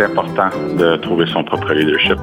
Est 0.00 0.04
important 0.04 0.50
de 0.76 0.96
trouver 0.96 1.26
son 1.26 1.44
propre 1.44 1.72
leadership. 1.72 2.18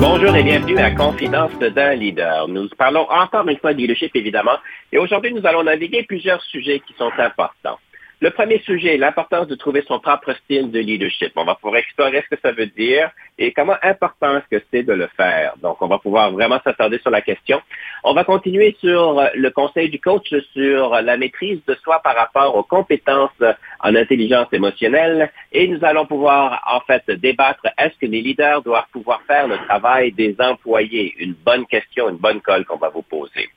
Bonjour 0.00 0.34
et 0.36 0.42
bienvenue 0.42 0.78
à 0.78 0.90
Confidence 0.92 1.58
d'un 1.58 1.94
leader. 1.94 2.48
Nous 2.48 2.68
parlons 2.76 3.06
encore 3.10 3.48
une 3.48 3.58
fois 3.58 3.72
de 3.72 3.78
leadership, 3.78 4.14
évidemment, 4.14 4.56
et 4.92 4.98
aujourd'hui, 4.98 5.32
nous 5.32 5.46
allons 5.46 5.62
naviguer 5.62 6.02
plusieurs 6.04 6.42
sujets 6.42 6.80
qui 6.80 6.94
sont 6.94 7.12
importants. 7.18 7.78
Le 8.20 8.30
premier 8.30 8.58
sujet, 8.66 8.96
l'importance 8.96 9.46
de 9.46 9.54
trouver 9.54 9.84
son 9.86 10.00
propre 10.00 10.32
style 10.44 10.72
de 10.72 10.80
leadership. 10.80 11.30
On 11.36 11.44
va 11.44 11.54
pouvoir 11.54 11.76
explorer 11.76 12.20
ce 12.22 12.34
que 12.34 12.40
ça 12.42 12.50
veut 12.50 12.66
dire 12.66 13.12
et 13.38 13.52
comment 13.52 13.76
important 13.80 14.38
est-ce 14.38 14.58
que 14.58 14.64
c'est 14.72 14.82
de 14.82 14.92
le 14.92 15.06
faire. 15.16 15.54
Donc, 15.62 15.80
on 15.80 15.86
va 15.86 15.98
pouvoir 15.98 16.32
vraiment 16.32 16.58
s'attarder 16.64 16.98
sur 16.98 17.12
la 17.12 17.20
question. 17.20 17.62
On 18.02 18.14
va 18.14 18.24
continuer 18.24 18.76
sur 18.80 19.22
le 19.32 19.50
conseil 19.50 19.88
du 19.88 20.00
coach 20.00 20.34
sur 20.52 21.00
la 21.00 21.16
maîtrise 21.16 21.60
de 21.68 21.76
soi 21.76 22.00
par 22.02 22.16
rapport 22.16 22.56
aux 22.56 22.64
compétences 22.64 23.30
en 23.78 23.94
intelligence 23.94 24.48
émotionnelle 24.52 25.30
et 25.52 25.68
nous 25.68 25.84
allons 25.84 26.06
pouvoir 26.06 26.60
en 26.66 26.80
fait 26.80 27.08
débattre 27.08 27.66
est-ce 27.78 27.96
que 28.00 28.06
les 28.06 28.20
leaders 28.20 28.62
doivent 28.62 28.90
pouvoir 28.92 29.22
faire 29.28 29.46
le 29.46 29.58
travail 29.68 30.10
des 30.10 30.34
employés? 30.40 31.14
Une 31.18 31.34
bonne 31.34 31.66
question, 31.66 32.08
une 32.08 32.16
bonne 32.16 32.40
colle 32.40 32.64
qu'on 32.64 32.78
va 32.78 32.88
vous 32.88 33.02
poser. 33.02 33.48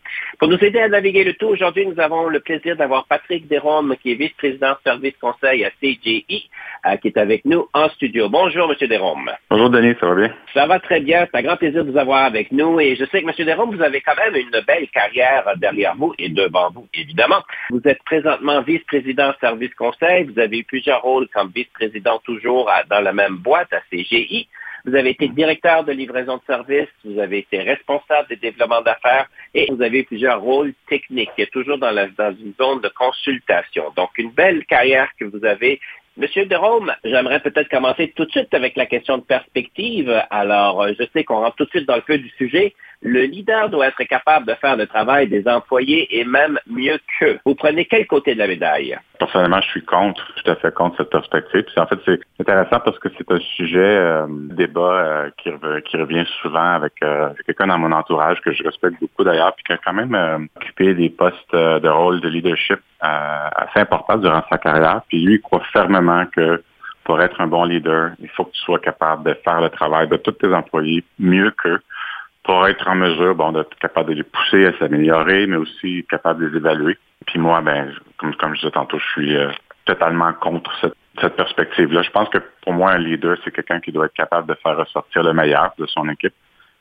Pour 0.41 0.49
nous 0.49 0.57
aider 0.57 0.79
à 0.79 0.87
naviguer 0.87 1.23
le 1.23 1.35
tout, 1.35 1.49
aujourd'hui, 1.49 1.85
nous 1.85 1.99
avons 1.99 2.27
le 2.27 2.39
plaisir 2.39 2.75
d'avoir 2.75 3.05
Patrick 3.05 3.47
Desrômes, 3.47 3.95
qui 4.01 4.13
est 4.13 4.15
vice-président 4.15 4.75
service 4.83 5.13
conseil 5.21 5.63
à 5.63 5.69
CGI, 5.69 6.49
euh, 6.87 6.95
qui 6.97 7.09
est 7.09 7.17
avec 7.19 7.45
nous 7.45 7.67
en 7.75 7.89
studio. 7.89 8.27
Bonjour, 8.27 8.67
M. 8.67 8.87
Desrômes. 8.89 9.29
Bonjour, 9.51 9.69
Denis, 9.69 9.93
ça 9.99 10.07
va 10.07 10.15
bien? 10.15 10.33
Ça 10.55 10.65
va 10.65 10.79
très 10.79 10.99
bien. 10.99 11.27
C'est 11.29 11.37
un 11.37 11.43
grand 11.43 11.57
plaisir 11.57 11.85
de 11.85 11.91
vous 11.91 11.97
avoir 11.99 12.25
avec 12.25 12.51
nous. 12.51 12.79
Et 12.79 12.95
je 12.95 13.05
sais 13.05 13.21
que, 13.21 13.29
M. 13.29 13.45
Desrômes, 13.45 13.75
vous 13.75 13.83
avez 13.83 14.01
quand 14.01 14.15
même 14.15 14.35
une 14.35 14.59
belle 14.65 14.87
carrière 14.89 15.43
derrière 15.57 15.95
vous 15.95 16.15
et 16.17 16.29
devant 16.29 16.71
vous, 16.71 16.87
évidemment. 16.95 17.43
Vous 17.69 17.81
êtes 17.85 18.01
présentement 18.01 18.63
vice-président 18.63 19.33
service 19.41 19.75
conseil. 19.75 20.23
Vous 20.23 20.39
avez 20.39 20.57
eu 20.57 20.63
plusieurs 20.63 21.03
rôles 21.03 21.27
comme 21.27 21.51
vice-président 21.53 22.19
toujours 22.25 22.67
dans 22.89 23.01
la 23.01 23.13
même 23.13 23.35
boîte 23.35 23.71
à 23.73 23.81
CGI. 23.91 24.47
Vous 24.85 24.95
avez 24.95 25.11
été 25.11 25.27
directeur 25.27 25.83
de 25.83 25.91
livraison 25.91 26.37
de 26.37 26.43
services, 26.45 26.89
vous 27.05 27.19
avez 27.19 27.39
été 27.39 27.59
responsable 27.59 28.27
des 28.29 28.35
développements 28.35 28.81
d'affaires 28.81 29.27
et 29.53 29.67
vous 29.71 29.81
avez 29.81 30.03
plusieurs 30.03 30.41
rôles 30.41 30.73
techniques, 30.89 31.29
toujours 31.51 31.77
dans, 31.77 31.91
la, 31.91 32.07
dans 32.07 32.35
une 32.35 32.53
zone 32.59 32.81
de 32.81 32.89
consultation. 32.89 33.91
Donc, 33.95 34.09
une 34.17 34.31
belle 34.31 34.65
carrière 34.65 35.09
que 35.19 35.25
vous 35.25 35.45
avez 35.45 35.79
Monsieur 36.17 36.45
Derome, 36.45 36.93
j'aimerais 37.05 37.39
peut-être 37.39 37.69
commencer 37.69 38.11
tout 38.13 38.25
de 38.25 38.31
suite 38.31 38.53
avec 38.53 38.75
la 38.75 38.85
question 38.85 39.17
de 39.17 39.23
perspective. 39.23 40.13
Alors, 40.29 40.85
je 40.89 41.05
sais 41.13 41.23
qu'on 41.23 41.39
rentre 41.39 41.55
tout 41.55 41.63
de 41.63 41.69
suite 41.69 41.87
dans 41.87 41.95
le 41.95 42.01
feu 42.01 42.17
du 42.17 42.29
sujet. 42.37 42.75
Le 43.03 43.21
leader 43.21 43.69
doit 43.69 43.87
être 43.87 44.03
capable 44.03 44.45
de 44.45 44.53
faire 44.55 44.77
le 44.77 44.85
travail 44.85 45.27
des 45.27 45.47
employés 45.47 46.19
et 46.19 46.23
même 46.23 46.59
mieux 46.67 46.99
qu'eux. 47.19 47.39
Vous 47.45 47.55
prenez 47.55 47.85
quel 47.85 48.05
côté 48.05 48.35
de 48.35 48.39
la 48.39 48.47
médaille? 48.47 48.95
Personnellement, 49.17 49.59
je 49.61 49.69
suis 49.69 49.83
contre, 49.83 50.23
tout 50.35 50.51
à 50.51 50.55
fait 50.55 50.71
contre 50.73 50.97
cette 50.97 51.09
perspective. 51.09 51.63
Puis 51.63 51.79
en 51.79 51.87
fait, 51.87 51.99
c'est 52.05 52.19
intéressant 52.39 52.79
parce 52.79 52.99
que 52.99 53.09
c'est 53.17 53.31
un 53.31 53.39
sujet, 53.39 53.79
euh, 53.79 54.27
débat 54.29 54.81
euh, 54.81 55.29
qui, 55.37 55.97
revient 55.97 56.25
souvent 56.41 56.73
avec 56.73 56.93
euh, 57.03 57.29
quelqu'un 57.45 57.67
dans 57.67 57.79
mon 57.79 57.91
entourage 57.91 58.39
que 58.41 58.51
je 58.51 58.63
respecte 58.63 58.99
beaucoup 58.99 59.23
d'ailleurs, 59.23 59.53
puis 59.55 59.63
qui 59.63 59.73
a 59.73 59.77
quand 59.77 59.93
même 59.93 60.13
euh, 60.13 60.37
occupé 60.55 60.93
des 60.93 61.09
postes 61.09 61.53
de 61.53 61.87
rôle 61.89 62.21
de 62.21 62.29
leadership 62.29 62.79
assez 62.99 63.79
importants 63.79 64.17
durant 64.17 64.43
sa 64.49 64.59
carrière. 64.59 65.01
Puis 65.07 65.23
lui, 65.23 65.35
il 65.35 65.41
croit 65.41 65.63
fermement 65.73 66.25
que 66.27 66.61
pour 67.03 67.19
être 67.19 67.41
un 67.41 67.47
bon 67.47 67.63
leader, 67.63 68.11
il 68.19 68.29
faut 68.29 68.45
que 68.45 68.51
tu 68.51 68.61
sois 68.61 68.79
capable 68.79 69.23
de 69.23 69.33
faire 69.43 69.59
le 69.59 69.69
travail 69.69 70.07
de 70.07 70.17
tous 70.17 70.33
tes 70.33 70.53
employés 70.53 71.03
mieux 71.17 71.51
qu'eux 71.51 71.81
pour 72.43 72.67
être 72.67 72.87
en 72.87 72.95
mesure, 72.95 73.35
bon, 73.35 73.51
d'être 73.51 73.75
capable 73.79 74.09
de 74.09 74.15
les 74.15 74.23
pousser 74.23 74.65
à 74.65 74.77
s'améliorer, 74.77 75.47
mais 75.47 75.57
aussi 75.57 76.05
capable 76.09 76.43
de 76.43 76.47
les 76.47 76.57
évaluer. 76.57 76.97
Puis 77.27 77.39
moi, 77.39 77.61
ben, 77.61 77.93
comme, 78.17 78.33
je 78.55 78.59
disais 78.59 78.71
tantôt, 78.71 78.97
je 78.97 79.11
suis 79.11 79.37
euh, 79.37 79.51
totalement 79.85 80.33
contre 80.33 80.71
cette, 80.81 80.95
cette 81.19 81.35
perspective-là. 81.35 82.01
Je 82.01 82.09
pense 82.09 82.29
que 82.29 82.39
pour 82.63 82.73
moi, 82.73 82.91
un 82.91 82.97
leader, 82.97 83.37
c'est 83.43 83.51
quelqu'un 83.51 83.79
qui 83.79 83.91
doit 83.91 84.05
être 84.05 84.13
capable 84.13 84.47
de 84.47 84.55
faire 84.55 84.77
ressortir 84.77 85.23
le 85.23 85.33
meilleur 85.33 85.71
de 85.77 85.85
son 85.85 86.09
équipe 86.09 86.33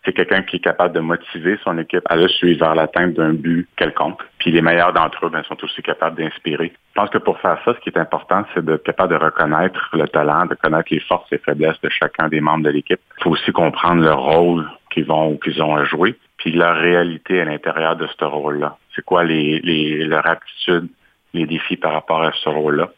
c'est 0.04 0.12
quelqu'un 0.12 0.42
qui 0.42 0.56
est 0.56 0.60
capable 0.60 0.94
de 0.94 1.00
motiver 1.00 1.58
son 1.62 1.76
équipe 1.78 2.02
à 2.06 2.16
le 2.16 2.28
suivre 2.28 2.64
vers 2.64 2.74
l'atteinte 2.74 3.14
d'un 3.14 3.34
but 3.34 3.68
quelconque. 3.76 4.20
Puis 4.38 4.50
les 4.50 4.62
meilleurs 4.62 4.92
d'entre 4.92 5.26
eux 5.26 5.30
ben, 5.30 5.42
sont 5.44 5.62
aussi 5.62 5.82
capables 5.82 6.16
d'inspirer. 6.16 6.72
Je 6.72 7.00
pense 7.00 7.10
que 7.10 7.18
pour 7.18 7.38
faire 7.40 7.58
ça, 7.64 7.74
ce 7.74 7.80
qui 7.80 7.90
est 7.90 7.98
important, 7.98 8.44
c'est 8.54 8.64
d'être 8.64 8.82
capable 8.82 9.18
de 9.18 9.22
reconnaître 9.22 9.90
le 9.92 10.08
talent, 10.08 10.46
de 10.46 10.54
connaître 10.54 10.88
les 10.90 11.00
forces 11.00 11.30
et 11.32 11.38
faiblesses 11.38 11.80
de 11.82 11.90
chacun 11.90 12.28
des 12.28 12.40
membres 12.40 12.64
de 12.64 12.70
l'équipe. 12.70 13.00
Il 13.18 13.24
faut 13.24 13.30
aussi 13.30 13.52
comprendre 13.52 14.02
le 14.02 14.12
rôle 14.12 14.66
qu'ils 14.90 15.04
vont 15.04 15.36
qu'ils 15.36 15.62
ont 15.62 15.74
à 15.76 15.84
jouer, 15.84 16.16
puis 16.36 16.52
leur 16.52 16.76
réalité 16.76 17.40
à 17.40 17.44
l'intérieur 17.44 17.96
de 17.96 18.06
ce 18.06 18.24
rôle-là. 18.24 18.76
C'est 18.94 19.04
quoi 19.04 19.24
les, 19.24 19.60
les, 19.60 20.04
leurs 20.04 20.26
aptitudes, 20.26 20.88
les 21.32 21.46
défis 21.46 21.76
par 21.76 21.92
rapport 21.92 22.22
à 22.22 22.32
ce 22.32 22.48
rôle-là? 22.48 22.90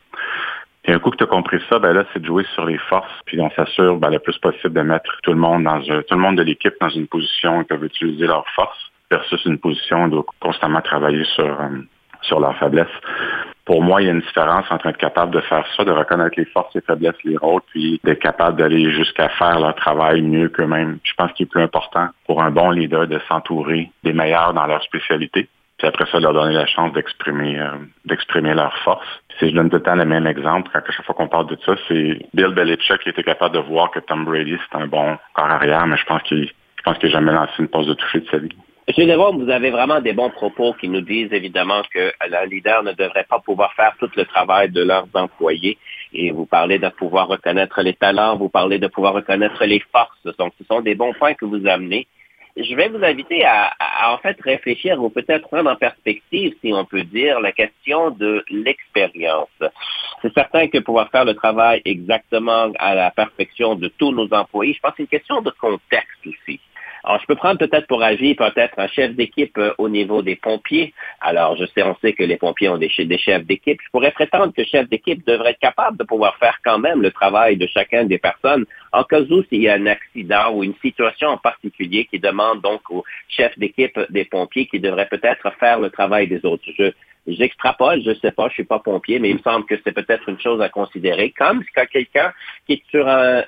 Et 0.84 0.92
un 0.92 0.98
coup 0.98 1.10
que 1.10 1.16
tu 1.16 1.24
as 1.24 1.28
compris 1.28 1.60
ça, 1.68 1.78
ben 1.78 1.92
là, 1.92 2.04
c'est 2.12 2.20
de 2.20 2.26
jouer 2.26 2.44
sur 2.54 2.64
les 2.64 2.78
forces, 2.78 3.12
puis 3.24 3.40
on 3.40 3.50
s'assure 3.50 3.98
ben, 3.98 4.10
le 4.10 4.18
plus 4.18 4.36
possible 4.38 4.74
de 4.74 4.80
mettre 4.80 5.16
tout 5.22 5.32
le 5.32 5.38
monde 5.38 5.62
dans 5.64 5.80
un, 5.90 6.02
tout 6.02 6.14
le 6.14 6.20
monde 6.20 6.36
de 6.36 6.42
l'équipe 6.42 6.74
dans 6.80 6.88
une 6.88 7.06
position 7.06 7.58
où 7.58 7.64
ils 7.70 7.84
utiliser 7.84 8.26
leurs 8.26 8.48
forces 8.56 8.90
versus 9.10 9.44
une 9.44 9.58
position 9.58 10.04
où 10.04 10.06
ils 10.06 10.10
doivent 10.10 10.24
constamment 10.40 10.80
travailler 10.80 11.24
sur, 11.24 11.44
euh, 11.44 11.68
sur 12.22 12.40
leurs 12.40 12.56
faiblesses. 12.58 12.88
Pour 13.64 13.82
moi, 13.82 14.02
il 14.02 14.06
y 14.06 14.08
a 14.08 14.12
une 14.12 14.20
différence 14.20 14.66
entre 14.70 14.88
être 14.88 14.98
capable 14.98 15.32
de 15.32 15.40
faire 15.40 15.64
ça, 15.76 15.84
de 15.84 15.92
reconnaître 15.92 16.34
les 16.36 16.46
forces, 16.46 16.74
les 16.74 16.80
faiblesses, 16.80 17.22
les 17.24 17.36
rôles, 17.36 17.62
puis 17.70 18.00
d'être 18.02 18.20
capable 18.20 18.58
d'aller 18.58 18.90
jusqu'à 18.90 19.28
faire 19.28 19.60
leur 19.60 19.74
travail 19.76 20.20
mieux 20.22 20.48
qu'eux-mêmes. 20.48 20.98
Je 21.04 21.12
pense 21.16 21.32
qu'il 21.32 21.44
est 21.44 21.50
plus 21.50 21.62
important 21.62 22.08
pour 22.26 22.42
un 22.42 22.50
bon 22.50 22.70
leader 22.70 23.06
de 23.06 23.20
s'entourer 23.28 23.90
des 24.02 24.12
meilleurs 24.12 24.52
dans 24.52 24.66
leur 24.66 24.82
spécialité, 24.82 25.48
puis 25.78 25.88
après 25.88 26.06
ça, 26.06 26.20
leur 26.20 26.32
donner 26.32 26.54
la 26.54 26.66
chance 26.66 26.92
d'exprimer 26.92 27.58
euh, 27.58 27.70
d'exprimer 28.04 28.54
leurs 28.54 28.76
forces. 28.78 29.20
Si 29.38 29.48
je 29.48 29.54
donne 29.54 29.70
tout 29.70 29.76
le 29.76 29.82
temps 29.82 29.96
le 29.96 30.04
même 30.04 30.26
exemple, 30.26 30.70
quand 30.72 30.78
à 30.78 30.92
chaque 30.92 31.04
fois 31.04 31.14
qu'on 31.14 31.28
parle 31.28 31.48
de 31.48 31.58
ça, 31.64 31.74
c'est 31.88 32.20
Bill 32.34 32.54
Belichick 32.54 32.98
qui 33.00 33.08
était 33.08 33.24
capable 33.24 33.54
de 33.54 33.60
voir 33.60 33.90
que 33.90 33.98
Tom 34.00 34.24
Brady, 34.24 34.56
c'est 34.70 34.78
un 34.78 34.86
bon 34.86 35.18
corps 35.34 35.50
arrière, 35.50 35.86
mais 35.86 35.96
je 35.96 36.04
pense 36.04 36.22
qu'il 36.22 36.46
je 36.46 36.82
pense 36.84 36.98
qu'il 36.98 37.10
n'a 37.10 37.18
jamais 37.18 37.32
lancé 37.32 37.52
une 37.60 37.68
pause 37.68 37.86
de 37.86 37.94
toucher 37.94 38.20
de 38.20 38.28
sa 38.28 38.38
vie. 38.38 38.56
Monsieur 38.88 39.06
Devon, 39.06 39.36
vous 39.38 39.48
avez 39.48 39.70
vraiment 39.70 40.00
des 40.00 40.12
bons 40.12 40.30
propos 40.30 40.72
qui 40.74 40.88
nous 40.88 41.02
disent 41.02 41.32
évidemment 41.32 41.82
que 41.94 42.12
la 42.28 42.44
leader 42.46 42.82
ne 42.82 42.92
devrait 42.92 43.26
pas 43.28 43.38
pouvoir 43.38 43.72
faire 43.74 43.94
tout 44.00 44.10
le 44.16 44.24
travail 44.24 44.70
de 44.70 44.82
leurs 44.82 45.06
employés. 45.14 45.78
Et 46.12 46.32
vous 46.32 46.46
parlez 46.46 46.80
de 46.80 46.88
pouvoir 46.88 47.28
reconnaître 47.28 47.80
les 47.80 47.94
talents, 47.94 48.36
vous 48.36 48.48
parlez 48.48 48.80
de 48.80 48.88
pouvoir 48.88 49.14
reconnaître 49.14 49.64
les 49.64 49.80
forces. 49.92 50.36
Donc, 50.36 50.52
ce 50.58 50.64
sont 50.64 50.80
des 50.80 50.96
bons 50.96 51.12
points 51.14 51.34
que 51.34 51.44
vous 51.44 51.64
amenez 51.66 52.08
je 52.56 52.74
vais 52.74 52.88
vous 52.88 53.02
inviter 53.02 53.44
à, 53.44 53.72
en 54.12 54.18
fait 54.18 54.36
réfléchir 54.40 55.02
ou 55.02 55.08
peut-être 55.08 55.48
prendre 55.48 55.70
en 55.70 55.76
perspective, 55.76 56.54
si 56.60 56.72
on 56.72 56.84
peut 56.84 57.04
dire, 57.04 57.40
la 57.40 57.52
question 57.52 58.10
de 58.10 58.44
l'expérience. 58.50 59.48
C'est 60.20 60.32
certain 60.34 60.68
que 60.68 60.78
pouvoir 60.78 61.10
faire 61.10 61.24
le 61.24 61.34
travail 61.34 61.80
exactement 61.84 62.70
à 62.78 62.94
la 62.94 63.10
perfection 63.10 63.74
de 63.74 63.88
tous 63.88 64.12
nos 64.12 64.28
employés, 64.32 64.74
je 64.74 64.80
pense 64.80 64.90
que 64.92 64.96
c'est 64.98 65.02
une 65.04 65.08
question 65.08 65.40
de 65.40 65.50
contexte 65.50 66.26
aussi. 66.26 66.60
Alors, 67.04 67.20
je 67.20 67.26
peux 67.26 67.34
prendre 67.34 67.58
peut-être 67.58 67.88
pour 67.88 68.02
agir 68.02 68.36
peut-être 68.36 68.78
un 68.78 68.86
chef 68.86 69.14
d'équipe 69.14 69.58
euh, 69.58 69.74
au 69.78 69.88
niveau 69.88 70.22
des 70.22 70.36
pompiers. 70.36 70.94
Alors, 71.20 71.56
je 71.56 71.64
sais, 71.66 71.82
on 71.82 71.96
sait 71.96 72.12
que 72.12 72.22
les 72.22 72.36
pompiers 72.36 72.68
ont 72.68 72.78
des, 72.78 72.88
chefs 72.88 73.44
d'équipe. 73.44 73.80
Je 73.84 73.90
pourrais 73.90 74.12
prétendre 74.12 74.52
que 74.56 74.62
chef 74.64 74.88
d'équipe 74.88 75.26
devrait 75.26 75.50
être 75.50 75.58
capable 75.58 75.96
de 75.96 76.04
pouvoir 76.04 76.36
faire 76.36 76.58
quand 76.64 76.78
même 76.78 77.02
le 77.02 77.10
travail 77.10 77.56
de 77.56 77.66
chacun 77.66 78.04
des 78.04 78.18
personnes 78.18 78.66
en 78.92 79.02
cas 79.02 79.20
où 79.20 79.42
s'il 79.44 79.62
y 79.62 79.68
a 79.68 79.74
un 79.74 79.86
accident 79.86 80.52
ou 80.52 80.62
une 80.62 80.74
situation 80.80 81.28
en 81.28 81.38
particulier 81.38 82.04
qui 82.04 82.20
demande 82.20 82.60
donc 82.60 82.82
au 82.90 83.04
chef 83.28 83.58
d'équipe 83.58 83.98
des 84.10 84.24
pompiers 84.24 84.66
qui 84.66 84.78
devrait 84.78 85.08
peut-être 85.08 85.50
faire 85.58 85.80
le 85.80 85.90
travail 85.90 86.28
des 86.28 86.44
autres. 86.44 86.62
J'extrapole, 87.26 88.02
je 88.02 88.14
sais 88.14 88.32
pas, 88.32 88.48
je 88.48 88.54
suis 88.54 88.64
pas 88.64 88.80
pompier, 88.80 89.20
mais 89.20 89.30
il 89.30 89.36
me 89.36 89.42
semble 89.42 89.64
que 89.66 89.76
c'est 89.84 89.92
peut-être 89.92 90.28
une 90.28 90.40
chose 90.40 90.60
à 90.60 90.68
considérer, 90.68 91.30
comme 91.30 91.62
quand 91.72 91.86
quelqu'un 91.86 92.32
qui 92.66 92.72
est 92.74 92.82
sur 92.90 93.06
un, 93.06 93.42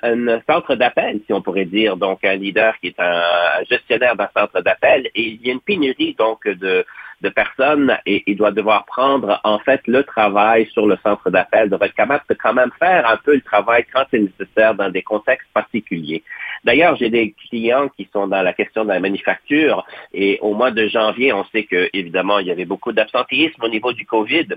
centre 0.47 0.75
d'appel, 0.75 1.19
si 1.25 1.33
on 1.33 1.41
pourrait 1.41 1.65
dire, 1.65 1.97
donc 1.97 2.23
un 2.23 2.35
leader 2.35 2.79
qui 2.79 2.87
est 2.87 2.99
un, 2.99 3.63
gestionnaire 3.69 4.15
d'un 4.15 4.29
centre 4.35 4.61
d'appel, 4.61 5.07
et 5.13 5.21
il 5.21 5.45
y 5.45 5.49
a 5.49 5.53
une 5.53 5.59
pénurie 5.59 6.15
donc 6.17 6.47
de, 6.47 6.85
de 7.25 7.29
personnes 7.29 7.97
et 8.05 8.23
il 8.27 8.37
doit 8.37 8.51
devoir 8.51 8.85
prendre 8.85 9.41
en 9.43 9.59
fait 9.59 9.81
le 9.87 10.03
travail 10.03 10.67
sur 10.73 10.85
le 10.85 10.97
centre 11.03 11.29
d'appel, 11.31 11.69
doit 11.69 11.85
être 11.87 11.95
capable 11.95 12.23
de 12.29 12.35
quand 12.35 12.53
même 12.53 12.71
faire 12.79 13.09
un 13.09 13.17
peu 13.17 13.33
le 13.33 13.41
travail 13.41 13.83
quand 13.91 14.03
c'est 14.11 14.19
nécessaire 14.19 14.75
dans 14.75 14.89
des 14.89 15.01
contextes 15.01 15.49
particuliers. 15.53 16.23
D'ailleurs, 16.63 16.95
j'ai 16.95 17.09
des 17.09 17.33
clients 17.49 17.89
qui 17.89 18.07
sont 18.13 18.27
dans 18.27 18.41
la 18.41 18.53
question 18.53 18.83
de 18.83 18.89
la 18.89 18.99
manufacture 18.99 19.85
et 20.13 20.37
au 20.41 20.53
mois 20.53 20.71
de 20.71 20.87
janvier, 20.87 21.33
on 21.33 21.45
sait 21.45 21.63
que 21.63 21.89
évidemment 21.93 22.39
il 22.39 22.47
y 22.47 22.51
avait 22.51 22.65
beaucoup 22.65 22.91
d'absentéisme 22.91 23.63
au 23.63 23.69
niveau 23.69 23.91
du 23.91 24.05
Covid 24.05 24.47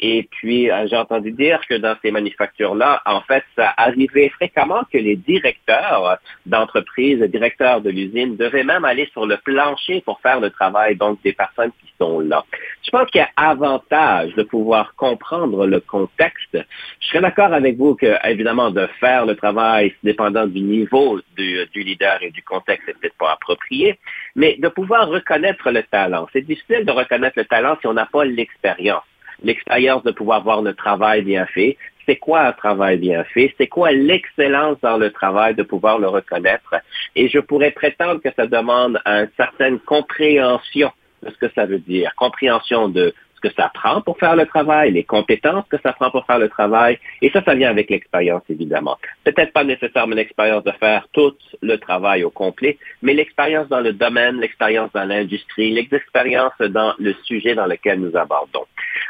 et 0.00 0.28
puis 0.30 0.70
euh, 0.70 0.86
j'ai 0.88 0.96
entendu 0.96 1.32
dire 1.32 1.60
que 1.68 1.74
dans 1.74 1.96
ces 2.02 2.10
manufactures-là, 2.12 3.02
en 3.04 3.20
fait, 3.22 3.44
ça 3.56 3.74
arrivait 3.76 4.28
fréquemment 4.30 4.82
que 4.92 4.98
les 4.98 5.16
directeurs 5.16 6.18
d'entreprise, 6.46 7.18
les 7.18 7.28
directeurs 7.28 7.80
de 7.80 7.90
l'usine 7.90 8.36
devaient 8.36 8.64
même 8.64 8.84
aller 8.84 9.08
sur 9.12 9.26
le 9.26 9.36
plancher 9.38 10.02
pour 10.02 10.20
faire 10.20 10.40
le 10.40 10.50
travail 10.50 10.96
donc 10.96 11.20
des 11.22 11.32
personnes 11.32 11.72
qui 11.80 11.92
sont 11.98 12.11
là. 12.20 12.44
Je 12.82 12.90
pense 12.90 13.08
qu'il 13.10 13.20
y 13.20 13.24
a 13.24 13.30
avantage 13.36 14.34
de 14.34 14.42
pouvoir 14.42 14.94
comprendre 14.96 15.66
le 15.66 15.80
contexte. 15.80 16.58
Je 17.00 17.08
serais 17.08 17.20
d'accord 17.20 17.52
avec 17.52 17.76
vous 17.76 17.94
que, 17.94 18.14
évidemment, 18.28 18.70
de 18.70 18.86
faire 19.00 19.26
le 19.26 19.36
travail 19.36 19.94
dépendant 20.02 20.46
du 20.46 20.60
niveau 20.60 21.20
du, 21.36 21.66
du 21.72 21.82
leader 21.82 22.18
et 22.22 22.30
du 22.30 22.42
contexte, 22.42 22.84
c'est 22.86 22.98
peut-être 22.98 23.16
pas 23.18 23.32
approprié, 23.32 23.98
mais 24.36 24.56
de 24.58 24.68
pouvoir 24.68 25.08
reconnaître 25.08 25.70
le 25.70 25.82
talent. 25.84 26.28
C'est 26.32 26.42
difficile 26.42 26.84
de 26.84 26.92
reconnaître 26.92 27.38
le 27.38 27.44
talent 27.44 27.76
si 27.80 27.86
on 27.86 27.94
n'a 27.94 28.06
pas 28.06 28.24
l'expérience 28.24 29.04
l'expérience 29.44 30.02
de 30.04 30.12
pouvoir 30.12 30.42
voir 30.42 30.62
le 30.62 30.74
travail 30.74 31.22
bien 31.22 31.46
fait, 31.46 31.76
c'est 32.06 32.16
quoi 32.16 32.40
un 32.40 32.52
travail 32.52 32.98
bien 32.98 33.24
fait, 33.24 33.54
c'est 33.58 33.68
quoi 33.68 33.92
l'excellence 33.92 34.78
dans 34.82 34.96
le 34.96 35.10
travail 35.10 35.54
de 35.54 35.62
pouvoir 35.62 35.98
le 35.98 36.08
reconnaître? 36.08 36.74
Et 37.14 37.28
je 37.28 37.38
pourrais 37.38 37.70
prétendre 37.70 38.20
que 38.20 38.30
ça 38.34 38.46
demande 38.46 39.00
une 39.04 39.28
certaine 39.36 39.78
compréhension 39.80 40.90
de 41.22 41.30
ce 41.30 41.36
que 41.36 41.52
ça 41.54 41.66
veut 41.66 41.78
dire, 41.78 42.14
compréhension 42.16 42.88
de 42.88 43.14
que 43.42 43.52
ça 43.56 43.70
prend 43.74 44.00
pour 44.00 44.18
faire 44.18 44.36
le 44.36 44.46
travail, 44.46 44.92
les 44.92 45.04
compétences 45.04 45.66
que 45.68 45.76
ça 45.82 45.92
prend 45.92 46.10
pour 46.10 46.24
faire 46.24 46.38
le 46.38 46.48
travail. 46.48 46.98
Et 47.20 47.30
ça, 47.30 47.42
ça 47.44 47.54
vient 47.54 47.68
avec 47.68 47.90
l'expérience, 47.90 48.42
évidemment. 48.48 48.96
Peut-être 49.24 49.52
pas 49.52 49.64
nécessairement 49.64 50.14
l'expérience 50.14 50.64
de 50.64 50.70
faire 50.72 51.08
tout 51.12 51.34
le 51.60 51.76
travail 51.76 52.24
au 52.24 52.30
complet, 52.30 52.78
mais 53.02 53.12
l'expérience 53.12 53.68
dans 53.68 53.80
le 53.80 53.92
domaine, 53.92 54.40
l'expérience 54.40 54.90
dans 54.92 55.04
l'industrie, 55.04 55.72
l'expérience 55.72 56.56
dans 56.60 56.94
le 56.98 57.14
sujet 57.24 57.54
dans 57.54 57.66
lequel 57.66 58.00
nous 58.00 58.16
abordons. 58.16 58.64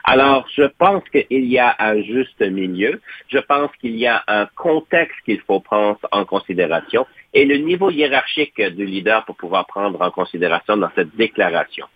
Alors, 0.05 0.47
je 0.57 0.65
pense 0.79 1.05
qu'il 1.11 1.45
y 1.45 1.59
a 1.59 1.77
un 1.79 2.01
juste 2.03 2.41
milieu. 2.41 3.01
Je 3.29 3.39
pense 3.39 3.71
qu'il 3.81 3.97
y 3.97 4.07
a 4.07 4.25
un 4.27 4.47
contexte 4.57 5.17
qu'il 5.25 5.41
faut 5.43 5.61
prendre 5.61 5.99
en 6.11 6.25
considération 6.25 7.07
et 7.35 7.45
le 7.45 7.57
niveau 7.57 7.91
hiérarchique 7.91 8.61
du 8.61 8.85
leader 8.85 9.25
pour 9.25 9.37
pouvoir 9.37 9.67
prendre 9.67 10.01
en 10.03 10.11
considération 10.11 10.77
dans 10.77 10.91
cette 10.95 11.15
déclaration. 11.17 11.87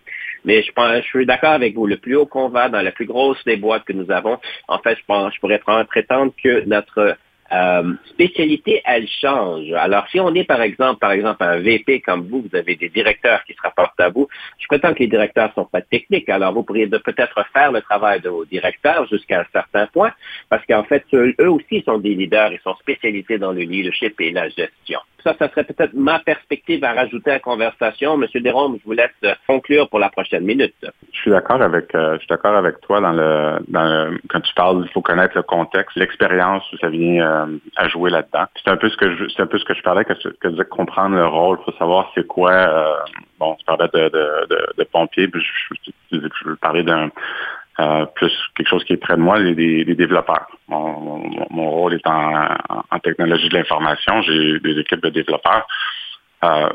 Mais 0.45 0.63
je, 0.63 0.71
pense, 0.71 0.95
je 0.97 1.07
suis 1.07 1.25
d'accord 1.25 1.51
avec 1.51 1.75
vous. 1.75 1.87
Le 1.87 1.97
plus 1.97 2.15
haut 2.15 2.25
qu'on 2.25 2.49
va 2.49 2.69
dans 2.69 2.81
la 2.81 2.91
plus 2.91 3.05
grosse 3.05 3.43
des 3.45 3.57
boîtes 3.57 3.83
que 3.83 3.93
nous 3.93 4.11
avons, 4.11 4.37
en 4.67 4.79
fait, 4.79 4.97
je, 4.97 5.05
pense, 5.05 5.33
je 5.33 5.39
pourrais 5.39 5.59
prétendre 5.59 6.33
que 6.41 6.65
notre 6.65 7.17
euh, 7.51 7.93
spécialité, 8.07 8.81
elle 8.83 9.07
change. 9.07 9.71
Alors, 9.73 10.05
si 10.09 10.19
on 10.19 10.33
est, 10.35 10.43
par 10.43 10.61
exemple, 10.61 10.99
par 10.99 11.11
exemple, 11.11 11.43
un 11.43 11.59
VP 11.59 12.01
comme 12.01 12.27
vous, 12.27 12.41
vous 12.41 12.57
avez 12.57 12.75
des 12.75 12.89
directeurs 12.89 13.43
qui 13.45 13.53
se 13.53 13.61
rapportent 13.61 13.99
à 13.99 14.09
vous, 14.09 14.27
je 14.59 14.67
prétends 14.67 14.93
que 14.93 14.99
les 14.99 15.07
directeurs 15.07 15.53
sont 15.53 15.65
pas 15.65 15.81
techniques. 15.81 16.27
Alors, 16.27 16.53
vous 16.53 16.63
pourriez 16.63 16.87
peut-être 16.87 17.45
faire 17.53 17.71
le 17.71 17.81
travail 17.81 18.19
de 18.19 18.29
vos 18.29 18.43
directeurs 18.43 19.07
jusqu'à 19.07 19.41
un 19.41 19.45
certain 19.53 19.87
point, 19.87 20.11
parce 20.49 20.65
qu'en 20.65 20.83
fait, 20.83 21.05
eux, 21.13 21.35
aussi 21.49 21.81
sont 21.83 21.99
des 21.99 22.15
leaders, 22.15 22.51
ils 22.51 22.59
sont 22.59 22.75
spécialisés 22.75 23.37
dans 23.37 23.53
le 23.53 23.61
leadership 23.61 24.19
et 24.19 24.31
la 24.31 24.49
gestion. 24.49 24.99
Ça, 25.27 25.35
ça 25.37 25.49
serait 25.49 25.65
peut-être 25.65 25.93
ma 25.93 26.19
perspective 26.19 26.85
à 26.85 26.93
rajouter 26.93 27.31
à 27.31 27.33
la 27.33 27.39
conversation. 27.41 28.15
Monsieur 28.15 28.39
Desrômes, 28.39 28.77
je 28.79 28.85
vous 28.85 28.93
laisse 28.93 29.35
conclure 29.45 29.89
pour 29.89 29.99
la 29.99 30.09
prochaine 30.09 30.45
minute. 30.45 30.73
Je 31.11 31.19
suis 31.19 31.31
d'accord 31.31 31.61
avec, 31.61 31.93
euh, 31.95 32.13
je 32.13 32.19
suis 32.19 32.27
d'accord 32.29 32.55
avec 32.55 32.79
toi 32.79 33.01
dans 33.01 33.11
le, 33.11 34.17
quand 34.29 34.39
tu 34.39 34.53
parles, 34.53 34.85
il 34.85 34.91
faut 34.93 35.01
connaître 35.01 35.35
le 35.35 35.43
contexte, 35.43 35.97
l'expérience, 35.97 36.63
ça 36.79 36.87
vient 36.87 37.25
euh, 37.25 37.57
à 37.75 37.89
jouer 37.89 38.09
là-dedans. 38.09 38.45
C'est 38.55 38.71
un 38.71 38.77
peu 38.77 38.87
ce 38.87 38.95
que 38.95 39.17
je, 39.17 39.25
c'est 39.27 39.41
un 39.41 39.47
peu 39.47 39.59
ce 39.59 39.65
que 39.65 39.73
je 39.73 39.81
parlais, 39.81 40.05
que, 40.05 40.47
de 40.47 40.63
comprendre 40.63 41.17
le 41.17 41.27
rôle, 41.27 41.59
faut 41.65 41.73
savoir 41.73 42.09
c'est 42.15 42.25
quoi. 42.25 42.51
Euh, 42.51 42.95
bon, 43.37 43.55
tu 43.55 43.65
parlais 43.65 43.89
de, 43.93 44.07
de, 44.07 44.47
de, 44.49 44.65
de 44.77 44.83
pompier, 44.85 45.29
je, 45.33 45.39
je, 45.39 46.19
je, 46.19 46.27
je 46.45 46.53
parlais 46.53 46.83
d'un 46.83 47.09
euh, 47.79 48.05
plus 48.15 48.31
quelque 48.55 48.69
chose 48.69 48.83
qui 48.83 48.93
est 48.93 48.97
près 48.97 49.15
de 49.15 49.21
moi, 49.21 49.37
les, 49.37 49.83
les 49.83 49.95
développeurs. 49.95 50.47
Mon, 50.67 51.29
mon, 51.51 51.69
rôle 51.69 51.93
est 51.93 52.07
en, 52.07 52.55
en 52.89 52.99
technologie 52.99 53.49
de 53.49 53.57
l'information. 53.57 54.21
J'ai 54.23 54.59
des 54.59 54.79
équipes 54.79 55.03
de 55.03 55.09
développeurs. 55.09 55.67
Euh, 56.43 56.69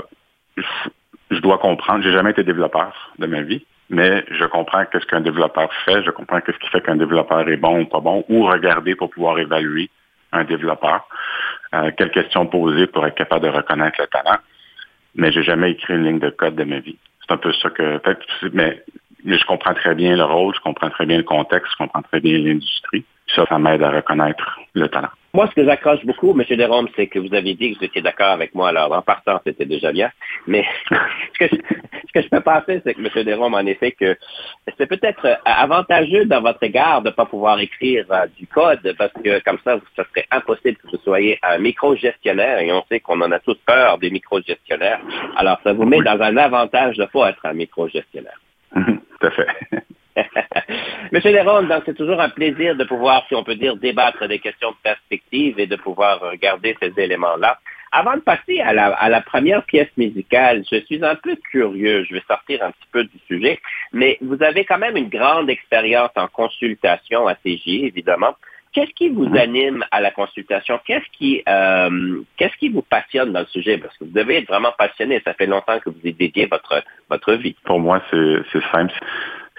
je 1.31 1.41
dois 1.41 1.59
comprendre. 1.59 2.05
J'ai 2.05 2.13
jamais 2.13 2.31
été 2.31 2.45
développeur 2.45 3.13
de 3.19 3.27
ma 3.27 3.43
vie, 3.43 3.65
mais 3.91 4.25
je 4.31 4.45
comprends 4.45 4.85
qu'est-ce 4.87 5.07
qu'un 5.07 5.21
développeur 5.21 5.73
fait. 5.85 6.03
Je 6.05 6.11
comprends 6.11 6.41
qu'est-ce 6.41 6.59
qui 6.59 6.69
fait 6.69 6.83
qu'un 6.83 6.97
développeur 6.97 7.49
est 7.49 7.57
bon 7.57 7.81
ou 7.81 7.87
pas 7.87 8.01
bon, 8.01 8.25
ou 8.29 8.45
regarder 8.47 8.95
pour 8.95 9.11
pouvoir 9.11 9.39
évaluer 9.39 9.91
un 10.33 10.45
développeur. 10.45 11.07
Euh, 11.75 11.91
quelles 11.97 12.11
questions 12.11 12.47
poser 12.47 12.87
pour 12.87 13.07
être 13.07 13.15
capable 13.15 13.47
de 13.47 13.51
reconnaître 13.51 14.01
le 14.01 14.07
talent. 14.07 14.39
Mais 15.15 15.33
j'ai 15.33 15.43
jamais 15.43 15.73
écrit 15.73 15.95
une 15.95 16.05
ligne 16.05 16.19
de 16.19 16.31
code 16.31 16.55
de 16.55 16.65
ma 16.65 16.81
vie. 16.81 16.99
C'est 17.21 17.33
un 17.33 17.39
peu 17.39 17.53
ça 17.55 17.71
que. 17.71 18.01
Mais 18.53 18.83
je 19.25 19.45
comprends 19.47 19.75
très 19.75 19.95
bien 19.95 20.17
le 20.17 20.25
rôle, 20.25 20.55
je 20.55 20.61
comprends 20.61 20.91
très 20.91 21.07
bien 21.07 21.19
le 21.19 21.23
contexte, 21.25 21.73
je 21.73 21.77
comprends 21.85 22.03
très 22.03 22.21
bien 22.21 22.39
l'industrie. 22.39 23.05
Ça, 23.35 23.47
ça 23.49 23.59
m'aide 23.59 23.83
à 23.83 23.91
reconnaître 23.91 24.59
le 24.75 24.89
talent. 24.89 25.09
Moi, 25.35 25.47
ce 25.49 25.55
que 25.55 25.65
j'accroche 25.65 26.05
beaucoup, 26.05 26.39
M. 26.39 26.45
Derome, 26.59 26.89
c'est 26.95 27.07
que 27.07 27.19
vous 27.19 27.33
avez 27.33 27.55
dit 27.55 27.73
que 27.73 27.79
vous 27.79 27.85
étiez 27.87 28.03
d'accord 28.03 28.33
avec 28.33 28.55
moi. 28.55 28.69
Alors, 28.69 28.93
en 28.93 29.01
partant, 29.01 29.41
c'était 29.47 29.65
déjà 29.65 29.91
bien. 29.91 30.11
Mais 30.47 30.63
ce, 30.91 31.39
que 31.39 31.47
je, 31.51 31.57
ce 31.57 32.13
que 32.13 32.21
je 32.21 32.29
peux 32.29 32.43
penser, 32.43 32.83
c'est 32.85 32.93
que 32.93 33.01
M. 33.01 33.25
Derome, 33.25 33.55
en 33.55 33.61
effet, 33.61 33.93
que 33.93 34.15
c'est 34.77 34.87
peut-être 34.87 35.39
avantageux 35.47 36.27
dans 36.27 36.43
votre 36.43 36.63
égard 36.63 37.01
de 37.01 37.09
ne 37.09 37.15
pas 37.15 37.25
pouvoir 37.25 37.59
écrire 37.61 38.05
euh, 38.11 38.27
du 38.37 38.47
code, 38.47 38.95
parce 38.99 39.13
que 39.25 39.43
comme 39.43 39.59
ça, 39.65 39.81
ce 39.97 40.03
serait 40.03 40.27
impossible 40.31 40.77
que 40.77 40.89
vous 40.89 41.03
soyez 41.03 41.39
un 41.43 41.57
micro-gestionnaire, 41.57 42.59
et 42.59 42.71
on 42.71 42.85
sait 42.91 43.01
qu'on 43.01 43.23
en 43.23 43.33
a 43.33 43.39
tous 43.39 43.57
peur 43.65 43.97
des 43.97 44.11
micro-gestionnaires. 44.11 45.01
Alors, 45.37 45.59
ça 45.65 45.73
vous 45.73 45.87
met 45.87 46.03
dans 46.03 46.21
un 46.21 46.37
avantage 46.37 46.97
de 46.97 47.03
ne 47.03 47.07
pas 47.07 47.31
être 47.31 47.47
un 47.47 47.55
micro-gestionnaire. 47.55 48.39
Tout 49.21 49.27
à 49.27 49.31
fait. 49.31 49.47
Monsieur 51.13 51.31
Léron, 51.31 51.63
donc 51.63 51.83
c'est 51.87 51.97
toujours 51.97 52.21
un 52.21 52.29
plaisir 52.29 52.77
de 52.77 52.85
pouvoir, 52.85 53.25
si 53.29 53.35
on 53.35 53.45
peut 53.45 53.55
dire, 53.55 53.77
débattre 53.77 54.27
des 54.29 54.39
questions 54.39 54.71
de 54.71 54.77
perspective 54.83 55.59
et 55.59 55.67
de 55.67 55.77
pouvoir 55.77 56.21
regarder 56.21 56.77
ces 56.83 56.93
éléments-là. 56.97 57.59
Avant 57.95 58.15
de 58.15 58.21
passer 58.21 58.61
à 58.61 58.73
la, 58.73 58.87
à 58.87 59.11
la 59.11 59.21
première 59.21 59.65
pièce 59.65 59.91
musicale, 59.99 60.65
je 60.71 60.81
suis 60.81 61.05
un 61.05 61.15
peu 61.15 61.37
curieux, 61.51 62.05
je 62.09 62.15
vais 62.15 62.23
sortir 62.27 62.63
un 62.63 62.71
petit 62.71 62.89
peu 62.91 63.05
du 63.05 63.19
sujet, 63.27 63.61
mais 63.93 64.17
vous 64.23 64.43
avez 64.43 64.65
quand 64.65 64.79
même 64.79 64.97
une 64.97 65.11
grande 65.11 65.51
expérience 65.51 66.11
en 66.17 66.27
consultation 66.29 67.27
à 67.27 67.35
CJ, 67.35 67.85
évidemment. 67.85 68.35
Qu'est-ce 68.73 68.93
qui 68.93 69.11
vous 69.11 69.29
anime 69.37 69.85
à 69.91 70.01
la 70.01 70.11
consultation? 70.11 70.81
Qu'est-ce 70.87 71.05
qui, 71.13 71.43
euh, 71.47 72.23
qu'est-ce 72.39 72.57
qui 72.57 72.71
vous 72.71 72.83
passionne 72.83 73.33
dans 73.33 73.41
le 73.41 73.47
sujet? 73.47 73.77
Parce 73.77 73.97
que 73.99 74.05
vous 74.05 74.13
devez 74.13 74.39
être 74.39 74.49
vraiment 74.49 74.73
passionné. 74.77 75.21
Ça 75.25 75.35
fait 75.35 75.47
longtemps 75.47 75.79
que 75.79 75.91
vous 75.91 76.01
y 76.05 76.13
dédié 76.13 76.47
votre, 76.47 76.83
votre 77.11 77.35
vie. 77.35 77.55
Pour 77.65 77.81
moi, 77.81 78.01
c'est, 78.11 78.37
c'est 78.51 78.65
simple. 78.73 78.95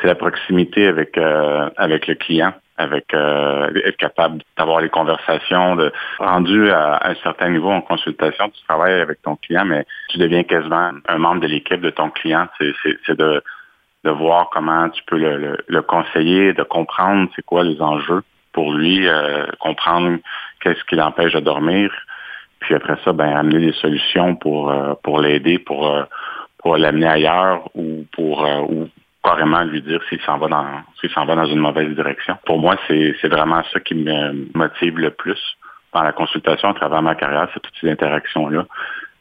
C'est 0.02 0.08
la 0.08 0.16
proximité 0.16 0.88
avec, 0.88 1.16
euh, 1.18 1.70
avec 1.78 2.08
le 2.08 2.16
client 2.16 2.54
avec 2.78 3.14
euh, 3.14 3.70
être 3.86 3.98
capable 3.98 4.42
d'avoir 4.58 4.82
les 4.82 4.90
conversations, 4.90 5.76
de 5.76 5.92
rendu 6.18 6.72
à, 6.72 7.08
un 7.08 7.16
certain 7.22 7.50
niveau 7.50 7.70
en 7.70 7.82
consultation, 7.82 8.50
tu 8.50 8.64
travailles 8.64 9.00
avec 9.00 9.22
ton 9.22 9.36
client, 9.36 9.64
mais 9.64 9.86
tu 10.10 10.18
deviens 10.18 10.44
quasiment 10.44 10.92
un 11.08 11.18
membre 11.20 11.42
de 11.42 11.48
l'équipe 11.48 11.82
de 11.82 11.92
ton 11.92 12.10
client. 12.10 12.48
C'est, 12.58 12.74
c'est, 12.82 12.98
c'est 13.06 13.18
de, 13.18 13.44
de 14.04 14.10
voir 14.10 14.50
comment 14.52 14.90
tu 14.90 15.04
peux 15.06 15.18
le, 15.18 15.38
le, 15.38 15.58
le 15.68 15.82
conseiller, 15.84 16.54
de 16.54 16.64
comprendre 16.64 17.30
c'est 17.36 17.46
quoi 17.46 17.64
les 17.64 17.80
enjeux 17.80 18.24
pour 18.54 18.74
lui, 18.74 19.08
euh, 19.08 19.46
comprendre 19.60 20.20
qu'est-ce 20.62 20.84
qui 20.86 20.96
l'empêche 20.96 21.34
de 21.34 21.40
dormir, 21.40 21.92
puis 22.60 22.76
après 22.76 22.98
ça, 23.04 23.12
ben 23.12 23.36
amener 23.36 23.60
des 23.60 23.74
solutions 23.74 24.36
pour 24.36 24.72
euh, 24.72 24.94
pour 25.04 25.20
l'aider, 25.20 25.60
pour 25.60 25.90
euh, 25.90 26.04
pour 26.60 26.78
l'amener 26.78 27.08
ailleurs 27.08 27.70
ou 27.76 28.06
pour 28.14 28.48
ou 28.70 28.88
carrément 29.24 29.64
lui 29.64 29.82
dire 29.82 30.02
s'il 30.08 30.22
s'en 30.22 30.38
va 30.38 30.48
dans 30.48 30.68
s'il 31.02 31.10
s'en 31.10 31.26
va 31.26 31.36
dans 31.36 31.46
une 31.46 31.60
mauvaise 31.60 31.94
direction. 31.94 32.38
Pour 32.46 32.60
moi, 32.60 32.78
c'est 32.88 33.16
c'est 33.22 33.28
vraiment 33.28 33.64
ça 33.74 33.80
qui 33.82 33.96
me 33.96 34.48
motive 34.58 34.98
le 35.00 35.10
plus 35.10 35.42
dans 35.94 36.04
la 36.04 36.14
consultation 36.14 36.70
à 36.70 36.74
travers 36.74 37.02
ma 37.02 37.16
carrière, 37.16 37.50
c'est 37.54 37.60
toutes 37.60 37.78
ces 37.82 37.90
interactions 37.90 38.48
là 38.48 38.66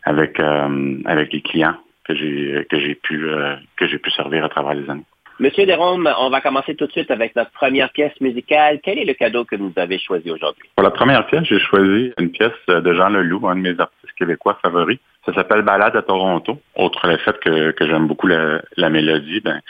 avec 0.05 0.39
avec 0.41 1.33
les 1.33 1.43
clients 1.43 1.77
que 2.05 2.15
j'ai 2.15 2.67
que 2.71 2.79
j'ai 2.79 2.95
pu 2.95 3.29
que 3.77 3.87
j'ai 3.89 3.99
pu 3.99 4.11
servir 4.11 4.45
à 4.45 4.49
travers 4.49 4.75
les 4.75 4.89
années. 4.89 5.05
Monsieur 5.41 5.67
Desrômes, 5.67 6.09
on 6.19 6.31
va 6.31 6.41
commencer 6.41 6.75
tout 6.75 6.87
de 6.87 6.93
suite 6.93 7.11
avec 7.11 7.35
notre 7.35 7.51
première 7.53 7.91
pièce 7.91 8.13
musicale. 8.21 8.81
Quel 8.83 8.99
est 8.99 9.05
le 9.05 9.15
cadeau 9.15 9.45
que 9.45 9.57
vous 9.57 9.73
avez 9.77 9.99
choisi 9.99 10.31
aujourd'hui? 10.31 10.69
Pour 10.77 10.85
la 10.85 10.91
première 10.91 11.27
pièce, 11.27 11.45
j'ai 11.45 11.59
choisi 11.59 12.13
une 12.19 12.31
pièce 12.31 12.53
de 12.69 12.95
Jean 12.95 13.09
Leloup, 13.09 13.49
un 13.49 13.57
de 13.57 13.61
mes 13.61 13.81
artistes 13.81 14.13
québécois 14.17 14.59
favoris. 14.63 14.99
Ça 15.25 15.33
s'appelle 15.35 15.63
Balade 15.63 15.97
à 15.97 16.03
Toronto. 16.03 16.59
Outre 16.77 17.07
le 17.07 17.17
fait 17.19 17.39
que, 17.41 17.75
j'aime 17.81 18.07
beaucoup 18.07 18.27
la, 18.27 18.91
mélodie, 18.91 19.41
ben, 19.41 19.61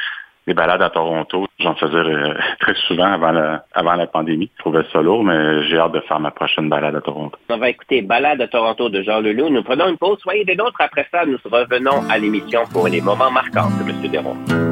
les 0.47 0.55
balades 0.55 0.83
à 0.83 0.91
Toronto, 0.91 1.47
j'en 1.61 1.75
faisais 1.75 1.95
euh, 1.95 2.35
très 2.61 2.75
souvent 2.87 3.13
avant 3.13 3.33
la, 3.33 3.65
avant 3.73 3.95
la 3.95 4.07
pandémie. 4.07 4.51
Je 4.57 4.61
trouvais 4.61 4.83
ça 4.93 5.01
lourd, 5.01 5.23
mais 5.23 5.63
j'ai 5.69 5.79
hâte 5.79 5.93
de 5.93 6.01
faire 6.01 6.21
ma 6.21 6.31
prochaine 6.31 6.69
balade 6.69 6.97
à 6.97 7.01
Toronto. 7.01 7.39
On 7.49 7.59
va 7.59 7.69
écouter 7.69 8.03
Balade 8.03 8.41
à 8.41 8.49
Toronto 8.49 8.89
de 8.89 9.03
Jean 9.03 9.21
Leloup. 9.21 9.51
Nous 9.51 9.63
prenons 9.63 9.89
une 9.89 9.99
pause. 9.99 10.19
Soyez 10.21 10.45
des 10.45 10.57
nôtres. 10.57 10.81
Après 10.81 11.07
ça, 11.11 11.25
nous 11.27 11.39
revenons 11.45 12.09
à 12.11 12.19
l'émission 12.19 12.63
pour 12.73 12.89
les 12.89 13.01
moments 13.01 13.31
marquants 13.31 13.69
de 13.79 13.89
M. 13.89 14.11
Desrômes. 14.11 14.72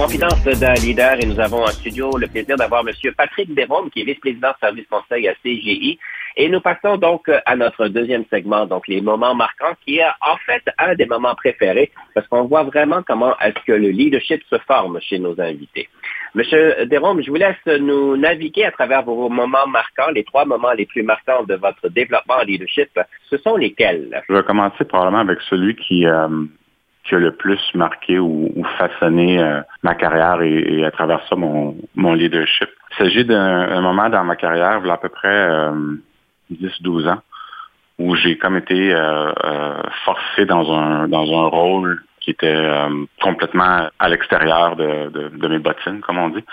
Confidence 0.00 0.42
d'un 0.44 0.72
leader 0.72 1.18
et 1.20 1.26
nous 1.26 1.38
avons 1.38 1.62
en 1.62 1.66
studio 1.66 2.16
le 2.16 2.26
plaisir 2.26 2.56
d'avoir 2.56 2.82
M. 2.88 2.94
Patrick 3.14 3.54
Desrômes, 3.54 3.90
qui 3.90 4.00
est 4.00 4.04
vice-président 4.04 4.52
service 4.58 4.86
conseil 4.88 5.28
à 5.28 5.34
CGI. 5.34 5.98
Et 6.38 6.48
nous 6.48 6.62
passons 6.62 6.96
donc 6.96 7.30
à 7.44 7.54
notre 7.54 7.86
deuxième 7.88 8.24
segment, 8.30 8.64
donc 8.64 8.88
les 8.88 9.02
moments 9.02 9.34
marquants, 9.34 9.74
qui 9.84 9.98
est 9.98 10.06
en 10.22 10.38
fait 10.46 10.62
un 10.78 10.94
des 10.94 11.04
moments 11.04 11.34
préférés, 11.34 11.92
parce 12.14 12.26
qu'on 12.28 12.44
voit 12.44 12.62
vraiment 12.62 13.02
comment 13.06 13.38
est-ce 13.40 13.62
que 13.66 13.72
le 13.72 13.90
leadership 13.90 14.42
se 14.48 14.56
forme 14.66 14.98
chez 15.02 15.18
nos 15.18 15.38
invités. 15.38 15.90
Monsieur 16.34 16.86
Desrômes, 16.86 17.22
je 17.22 17.30
vous 17.30 17.36
laisse 17.36 17.66
nous 17.66 18.16
naviguer 18.16 18.64
à 18.64 18.72
travers 18.72 19.02
vos 19.02 19.28
moments 19.28 19.66
marquants, 19.66 20.10
les 20.14 20.24
trois 20.24 20.46
moments 20.46 20.72
les 20.72 20.86
plus 20.86 21.02
marquants 21.02 21.44
de 21.44 21.56
votre 21.56 21.90
développement 21.90 22.36
en 22.36 22.44
leadership. 22.44 22.98
Ce 23.28 23.36
sont 23.36 23.56
lesquels? 23.56 24.22
Je 24.30 24.34
vais 24.34 24.42
commencer 24.44 24.82
probablement 24.86 25.20
avec 25.20 25.40
celui 25.42 25.76
qui, 25.76 26.06
euh, 26.06 26.46
le 27.18 27.32
plus 27.32 27.60
marqué 27.74 28.18
ou, 28.18 28.64
façonné 28.78 29.42
euh, 29.42 29.60
ma 29.82 29.94
carrière 29.94 30.42
et, 30.42 30.84
à 30.84 30.90
travers 30.90 31.20
ça 31.28 31.36
mon, 31.36 31.74
leadership. 32.14 32.68
Il 32.92 32.96
s'agit 32.96 33.24
d'un 33.24 33.80
moment 33.80 34.08
dans 34.08 34.24
ma 34.24 34.36
carrière, 34.36 34.80
il 34.82 34.86
y 34.86 34.90
a 34.90 34.94
à 34.94 34.98
peu 34.98 35.08
près 35.08 35.48
10-12 36.52 37.06
euh, 37.06 37.10
ans, 37.10 37.22
où 37.98 38.14
j'ai 38.16 38.36
comme 38.38 38.56
été 38.56 38.94
euh, 38.94 39.32
forcé 40.04 40.44
dans 40.46 40.72
un 40.72 41.08
dans 41.08 41.44
un 41.44 41.48
rôle 41.48 42.02
qui 42.20 42.32
était 42.32 42.62
complètement 43.22 43.88
à 43.98 44.08
l'extérieur 44.10 44.76
de, 44.76 45.08
de, 45.08 45.48
mes 45.48 45.58
bottines, 45.58 46.00
comme 46.00 46.18
on 46.18 46.28
dit. 46.28 46.44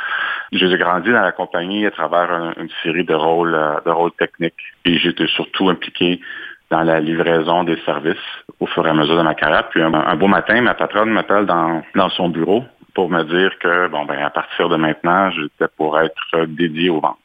J'ai 0.54 0.78
grandi 0.78 1.12
dans 1.12 1.22
la 1.22 1.34
compagnie 1.34 1.86
à 1.86 1.92
travers 1.92 2.54
une 2.58 2.70
série 2.84 3.04
de 3.04 3.14
rôles 3.14 3.58
de 3.86 3.92
rôles 3.92 4.14
techniques 4.14 4.54
et 4.86 4.98
j'étais 4.98 5.28
surtout 5.28 5.68
impliqué 5.68 6.22
dans 6.70 6.84
la 6.84 7.00
livraison 7.00 7.64
des 7.64 7.78
services 7.86 8.18
au 8.60 8.66
fur 8.68 8.86
et 8.86 8.90
à 8.90 8.94
mesure 8.94 9.18
de 9.18 9.24
ma 9.24 9.36
carrière. 9.36 9.70
Puis 9.70 9.82
un, 9.82 10.16
beau 10.16 10.28
matin, 10.28 10.62
ma 10.62 10.74
patronne 10.74 11.10
m'appelle 11.10 11.46
dans, 11.46 11.82
dans 11.96 12.10
son 12.10 12.30
bureau 12.30 12.64
pour 12.94 13.10
me 13.10 13.24
dire 13.24 13.58
que 13.60 13.88
bon 13.88 14.06
ben 14.06 14.20
à 14.20 14.30
partir 14.30 14.70
de 14.70 14.76
maintenant, 14.76 15.30
j'étais 15.32 15.72
pour 15.78 16.00
être 16.00 16.46
dédié 16.48 16.90
aux 16.90 17.00
ventes. 17.00 17.18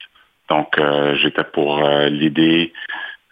Donc 0.49 0.79
euh, 0.79 1.15
j'étais 1.17 1.45
pour 1.45 1.85
euh, 1.85 2.09
l'idée, 2.09 2.73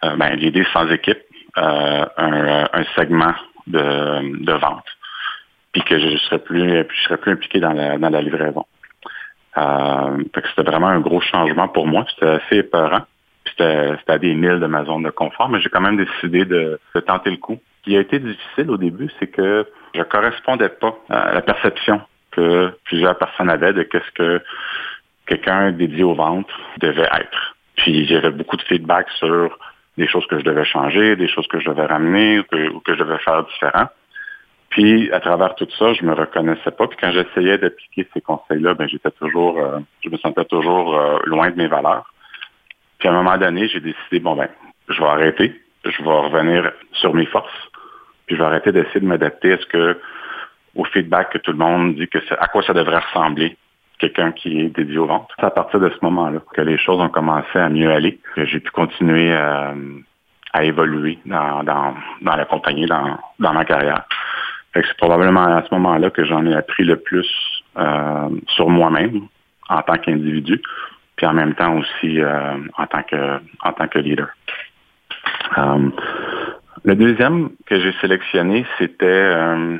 euh, 0.03 0.15
ben, 0.15 0.35
l'idée 0.35 0.65
sans 0.73 0.89
équipe, 0.89 1.21
un, 1.55 2.07
un, 2.17 2.83
segment 2.95 3.33
de, 3.67 4.43
de 4.43 4.53
vente, 4.53 4.85
puis 5.73 5.83
que 5.83 5.99
je 5.99 6.17
serais 6.17 6.39
plus, 6.39 6.85
je 6.89 7.03
serais 7.03 7.17
plus 7.17 7.33
impliqué 7.33 7.59
dans 7.59 7.73
la, 7.73 7.97
dans 7.97 8.09
la 8.09 8.21
livraison. 8.21 8.65
Euh, 9.57 10.23
c'était 10.33 10.69
vraiment 10.69 10.87
un 10.87 10.99
gros 10.99 11.21
changement 11.21 11.67
pour 11.67 11.87
moi. 11.87 12.05
C'était 12.09 12.29
assez 12.29 12.57
épeurant. 12.57 13.01
C'était 13.99 14.13
à 14.13 14.17
des 14.17 14.33
milles 14.33 14.59
de 14.59 14.67
ma 14.67 14.83
zone 14.85 15.03
de 15.03 15.09
confort, 15.09 15.49
mais 15.49 15.61
j'ai 15.61 15.69
quand 15.69 15.81
même 15.81 15.97
décidé 15.97 16.45
de, 16.45 16.79
tenter 17.05 17.31
le 17.31 17.37
coup. 17.37 17.59
Ce 17.79 17.83
qui 17.83 17.97
a 17.97 17.99
été 17.99 18.19
difficile 18.19 18.69
au 18.69 18.77
début, 18.77 19.09
c'est 19.19 19.27
que 19.27 19.65
je 19.95 20.03
correspondais 20.03 20.69
pas 20.69 20.95
à 21.09 21.33
la 21.33 21.41
perception 21.41 22.01
que 22.31 22.71
plusieurs 22.85 23.17
personnes 23.17 23.49
avaient 23.49 23.73
de 23.73 23.83
qu'est-ce 23.83 24.11
que 24.11 24.41
quelqu'un 25.25 25.71
dédié 25.71 26.03
aux 26.03 26.13
ventes 26.13 26.51
devait 26.79 27.09
être. 27.11 27.55
Puis 27.75 28.05
j'avais 28.05 28.31
beaucoup 28.31 28.57
de 28.57 28.61
feedback 28.63 29.09
sur 29.11 29.57
des 29.97 30.07
choses 30.07 30.25
que 30.27 30.39
je 30.39 30.43
devais 30.43 30.65
changer, 30.65 31.15
des 31.15 31.27
choses 31.27 31.47
que 31.47 31.59
je 31.59 31.69
devais 31.69 31.85
ramener 31.85 32.39
ou 32.39 32.43
que, 32.79 32.93
je 32.93 32.99
devais 32.99 33.17
faire 33.19 33.43
différent. 33.43 33.87
Puis 34.69 35.11
à 35.11 35.19
travers 35.19 35.55
tout 35.55 35.67
ça, 35.77 35.93
je 35.93 36.03
me 36.03 36.13
reconnaissais 36.13 36.71
pas. 36.71 36.87
Puis 36.87 36.97
quand 36.99 37.11
j'essayais 37.11 37.57
d'appliquer 37.57 38.07
ces 38.13 38.21
conseils-là, 38.21 38.73
ben 38.73 38.87
j'étais 38.87 39.11
toujours, 39.11 39.59
euh, 39.59 39.79
je 40.03 40.09
me 40.09 40.17
sentais 40.17 40.45
toujours 40.45 40.97
euh, 40.97 41.17
loin 41.25 41.49
de 41.49 41.57
mes 41.57 41.67
valeurs. 41.67 42.13
Puis 43.01 43.09
à 43.09 43.13
un 43.13 43.15
moment 43.15 43.37
donné, 43.37 43.67
j'ai 43.67 43.79
décidé, 43.79 44.19
bon 44.19 44.35
ben, 44.35 44.47
je 44.87 44.99
vais 45.01 45.07
arrêter, 45.07 45.59
je 45.83 46.03
vais 46.03 46.09
revenir 46.09 46.71
sur 46.93 47.15
mes 47.15 47.25
forces, 47.25 47.51
puis 48.27 48.35
je 48.35 48.41
vais 48.41 48.47
arrêter 48.47 48.71
d'essayer 48.71 48.99
de 48.99 49.07
m'adapter 49.07 49.53
à 49.53 49.57
ce 49.57 49.65
que, 49.65 49.99
au 50.75 50.85
feedback 50.85 51.31
que 51.31 51.39
tout 51.39 51.51
le 51.51 51.57
monde 51.57 51.95
dit 51.95 52.07
que 52.07 52.19
à 52.39 52.47
quoi 52.47 52.61
ça 52.61 52.73
devrait 52.73 52.99
ressembler 52.99 53.57
quelqu'un 53.97 54.31
qui 54.31 54.61
est 54.61 54.69
dédié 54.69 54.99
aux 54.99 55.07
ventes. 55.07 55.29
C'est 55.39 55.45
à 55.45 55.49
partir 55.49 55.79
de 55.79 55.89
ce 55.89 55.97
moment-là 56.03 56.41
que 56.53 56.61
les 56.61 56.77
choses 56.77 56.99
ont 56.99 57.09
commencé 57.09 57.57
à 57.57 57.69
mieux 57.69 57.91
aller, 57.91 58.19
que 58.35 58.45
j'ai 58.45 58.59
pu 58.59 58.69
continuer 58.69 59.33
à, 59.33 59.73
évoluer 60.61 61.17
dans, 61.25 61.63
dans, 61.63 61.95
dans 62.21 62.35
la 62.35 62.45
compagnie, 62.45 62.85
dans, 62.85 63.17
dans 63.39 63.53
ma 63.53 63.65
carrière. 63.65 64.03
C'est 64.75 64.97
probablement 64.97 65.57
à 65.57 65.63
ce 65.63 65.73
moment-là 65.73 66.11
que 66.11 66.23
j'en 66.23 66.45
ai 66.45 66.53
appris 66.53 66.83
le 66.83 66.97
plus 66.97 67.27
euh, 67.77 68.29
sur 68.47 68.69
moi-même 68.69 69.21
en 69.69 69.81
tant 69.81 69.97
qu'individu, 69.97 70.61
puis 71.21 71.29
en 71.29 71.33
même 71.33 71.53
temps 71.53 71.77
aussi 71.77 72.19
euh, 72.19 72.57
en 72.79 72.87
tant 72.87 73.03
que 73.03 73.39
en 73.61 73.73
tant 73.73 73.87
que 73.87 73.99
leader. 73.99 74.29
Euh, 75.55 75.89
le 76.83 76.95
deuxième 76.95 77.51
que 77.67 77.79
j'ai 77.79 77.93
sélectionné, 78.01 78.65
c'était 78.79 79.05
euh, 79.05 79.77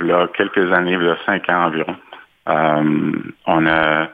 il 0.00 0.06
y 0.06 0.10
a 0.10 0.26
quelques 0.36 0.72
années, 0.72 0.96
a 0.96 1.16
cinq 1.24 1.48
ans 1.48 1.66
environ. 1.66 1.96
on 3.46 3.66
a 3.68 4.08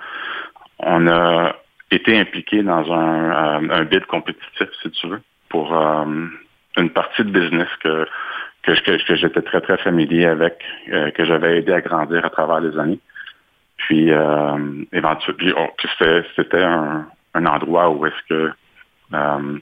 on 0.81 1.07
a 1.07 1.57
été 1.91 2.19
impliqué 2.19 2.63
dans 2.63 2.93
un, 2.93 3.71
un 3.71 3.85
bid 3.85 4.05
compétitif, 4.05 4.69
si 4.83 4.91
tu 4.91 5.07
veux, 5.07 5.23
pour 5.49 5.73
une 6.77 6.91
partie 6.91 7.25
de 7.25 7.31
business 7.31 7.69
que 7.83 8.07
que, 8.65 9.07
que 9.07 9.15
j'étais 9.17 9.43
très, 9.43 9.63
très 9.63 9.79
familier 9.79 10.27
avec, 10.27 10.63
que 10.89 11.25
j'avais 11.25 11.57
aidé 11.59 11.73
à 11.73 11.81
grandir 11.81 12.23
à 12.23 12.29
travers 12.29 12.61
les 12.61 12.79
années. 12.79 13.01
Puis, 13.87 14.13
euh, 14.13 14.85
éventuellement, 14.93 15.71
c'était 16.37 16.63
un, 16.63 17.07
un, 17.35 17.47
endroit 17.47 17.91
où 17.91 18.07
est-ce 18.07 18.29
que 18.29 18.53
euh, 19.15 19.59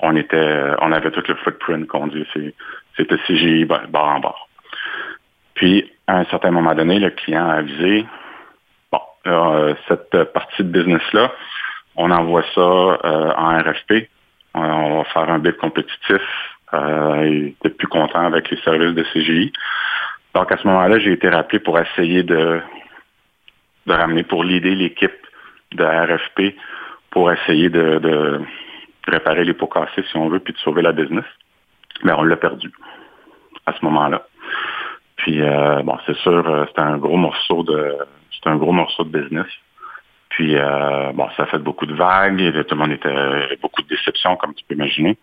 on 0.00 0.16
était, 0.16 0.74
on 0.80 0.92
avait 0.92 1.10
tout 1.10 1.22
le 1.26 1.34
footprint 1.36 1.86
qu'on 1.86 2.06
dit. 2.08 2.26
C'était 2.96 3.18
CGI 3.26 3.64
bord 3.64 4.08
en 4.08 4.20
bord. 4.20 4.48
Puis, 5.54 5.90
à 6.06 6.18
un 6.18 6.24
certain 6.26 6.50
moment 6.50 6.74
donné, 6.74 6.98
le 6.98 7.10
client 7.10 7.48
a 7.48 7.54
avisé, 7.54 8.06
bon, 8.92 9.00
euh, 9.26 9.74
cette 9.88 10.24
partie 10.32 10.62
de 10.62 10.68
business-là, 10.68 11.32
on 11.96 12.10
envoie 12.10 12.44
ça 12.54 12.60
euh, 12.60 13.32
en 13.36 13.58
RFP. 13.58 14.08
On, 14.54 14.98
va 14.98 15.04
faire 15.04 15.30
un 15.30 15.38
bid 15.38 15.56
compétitif. 15.56 16.22
Euh, 16.74 17.26
il 17.26 17.46
était 17.48 17.70
plus 17.70 17.88
content 17.88 18.26
avec 18.26 18.50
les 18.50 18.58
services 18.58 18.94
de 18.94 19.02
CGI. 19.14 19.52
Donc, 20.34 20.52
à 20.52 20.58
ce 20.58 20.66
moment-là, 20.66 20.98
j'ai 20.98 21.12
été 21.12 21.30
rappelé 21.30 21.58
pour 21.58 21.78
essayer 21.78 22.22
de 22.22 22.60
de 23.86 23.92
ramener 23.92 24.22
pour 24.22 24.44
l'aider 24.44 24.74
l'équipe 24.74 25.26
de 25.72 25.84
RFP 25.84 26.56
pour 27.10 27.32
essayer 27.32 27.70
de, 27.70 28.40
réparer 29.06 29.44
les 29.44 29.54
pots 29.54 29.68
cassés, 29.68 30.04
si 30.10 30.16
on 30.16 30.28
veut, 30.28 30.40
puis 30.40 30.52
de 30.52 30.58
sauver 30.58 30.82
la 30.82 30.92
business. 30.92 31.24
Mais 32.02 32.12
on 32.12 32.22
l'a 32.22 32.36
perdu 32.36 32.70
à 33.64 33.72
ce 33.72 33.84
moment-là. 33.84 34.26
Puis 35.16 35.40
euh, 35.40 35.82
bon, 35.82 35.96
c'est 36.06 36.16
sûr, 36.18 36.46
euh, 36.48 36.64
c'était 36.68 36.80
un 36.80 36.98
gros 36.98 37.16
morceau 37.16 37.62
de 37.62 37.96
un 38.44 38.56
gros 38.56 38.72
morceau 38.72 39.02
de 39.02 39.18
business. 39.18 39.46
Puis 40.28 40.56
euh, 40.56 41.10
bon, 41.14 41.28
ça 41.36 41.44
a 41.44 41.46
fait 41.46 41.58
beaucoup 41.58 41.86
de 41.86 41.94
vagues, 41.94 42.36
tout 42.66 42.74
le 42.74 42.80
monde 42.80 42.92
était 42.92 43.56
beaucoup 43.60 43.82
de 43.82 43.88
déceptions, 43.88 44.36
comme 44.36 44.54
tu 44.54 44.64
peux 44.68 44.74
imaginer. 44.74 45.16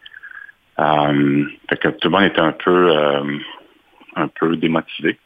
fait 0.77 1.77
que 1.77 1.87
tout 1.89 2.07
le 2.07 2.09
monde 2.09 2.23
était 2.23 2.41
un 2.41 2.51
peu 2.51 2.91
un 4.15 4.27
peu 4.27 4.57
démotivé. 4.57 5.17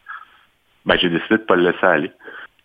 Ben, 0.85 0.97
j'ai 0.99 1.09
décidé 1.09 1.37
de 1.37 1.41
ne 1.41 1.47
pas 1.47 1.55
le 1.55 1.63
laisser 1.71 1.85
aller. 1.85 2.11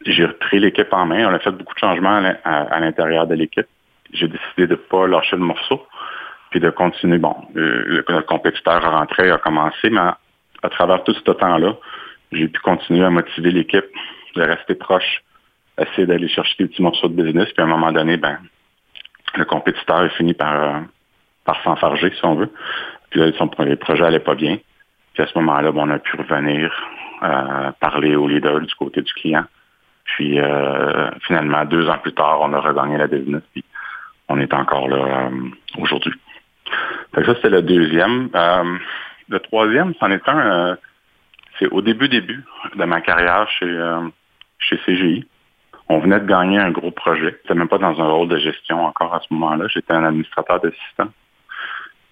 J'ai 0.06 0.24
repris 0.24 0.58
l'équipe 0.58 0.92
en 0.92 1.06
main. 1.06 1.26
On 1.28 1.34
a 1.34 1.38
fait 1.38 1.50
beaucoup 1.50 1.74
de 1.74 1.78
changements 1.78 2.22
à, 2.44 2.80
l'intérieur 2.80 3.26
de 3.26 3.34
l'équipe. 3.34 3.66
J'ai 4.12 4.28
décidé 4.28 4.66
de 4.66 4.72
ne 4.72 4.76
pas 4.76 5.06
lâcher 5.06 5.36
le 5.36 5.42
morceau, 5.42 5.86
puis 6.50 6.60
de 6.60 6.70
continuer. 6.70 7.18
Bon, 7.18 7.36
le, 7.54 8.02
compétiteur 8.22 8.84
a 8.84 8.90
rentré, 8.90 9.30
a 9.30 9.38
commencé, 9.38 9.90
mais 9.90 10.00
à, 10.00 10.68
travers 10.70 11.02
tout 11.04 11.14
ce 11.14 11.20
temps-là, 11.20 11.76
j'ai 12.32 12.48
pu 12.48 12.60
continuer 12.60 13.04
à 13.04 13.10
motiver 13.10 13.50
l'équipe 13.50 13.84
de 14.36 14.42
rester 14.42 14.74
proche, 14.74 15.22
essayer 15.78 16.06
d'aller 16.06 16.28
chercher 16.28 16.54
des 16.58 16.68
petits 16.68 16.82
morceaux 16.82 17.08
de 17.08 17.22
business. 17.22 17.50
Puis 17.52 17.62
à 17.62 17.64
un 17.64 17.68
moment 17.68 17.92
donné, 17.92 18.16
ben, 18.16 18.38
le 19.36 19.44
compétiteur 19.44 19.98
a 19.98 20.08
fini 20.10 20.34
par, 20.34 20.62
euh, 20.62 20.80
par 21.44 21.62
s'enfarger, 21.62 22.10
si 22.10 22.24
on 22.24 22.34
veut. 22.34 22.52
Puis 23.10 23.20
là, 23.20 23.30
son, 23.38 23.50
les 23.60 23.76
projets 23.76 24.02
n'allaient 24.02 24.20
pas 24.20 24.34
bien. 24.34 24.58
Puis 25.14 25.22
à 25.22 25.26
ce 25.26 25.38
moment-là, 25.38 25.70
on 25.74 25.90
a 25.90 25.98
pu 25.98 26.16
revenir 26.16 26.72
euh, 27.22 27.70
parler 27.80 28.16
au 28.16 28.26
leader 28.26 28.60
du 28.60 28.74
côté 28.74 29.02
du 29.02 29.12
client 29.12 29.44
puis 30.12 30.38
euh, 30.38 31.10
finalement, 31.26 31.64
deux 31.64 31.88
ans 31.88 31.98
plus 31.98 32.12
tard, 32.12 32.38
on 32.42 32.52
a 32.52 32.60
regagné 32.60 32.98
la 32.98 33.06
business, 33.06 33.42
puis 33.52 33.64
on 34.28 34.38
est 34.38 34.52
encore 34.52 34.88
là 34.88 34.96
euh, 34.96 35.30
aujourd'hui. 35.78 36.12
ça, 37.14 37.34
c'était 37.34 37.48
le 37.48 37.62
deuxième. 37.62 38.28
Euh, 38.34 38.78
le 39.28 39.40
troisième, 39.40 39.94
c'en 39.98 40.10
est 40.10 40.28
un, 40.28 40.76
c'est 41.58 41.68
au 41.68 41.80
début, 41.80 42.08
début 42.08 42.44
de 42.74 42.84
ma 42.84 43.00
carrière 43.00 43.48
chez, 43.58 44.00
chez 44.58 44.76
CGI. 44.84 45.26
On 45.88 45.98
venait 45.98 46.20
de 46.20 46.26
gagner 46.26 46.58
un 46.58 46.70
gros 46.70 46.90
projet. 46.90 47.38
J'étais 47.42 47.54
même 47.54 47.68
pas 47.68 47.78
dans 47.78 47.98
un 47.98 48.08
rôle 48.08 48.28
de 48.28 48.36
gestion 48.36 48.84
encore 48.84 49.14
à 49.14 49.20
ce 49.20 49.32
moment-là. 49.32 49.66
J'étais 49.68 49.94
un 49.94 50.04
administrateur 50.04 50.60
d'assistant. 50.60 51.08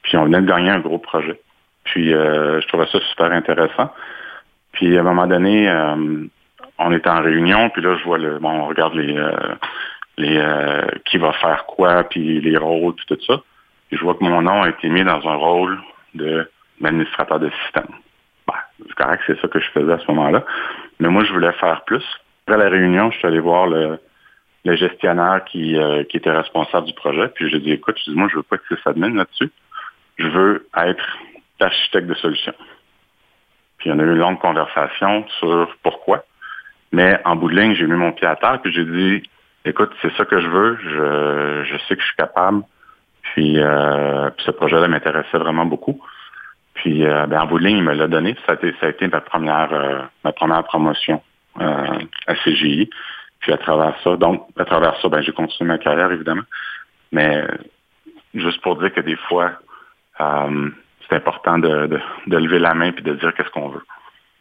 Puis 0.02 0.16
on 0.16 0.25
venait 0.25 0.40
de 0.40 0.47
gagner 0.47 0.71
un 0.71 0.80
gros 0.80 0.99
projet. 0.99 1.38
Puis 1.85 2.14
euh, 2.14 2.61
je 2.61 2.69
trouvais 2.69 2.87
ça 2.87 3.00
super 3.11 3.33
intéressant. 3.33 3.92
Puis 4.73 4.97
à 4.97 5.00
un 5.00 5.04
moment 5.04 5.26
donné, 5.26 5.69
euh, 5.69 6.25
on 6.80 6.92
était 6.92 7.10
en 7.10 7.22
réunion, 7.22 7.70
puis 7.70 7.82
là 7.82 7.96
je 7.96 8.04
vois 8.04 8.18
le, 8.18 8.38
bon, 8.38 8.50
on 8.50 8.66
regarde 8.66 8.94
les, 8.94 9.16
euh, 9.16 9.54
les 10.18 10.42
qui 11.04 11.18
va 11.18 11.32
faire 11.32 11.64
quoi, 11.66 12.04
puis 12.04 12.40
les 12.40 12.56
rôles, 12.56 12.94
puis 12.94 13.06
tout 13.06 13.18
ça. 13.26 13.40
Puis 13.88 13.99
je 13.99 14.04
vois 14.04 14.14
que 14.14 14.25
mon 14.25 14.42
nom 14.42 14.62
a 14.62 14.68
été 14.68 14.88
mis 14.88 15.04
dans 15.04 15.26
un 15.28 15.37
rôle 15.37 15.78
de 16.14 16.50
d'administrateur 16.80 17.38
de 17.38 17.50
système. 17.62 17.88
Ben, 18.46 18.54
c'est 18.78 18.94
correct, 18.94 19.22
c'est 19.26 19.38
ça 19.40 19.49
que 19.49 19.60
je 19.60 19.70
faisais 19.70 19.92
à 19.92 19.99
ce 19.99 20.10
moment-là. 20.12 20.44
Mais 20.99 21.08
moi, 21.08 21.25
je 21.25 21.32
voulais 21.32 21.52
faire 21.52 21.82
plus. 21.84 22.04
Après 22.46 22.62
la 22.62 22.70
réunion, 22.70 23.10
je 23.10 23.18
suis 23.18 23.26
allé 23.26 23.38
voir 23.38 23.66
le, 23.66 23.99
le 24.64 24.76
gestionnaire 24.76 25.44
qui, 25.44 25.76
qui 26.08 26.16
était 26.16 26.30
responsable 26.30 26.87
du 26.87 26.94
projet. 26.94 27.28
Puis 27.28 27.50
je 27.50 27.50
lui 27.50 27.58
ai 27.58 27.60
dit, 27.60 27.72
écoute, 27.72 27.99
je 27.99 28.10
dis, 28.10 28.16
moi, 28.16 28.28
je 28.30 28.37
veux 28.37 28.42
pas 28.42 28.56
être 28.56 28.66
sysadmin 28.75 29.14
là-dessus. 29.14 29.50
Je 30.16 30.26
veux 30.28 30.66
être 30.75 31.18
architecte 31.60 32.06
de 32.06 32.14
solution. 32.14 32.54
Puis 33.78 33.90
on 33.90 33.99
a 33.99 34.02
eu 34.02 34.10
une 34.10 34.18
longue 34.18 34.38
conversation 34.38 35.26
sur 35.38 35.75
pourquoi. 35.82 36.25
Mais 36.92 37.20
en 37.25 37.37
bout 37.37 37.49
de 37.49 37.61
ligne, 37.61 37.75
j'ai 37.75 37.87
mis 37.87 37.92
mon 37.92 38.12
pied 38.12 38.26
à 38.26 38.37
terre, 38.37 38.61
puis 38.62 38.73
j'ai 38.73 38.85
dit, 38.85 39.23
écoute, 39.64 39.90
c'est 40.02 40.12
ça 40.16 40.25
que 40.25 40.40
je 40.40 40.49
veux, 40.49 40.78
je, 40.82 41.64
je 41.64 41.78
sais 41.87 41.94
que 41.94 42.02
je 42.02 42.06
suis 42.06 42.16
capable. 42.16 42.62
Puis, 43.23 43.61
euh, 43.61 44.30
ce 44.38 44.50
projet-là 44.50 44.88
m'intéressait 44.88 45.38
vraiment 45.38 45.66
beaucoup. 45.66 46.00
Puis 46.75 47.06
euh, 47.06 47.26
ben, 47.26 47.42
en 47.42 47.47
bout 47.47 47.59
de 47.59 47.66
ligne, 47.66 47.78
il 47.78 47.85
me 47.85 47.92
l'a 47.92 48.09
donné. 48.09 48.37
Ça 48.47 48.52
a 48.52 48.54
été, 48.54 48.75
ça 48.80 48.87
a 48.87 48.88
été 48.90 49.06
ma 49.09 49.20
première 49.20 49.73
euh, 49.73 50.00
ma 50.25 50.32
première 50.32 50.64
promotion 50.64 51.23
euh, 51.61 51.99
à 52.26 52.35
CGI. 52.37 52.88
Puis 53.40 53.52
à 53.52 53.59
travers 53.59 53.94
ça, 54.02 54.16
donc 54.16 54.47
à 54.59 54.64
travers 54.64 54.99
ça, 55.00 55.09
ben 55.09 55.20
j'ai 55.20 55.32
continué 55.32 55.68
ma 55.68 55.78
carrière 55.78 56.11
évidemment. 56.11 56.42
Mais 57.12 57.44
juste 58.35 58.61
pour 58.62 58.76
dire 58.76 58.92
que 58.92 59.00
des 59.00 59.16
fois, 59.16 59.52
c'est 60.18 61.16
important 61.16 61.59
de, 61.59 61.99
lever 62.26 62.59
la 62.59 62.75
main 62.75 62.92
et 62.97 63.00
de 63.00 63.14
dire 63.14 63.35
qu'est-ce 63.35 63.50
qu'on 63.50 63.68
veut. 63.68 63.82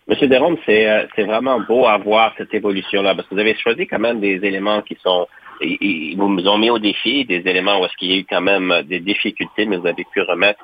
Monsieur 0.10 0.28
Derome, 0.28 0.58
euh, 0.68 1.06
c'est 1.16 1.24
vraiment 1.24 1.60
beau 1.60 1.86
à 1.86 2.34
cette 2.36 2.52
évolution-là, 2.52 3.14
parce 3.14 3.28
que 3.28 3.36
vous 3.36 3.40
avez 3.40 3.56
choisi 3.56 3.86
quand 3.86 4.00
même 4.00 4.20
des 4.20 4.44
éléments 4.44 4.82
qui 4.82 4.98
sont 5.04 5.28
ils 5.62 6.16
vous 6.18 6.48
ont 6.48 6.58
mis 6.58 6.72
au 6.72 6.80
défi 6.80 7.26
des 7.26 7.44
éléments 7.46 7.80
où 7.80 7.86
est-ce 7.86 7.96
qu'il 7.98 8.12
y 8.12 8.16
a 8.16 8.18
eu 8.18 8.26
quand 8.28 8.42
même 8.42 8.74
des 8.86 9.02
difficultés, 9.02 9.66
mais 9.66 9.78
vous 9.78 9.86
avez 9.86 10.06
pu 10.12 10.22
remettre. 10.22 10.64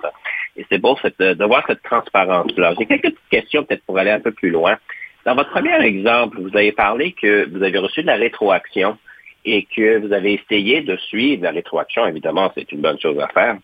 Et 0.55 0.65
c'est 0.69 0.79
beau 0.79 0.97
de 1.19 1.45
voir 1.45 1.63
cette 1.67 1.83
transparence-là. 1.83 2.73
J'ai 2.79 2.85
quelques 2.87 3.13
questions 3.29 3.63
peut-être 3.63 3.83
pour 3.85 3.99
aller 3.99 4.11
un 4.11 4.21
peu 4.21 4.31
plus 4.31 4.49
loin. 4.49 4.77
Dans 5.25 5.35
votre 5.35 5.51
premier 5.51 5.75
exemple, 5.83 6.39
vous 6.39 6.55
avez 6.57 6.71
parlé 6.71 7.11
que 7.11 7.47
vous 7.51 7.61
avez 7.61 7.77
reçu 7.77 8.01
de 8.01 8.07
la 8.07 8.15
rétroaction 8.15 8.97
et 9.43 9.67
que 9.75 9.99
vous 9.99 10.13
avez 10.13 10.41
essayé 10.41 10.81
de 10.81 10.95
suivre 10.95 11.43
la 11.43 11.51
rétroaction. 11.51 12.07
Évidemment, 12.07 12.51
c'est 12.55 12.71
une 12.71 12.81
bonne 12.81 12.99
chose 12.99 13.19
à 13.19 13.27
faire. 13.27 13.57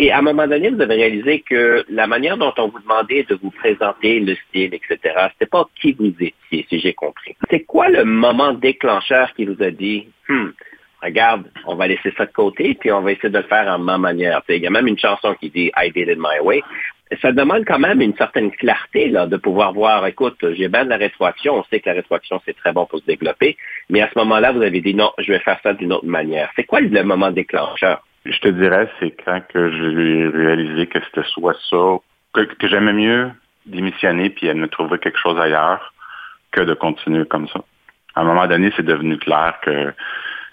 Et 0.00 0.12
à 0.12 0.18
un 0.18 0.22
moment 0.22 0.46
donné, 0.46 0.70
vous 0.70 0.80
avez 0.80 0.94
réalisé 0.94 1.40
que 1.40 1.84
la 1.88 2.06
manière 2.06 2.36
dont 2.36 2.54
on 2.56 2.68
vous 2.68 2.78
demandait 2.78 3.24
de 3.24 3.34
vous 3.34 3.50
présenter, 3.50 4.20
le 4.20 4.36
style, 4.48 4.72
etc., 4.72 4.96
c'était 5.32 5.50
pas 5.50 5.68
qui 5.80 5.90
vous 5.90 6.14
étiez, 6.20 6.66
si 6.68 6.78
j'ai 6.78 6.94
compris. 6.94 7.34
C'est 7.50 7.64
quoi 7.64 7.88
le 7.88 8.04
moment 8.04 8.52
déclencheur 8.52 9.34
qui 9.34 9.44
vous 9.44 9.60
a 9.60 9.72
dit, 9.72 10.06
hmm, 10.28 10.50
regarde, 11.02 11.50
on 11.66 11.74
va 11.74 11.88
laisser 11.88 12.12
ça 12.16 12.26
de 12.26 12.30
côté, 12.30 12.76
puis 12.78 12.92
on 12.92 13.00
va 13.00 13.10
essayer 13.10 13.28
de 13.28 13.38
le 13.38 13.42
faire 13.44 13.66
en 13.66 13.80
ma 13.80 13.98
manière. 13.98 14.40
Il 14.48 14.62
y 14.62 14.68
a 14.68 14.70
même 14.70 14.86
une 14.86 15.00
chanson 15.00 15.34
qui 15.34 15.50
dit 15.50 15.72
I 15.76 15.90
did 15.90 16.08
it 16.08 16.16
my 16.16 16.38
way. 16.44 16.62
ça 17.20 17.32
demande 17.32 17.64
quand 17.66 17.80
même 17.80 18.00
une 18.00 18.14
certaine 18.14 18.52
clarté 18.52 19.08
là, 19.08 19.26
de 19.26 19.36
pouvoir 19.36 19.72
voir, 19.72 20.06
écoute, 20.06 20.38
j'ai 20.52 20.68
bien 20.68 20.84
de 20.84 20.90
la 20.90 20.96
rétroaction, 20.96 21.56
on 21.56 21.64
sait 21.64 21.80
que 21.80 21.88
la 21.88 21.96
rétroaction, 21.96 22.40
c'est 22.46 22.56
très 22.56 22.72
bon 22.72 22.86
pour 22.86 23.00
se 23.00 23.04
développer, 23.04 23.56
mais 23.90 24.00
à 24.00 24.08
ce 24.14 24.18
moment-là, 24.20 24.52
vous 24.52 24.62
avez 24.62 24.80
dit 24.80 24.94
non, 24.94 25.10
je 25.18 25.32
vais 25.32 25.40
faire 25.40 25.58
ça 25.64 25.74
d'une 25.74 25.92
autre 25.92 26.06
manière. 26.06 26.52
C'est 26.54 26.64
quoi 26.64 26.80
le 26.80 27.02
moment 27.02 27.32
déclencheur? 27.32 28.04
Je 28.28 28.38
te 28.40 28.48
dirais, 28.48 28.90
c'est 29.00 29.10
quand 29.24 29.40
que 29.48 29.70
j'ai 29.70 30.28
réalisé 30.28 30.86
que 30.86 30.98
c'était 31.02 31.26
soit 31.30 31.56
ça, 31.70 31.96
que, 32.34 32.68
j'aimais 32.68 32.92
mieux 32.92 33.30
démissionner 33.64 34.28
puis 34.28 34.52
me 34.52 34.68
trouver 34.68 34.98
quelque 34.98 35.18
chose 35.18 35.38
ailleurs 35.40 35.94
que 36.52 36.60
de 36.60 36.74
continuer 36.74 37.24
comme 37.24 37.48
ça. 37.48 37.60
À 38.14 38.20
un 38.20 38.24
moment 38.24 38.46
donné, 38.46 38.70
c'est 38.76 38.84
devenu 38.84 39.16
clair 39.18 39.54
que 39.62 39.94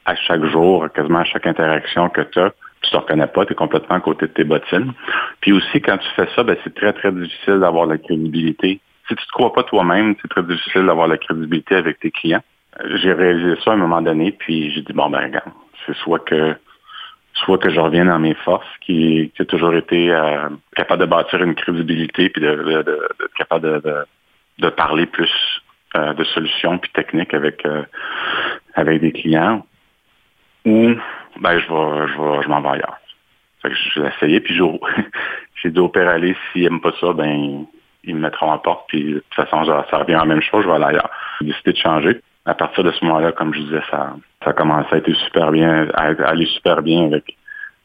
à 0.05 0.15
chaque 0.15 0.45
jour, 0.45 0.87
quasiment 0.93 1.19
à 1.19 1.25
chaque 1.25 1.47
interaction 1.47 2.09
que 2.09 2.21
tu 2.21 2.39
as, 2.39 2.53
tu 2.81 2.91
te 2.91 2.97
reconnais 2.97 3.27
pas, 3.27 3.45
tu 3.45 3.53
es 3.53 3.55
complètement 3.55 3.95
à 3.95 3.99
côté 3.99 4.27
de 4.27 4.31
tes 4.31 4.43
bottines. 4.43 4.93
Puis 5.41 5.51
aussi, 5.51 5.81
quand 5.81 5.97
tu 5.97 6.07
fais 6.15 6.27
ça, 6.35 6.43
ben, 6.43 6.55
c'est 6.63 6.75
très, 6.75 6.93
très 6.93 7.11
difficile 7.11 7.59
d'avoir 7.59 7.87
la 7.87 7.97
crédibilité. 7.97 8.79
Si 9.07 9.15
tu 9.15 9.25
te 9.25 9.31
crois 9.31 9.51
pas 9.51 9.63
toi-même, 9.63 10.15
c'est 10.21 10.27
très 10.29 10.43
difficile 10.43 10.85
d'avoir 10.85 11.07
la 11.07 11.17
crédibilité 11.17 11.75
avec 11.75 11.99
tes 11.99 12.11
clients. 12.11 12.43
J'ai 12.95 13.13
réalisé 13.13 13.55
ça 13.63 13.71
à 13.71 13.73
un 13.73 13.77
moment 13.77 14.01
donné, 14.01 14.31
puis 14.31 14.71
j'ai 14.71 14.81
dit, 14.81 14.93
bon, 14.93 15.09
ben, 15.09 15.23
regarde, 15.23 15.51
c'est 15.85 15.95
soit 15.97 16.19
que 16.19 16.55
soit 17.35 17.57
que 17.57 17.69
je 17.69 17.79
revienne 17.79 18.09
à 18.09 18.17
mes 18.17 18.33
forces, 18.33 18.67
qui, 18.81 19.31
qui 19.35 19.41
a 19.41 19.45
toujours 19.45 19.75
été 19.75 20.11
euh, 20.11 20.49
capable 20.75 21.01
de 21.01 21.07
bâtir 21.07 21.41
une 21.43 21.55
crédibilité, 21.55 22.29
puis 22.29 22.41
de, 22.41 22.55
de, 22.55 22.81
de, 22.83 23.07
capable 23.37 23.81
de, 23.81 24.05
de, 24.59 24.69
parler 24.69 25.05
plus 25.05 25.31
euh, 25.95 26.13
de 26.13 26.23
solutions 26.23 26.77
puis 26.77 26.91
techniques 26.91 27.33
avec 27.33 27.65
euh, 27.65 27.83
avec 28.73 29.01
des 29.01 29.11
clients, 29.11 29.65
ou 30.65 30.95
ben 31.39 31.59
je 31.59 31.67
vais 31.67 32.07
je 32.07 32.21
vais 32.21 32.43
je 32.43 32.47
m'en 32.47 32.61
vais 32.61 32.69
ailleurs. 32.69 32.97
Fait 33.61 33.69
que 33.69 33.75
je 33.75 33.99
vais 33.99 34.09
essayer, 34.09 34.39
puis 34.39 34.57
j'ai 35.61 35.71
dit 35.71 35.79
au 35.79 35.91
aller, 35.95 36.35
s'ils 36.51 36.63
n'aiment 36.63 36.81
pas 36.81 36.93
ça, 37.01 37.11
ben 37.13 37.65
ils 38.05 38.15
me 38.15 38.21
mettront 38.21 38.51
en 38.51 38.59
porte, 38.59 38.85
puis 38.87 39.15
de 39.15 39.19
toute 39.19 39.33
façon, 39.33 39.65
ça 39.65 39.97
revient 39.97 40.13
à 40.13 40.19
la 40.19 40.25
même 40.25 40.41
chose, 40.41 40.63
je 40.63 40.67
vais 40.67 40.75
aller 40.75 40.85
ailleurs. 40.85 41.09
J'ai 41.41 41.47
décidé 41.47 41.73
de 41.73 41.77
changer 41.77 42.21
à 42.45 42.53
partir 42.53 42.83
de 42.83 42.91
ce 42.91 43.03
moment-là, 43.03 43.31
comme 43.31 43.53
je 43.53 43.61
disais, 43.61 43.81
ça, 43.89 44.15
ça 44.45 44.51
a 44.51 44.53
commencé 44.53 44.87
à 44.91 44.97
être 44.97 45.13
super 45.25 45.51
bien, 45.51 45.89
à 45.95 46.09
aller 46.29 46.45
super 46.45 46.81
bien 46.83 47.05
avec, 47.05 47.35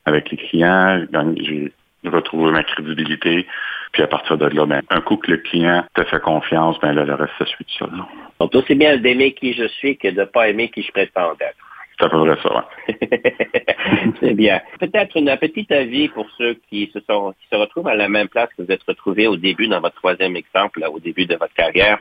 avec 0.04 0.30
les 0.30 0.36
clients. 0.36 1.02
J'ai 1.38 1.72
retrouvé 2.04 2.52
ma 2.52 2.62
crédibilité. 2.62 3.46
Puis 3.92 4.02
à 4.02 4.06
partir 4.06 4.38
de 4.38 4.46
là, 4.46 4.66
ben, 4.66 4.82
un 4.90 5.00
coup 5.00 5.16
que 5.16 5.30
le 5.30 5.38
client 5.38 5.84
te 5.94 6.04
fait 6.04 6.20
confiance, 6.20 6.78
ben 6.80 6.92
là, 6.92 7.04
le 7.04 7.14
reste, 7.14 7.32
ça 7.38 7.46
suit 7.46 7.64
tout 7.64 7.86
ça. 7.86 7.90
Donc, 8.38 8.54
aussi 8.54 8.74
bien 8.74 8.98
d'aimer 8.98 9.32
qui 9.32 9.54
je 9.54 9.66
suis 9.66 9.96
que 9.96 10.08
de 10.08 10.20
ne 10.20 10.24
pas 10.26 10.48
aimer 10.48 10.68
qui 10.68 10.82
je 10.82 10.92
prétends 10.92 11.32
être. 11.32 11.56
C'est 11.98 12.06
à 12.06 12.08
peu 12.08 12.24
près 12.24 12.40
ça, 12.42 12.68
C'est 14.20 14.34
bien. 14.34 14.60
Peut-être 14.78 15.16
une 15.16 15.36
petite 15.36 15.72
avis 15.72 16.08
pour 16.08 16.26
ceux 16.38 16.54
qui 16.68 16.90
se 16.94 17.00
sont, 17.00 17.32
qui 17.32 17.48
se 17.50 17.56
retrouvent 17.56 17.88
à 17.88 17.94
la 17.94 18.08
même 18.08 18.28
place 18.28 18.48
que 18.56 18.62
vous 18.62 18.70
êtes 18.70 18.82
retrouvés 18.86 19.26
au 19.26 19.36
début 19.36 19.66
dans 19.66 19.80
votre 19.80 19.96
troisième 19.96 20.36
exemple, 20.36 20.82
au 20.90 21.00
début 21.00 21.26
de 21.26 21.36
votre 21.36 21.52
carrière 21.54 21.98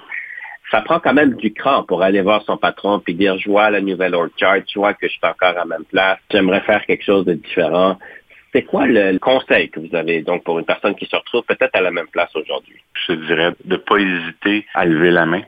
ça 0.71 0.81
prend 0.81 0.99
quand 0.99 1.13
même 1.13 1.35
du 1.35 1.53
cran 1.53 1.83
pour 1.83 2.03
aller 2.03 2.21
voir 2.21 2.43
son 2.43 2.57
patron 2.57 2.99
puis 2.99 3.13
dire 3.13 3.37
je 3.37 3.49
vois 3.49 3.69
la 3.69 3.81
nouvelle 3.81 4.15
org 4.15 4.29
chart, 4.37 4.63
je 4.67 4.79
vois 4.79 4.93
que 4.93 5.07
je 5.07 5.13
suis 5.13 5.19
encore 5.23 5.49
à 5.49 5.53
la 5.53 5.65
même 5.65 5.85
place, 5.85 6.19
j'aimerais 6.31 6.61
faire 6.61 6.85
quelque 6.85 7.03
chose 7.03 7.25
de 7.25 7.33
différent. 7.33 7.97
C'est 8.51 8.63
quoi 8.63 8.87
le 8.87 9.17
conseil 9.19 9.69
que 9.69 9.79
vous 9.79 9.95
avez 9.95 10.21
donc 10.21 10.43
pour 10.43 10.57
une 10.57 10.65
personne 10.65 10.95
qui 10.95 11.05
se 11.05 11.15
retrouve 11.15 11.43
peut-être 11.43 11.75
à 11.75 11.81
la 11.81 11.91
même 11.91 12.07
place 12.07 12.35
aujourd'hui? 12.35 12.81
Je 13.07 13.13
dirais 13.13 13.51
de 13.63 13.73
ne 13.73 13.77
pas 13.77 13.97
hésiter 13.97 14.65
à 14.73 14.85
lever 14.85 15.11
la 15.11 15.25
main. 15.25 15.41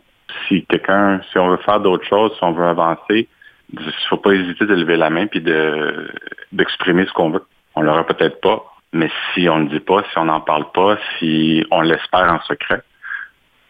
Si 0.48 0.66
quelqu'un, 0.66 1.22
si 1.32 1.38
on 1.40 1.50
veut 1.50 1.58
faire 1.58 1.80
d'autres 1.80 2.08
choses, 2.08 2.32
si 2.38 2.44
on 2.44 2.52
veut 2.52 2.66
avancer, 2.66 3.28
il 3.74 3.86
ne 3.86 3.92
faut 4.10 4.18
pas 4.18 4.34
hésiter 4.34 4.66
de 4.66 4.76
lever 4.76 4.98
la 4.98 5.10
main 5.10 5.28
puis 5.28 5.42
de 5.42 6.10
d'exprimer 6.52 7.06
ce 7.06 7.14
qu'on 7.14 7.32
veut. 7.32 7.44
On 7.76 7.82
l'aura 7.82 8.06
peut-être 8.06 8.42
pas, 8.42 8.64
mais 8.94 9.10
si 9.34 9.48
on 9.50 9.60
ne 9.60 9.64
le 9.64 9.70
dit 9.70 9.80
pas, 9.80 10.04
si 10.12 10.18
on 10.18 10.26
n'en 10.26 10.42
parle 10.42 10.70
pas, 10.72 10.98
si 11.18 11.66
on 11.72 11.82
l'espère 11.82 12.32
en 12.34 12.42
secret, 12.42 12.82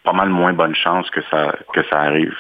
pas 0.03 0.13
mal 0.13 0.29
moins 0.29 0.53
bonne 0.53 0.75
chance 0.75 1.09
que 1.09 1.21
ça 1.29 1.55
que 1.73 1.83
ça 1.83 1.99
arrive. 1.99 2.35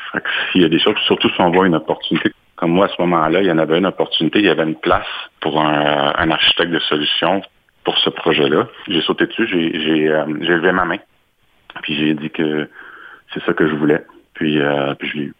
S'il 0.51 0.61
y 0.61 0.65
a 0.65 0.69
des 0.69 0.79
choses, 0.79 0.95
surtout 1.05 1.29
si 1.29 1.41
on 1.41 1.51
voit 1.51 1.67
une 1.67 1.75
opportunité, 1.75 2.31
comme 2.55 2.71
moi 2.71 2.85
à 2.85 2.89
ce 2.89 3.01
moment-là, 3.01 3.41
il 3.41 3.47
y 3.47 3.51
en 3.51 3.57
avait 3.57 3.77
une 3.77 3.85
opportunité, 3.85 4.39
il 4.39 4.45
y 4.45 4.49
avait 4.49 4.63
une 4.63 4.75
place 4.75 5.07
pour 5.39 5.61
un, 5.61 6.13
un 6.17 6.31
architecte 6.31 6.71
de 6.71 6.79
solution 6.79 7.41
pour 7.83 7.97
ce 7.97 8.09
projet-là. 8.09 8.67
J'ai 8.87 9.01
sauté 9.01 9.27
dessus, 9.27 9.47
j'ai 9.47 10.09
euh, 10.09 10.25
levé 10.25 10.71
ma 10.71 10.85
main, 10.85 10.99
puis 11.81 11.95
j'ai 11.95 12.13
dit 12.13 12.29
que 12.29 12.69
c'est 13.33 13.43
ça 13.43 13.53
que 13.53 13.67
je 13.67 13.75
voulais, 13.75 14.03
puis, 14.33 14.61
euh, 14.61 14.93
puis 14.95 15.09
je 15.09 15.17
l'ai 15.17 15.23
eu. 15.25 15.33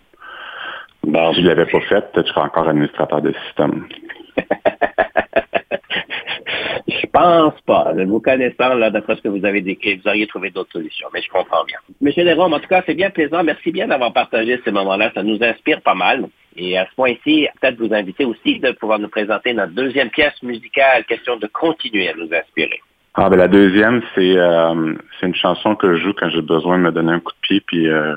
Si 1.03 1.41
je 1.41 1.47
l'avais 1.47 1.65
pas 1.65 1.81
fait, 1.81 2.11
peut-être 2.11 2.27
je 2.27 2.33
serais 2.33 2.45
encore 2.45 2.67
administrateur 2.67 3.21
de 3.21 3.33
système. 3.45 3.87
Pense 7.11 7.59
pas. 7.61 7.93
Vous 8.05 8.19
connaissant, 8.19 8.73
là, 8.75 8.89
d'après 8.89 9.15
ce 9.15 9.21
que 9.21 9.27
vous 9.27 9.45
avez 9.45 9.61
décrit, 9.61 9.95
vous 9.95 10.07
auriez 10.07 10.27
trouvé 10.27 10.49
d'autres 10.49 10.71
solutions, 10.71 11.07
mais 11.13 11.21
je 11.21 11.29
comprends 11.29 11.63
bien. 11.65 11.77
Monsieur 11.99 12.23
Jérôme, 12.23 12.53
en 12.53 12.59
tout 12.59 12.67
cas, 12.67 12.83
c'est 12.85 12.93
bien 12.93 13.09
plaisant. 13.09 13.43
Merci 13.43 13.71
bien 13.71 13.87
d'avoir 13.87 14.13
partagé 14.13 14.59
ces 14.63 14.71
moments-là. 14.71 15.11
Ça 15.13 15.23
nous 15.23 15.41
inspire 15.41 15.81
pas 15.81 15.95
mal. 15.95 16.27
Et 16.55 16.77
à 16.77 16.85
ce 16.85 16.95
point-ci, 16.95 17.47
peut-être 17.59 17.77
vous 17.77 17.93
inviter 17.93 18.25
aussi 18.25 18.59
de 18.59 18.71
pouvoir 18.71 18.99
nous 18.99 19.09
présenter 19.09 19.53
notre 19.53 19.73
deuxième 19.73 20.09
pièce 20.09 20.41
musicale, 20.43 21.05
question 21.05 21.37
de 21.37 21.47
continuer 21.47 22.09
à 22.09 22.13
nous 22.13 22.29
inspirer. 22.33 22.79
Ah 23.13 23.29
ben 23.29 23.37
la 23.37 23.49
deuxième, 23.49 24.01
c'est 24.15 24.37
euh, 24.37 24.93
c'est 25.19 25.27
une 25.27 25.35
chanson 25.35 25.75
que 25.75 25.97
je 25.97 26.03
joue 26.03 26.13
quand 26.13 26.29
j'ai 26.29 26.41
besoin 26.41 26.77
de 26.77 26.83
me 26.83 26.91
donner 26.91 27.11
un 27.11 27.19
coup 27.19 27.33
de 27.33 27.47
pied, 27.47 27.61
puis 27.61 27.89
euh, 27.89 28.15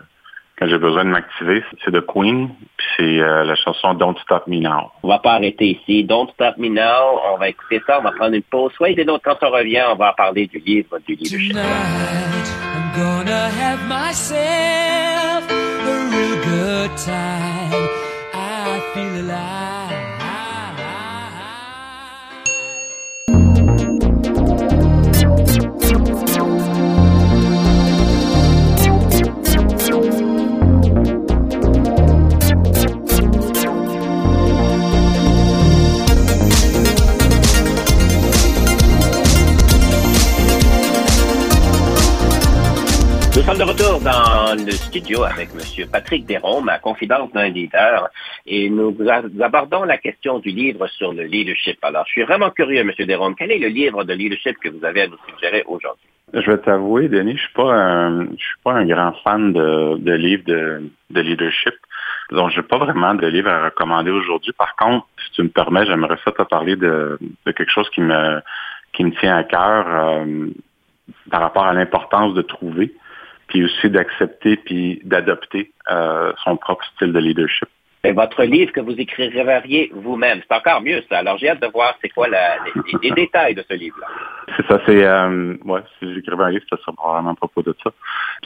quand 0.59 0.69
j'ai 0.69 0.79
besoin 0.79 1.05
de 1.05 1.11
m'activer, 1.11 1.65
c'est 1.85 1.91
de 1.91 2.01
Queen, 2.01 2.49
puis 2.77 2.87
c'est 2.97 3.21
euh, 3.21 3.45
la 3.45 3.57
chanson 3.57 3.95
Don't 3.95 4.17
Stop 4.23 4.47
Me 4.47 4.61
Now. 4.61 4.93
On 5.03 5.09
va 5.09 5.19
pas 5.19 5.33
arrêter 5.35 5.67
ici. 5.81 6.05
Don't 6.05 6.29
Stop 6.35 6.59
Me 6.59 6.69
Now, 6.69 7.21
on 7.33 7.39
va 7.39 7.49
écouter 7.49 7.83
ça, 7.87 7.99
on 7.99 8.03
va 8.03 8.13
prendre 8.13 8.35
une 8.35 8.43
pause. 8.43 8.73
Soyez 8.77 8.95
des 8.95 9.05
nôtres 9.05 9.25
quand 9.25 9.47
on 9.47 9.51
revient, 9.51 9.83
on 9.91 9.97
va 9.97 10.13
parler 10.13 10.47
du 10.47 10.59
livre 10.59 10.99
du 11.07 11.15
leadership. 11.15 11.53
Tonight, 11.53 11.65
I'm 12.73 12.93
gonna 12.97 13.49
have 13.49 13.81
myself 13.89 15.51
a 15.51 16.09
real 16.13 16.37
good 16.45 16.97
time. 16.97 17.89
I 18.33 18.81
feel 18.95 19.25
alive. 19.25 19.84
Sommes 43.45 43.59
de 43.59 43.65
retour 43.65 44.01
dans 44.01 44.55
le 44.55 44.71
studio 44.71 45.23
avec 45.25 45.51
M. 45.51 45.87
Patrick 45.93 46.25
Desron, 46.25 46.63
ma 46.63 46.79
confidence 46.79 47.31
d'un 47.33 47.49
leader, 47.49 48.09
et 48.47 48.71
nous 48.71 48.97
abordons 49.39 49.85
la 49.85 49.99
question 49.99 50.39
du 50.39 50.49
livre 50.49 50.87
sur 50.87 51.13
le 51.13 51.25
leadership. 51.25 51.77
Alors, 51.83 52.05
je 52.07 52.13
suis 52.13 52.23
vraiment 52.23 52.49
curieux, 52.49 52.81
M. 52.81 52.91
Desron, 53.01 53.35
quel 53.35 53.53
est 53.53 53.59
le 53.59 53.69
livre 53.69 54.03
de 54.05 54.15
leadership 54.15 54.57
que 54.61 54.71
vous 54.71 54.83
avez 54.83 55.03
à 55.03 55.09
nous 55.09 55.19
suggérer 55.29 55.63
aujourd'hui? 55.67 56.09
Je 56.33 56.51
vais 56.51 56.57
t'avouer, 56.57 57.09
Denis, 57.09 57.37
je 57.37 57.43
suis 57.43 57.53
je 57.55 58.45
suis 58.45 58.61
pas 58.65 58.73
un 58.73 58.87
grand 58.87 59.13
fan 59.23 59.53
de, 59.53 59.99
de 59.99 60.13
livres 60.13 60.45
de, 60.47 60.91
de 61.11 61.21
leadership. 61.21 61.75
Donc, 62.31 62.51
j'ai 62.51 62.63
pas 62.63 62.79
vraiment 62.79 63.15
de 63.15 63.27
livre 63.27 63.51
à 63.51 63.67
recommander 63.67 64.11
aujourd'hui. 64.11 64.53
Par 64.57 64.75
contre, 64.77 65.07
si 65.23 65.33
tu 65.33 65.43
me 65.43 65.51
permets, 65.51 65.85
j'aimerais 65.85 66.17
ça 66.25 66.33
te 66.33 66.43
parler 66.45 66.77
de, 66.77 67.19
de 67.45 67.53
quelque 67.53 67.71
chose 67.71 67.91
qui 67.91 68.01
me, 68.01 68.41
qui 68.95 69.05
me 69.05 69.11
tient 69.21 69.37
à 69.37 69.45
cœur 69.45 69.85
euh, 69.87 70.47
par 71.31 71.43
rapport 71.43 71.67
à 71.67 71.75
l'importance 71.75 72.33
de 72.33 72.41
trouver 72.41 72.95
puis 73.49 73.65
aussi 73.65 73.91
d'accepter 73.91 74.57
puis 74.57 75.01
d'adopter 75.05 75.71
euh, 75.91 76.33
son 76.43 76.57
propre 76.57 76.85
style 76.95 77.13
de 77.13 77.19
leadership. 77.19 77.69
Et 78.07 78.13
votre 78.13 78.45
livre 78.45 78.71
que 78.73 78.81
vous 78.81 78.95
écririez 78.99 79.91
vous-même, 79.95 80.43
c'est 80.47 80.55
encore 80.55 80.83
mieux 80.83 81.03
ça. 81.09 81.19
Alors 81.19 81.39
j'ai 81.39 81.49
hâte 81.49 81.63
de 81.63 81.69
voir 81.69 81.97
c'est 82.03 82.11
quoi 82.11 82.29
la, 82.29 82.59
les, 83.03 83.11
détails 83.13 83.55
de 83.55 83.65
ce 83.69 83.75
livre-là. 83.75 84.07
C'est 84.57 84.67
ça, 84.67 84.79
c'est 84.85 85.05
euh, 85.05 85.57
ouais, 85.65 85.81
si 85.99 86.15
j'écrivais 86.15 86.45
un 86.45 86.51
livre, 86.51 86.65
ça 86.69 86.77
serait 86.77 86.93
probablement 86.95 87.31
à 87.31 87.35
propos 87.35 87.63
de 87.63 87.75
ça. 87.83 87.91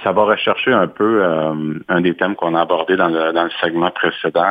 Ça 0.04 0.12
va 0.12 0.22
rechercher 0.22 0.72
un 0.72 0.86
peu 0.86 1.24
euh, 1.24 1.74
un 1.88 2.00
des 2.00 2.14
thèmes 2.14 2.36
qu'on 2.36 2.54
a 2.54 2.60
abordé 2.60 2.96
dans 2.96 3.08
le, 3.08 3.32
dans 3.32 3.44
le 3.44 3.50
segment 3.60 3.90
précédent 3.90 4.46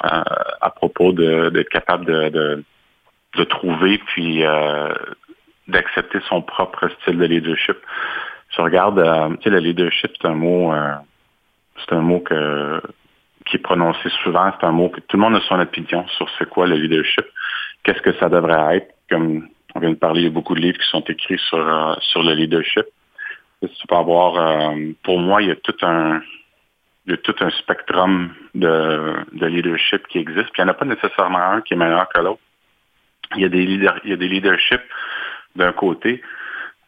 à 0.00 0.70
propos 0.70 1.12
d'être 1.12 1.68
capable 1.68 2.04
de, 2.04 2.28
de, 2.28 2.64
de, 3.36 3.44
trouver 3.44 3.98
puis 3.98 4.44
d'accepter 5.66 6.18
son 6.28 6.42
propre 6.42 6.88
style 7.00 7.18
de 7.18 7.24
leadership 7.24 7.76
je 8.58 8.62
regarde, 8.62 8.98
euh, 8.98 9.28
tu 9.36 9.44
sais, 9.44 9.50
le 9.50 9.58
leadership, 9.58 10.10
c'est 10.20 10.26
un 10.26 10.34
mot, 10.34 10.72
euh, 10.72 10.94
c'est 11.78 11.94
un 11.94 12.00
mot 12.00 12.18
que, 12.18 12.82
qui 13.46 13.56
est 13.56 13.60
prononcé 13.60 14.08
souvent. 14.24 14.52
C'est 14.58 14.66
un 14.66 14.72
mot 14.72 14.88
que 14.88 15.00
tout 15.00 15.16
le 15.16 15.22
monde 15.22 15.36
a 15.36 15.40
son 15.42 15.60
opinion 15.60 16.06
sur 16.08 16.28
ce 16.30 16.44
quoi 16.44 16.66
le 16.66 16.74
leadership. 16.74 17.24
Qu'est-ce 17.84 18.02
que 18.02 18.12
ça 18.14 18.28
devrait 18.28 18.78
être? 18.78 18.94
Comme 19.08 19.48
on 19.74 19.80
vient 19.80 19.90
de 19.90 19.94
parler, 19.94 20.22
il 20.22 20.24
y 20.24 20.26
a 20.28 20.32
beaucoup 20.32 20.54
de 20.54 20.60
livres 20.60 20.78
qui 20.78 20.88
sont 20.88 21.04
écrits 21.04 21.38
sur 21.48 21.58
euh, 21.58 21.94
sur 22.00 22.22
le 22.22 22.34
leadership. 22.34 22.86
tu 23.62 23.86
pour 25.04 25.18
moi, 25.20 25.42
il 25.42 25.48
y 25.48 25.52
a 25.52 25.56
tout 25.56 25.76
un 25.82 26.20
il 27.06 27.16
tout 27.18 27.36
un 27.40 27.50
spectrum 27.50 28.34
de, 28.54 29.14
de 29.32 29.46
leadership 29.46 30.06
qui 30.08 30.18
existe. 30.18 30.50
Puis 30.50 30.60
il 30.60 30.64
n'y 30.64 30.70
en 30.70 30.72
a 30.72 30.74
pas 30.74 30.84
nécessairement 30.84 31.38
un 31.38 31.60
qui 31.62 31.74
est 31.74 31.76
meilleur 31.76 32.06
que 32.08 32.20
l'autre. 32.20 32.40
Il 33.36 33.42
y 33.42 33.44
a 33.44 33.48
des 33.48 33.64
leaders, 33.64 33.98
il 34.04 34.10
y 34.10 34.12
a 34.12 34.16
des 34.16 34.28
leaderships 34.28 34.82
d'un 35.56 35.72
côté, 35.72 36.22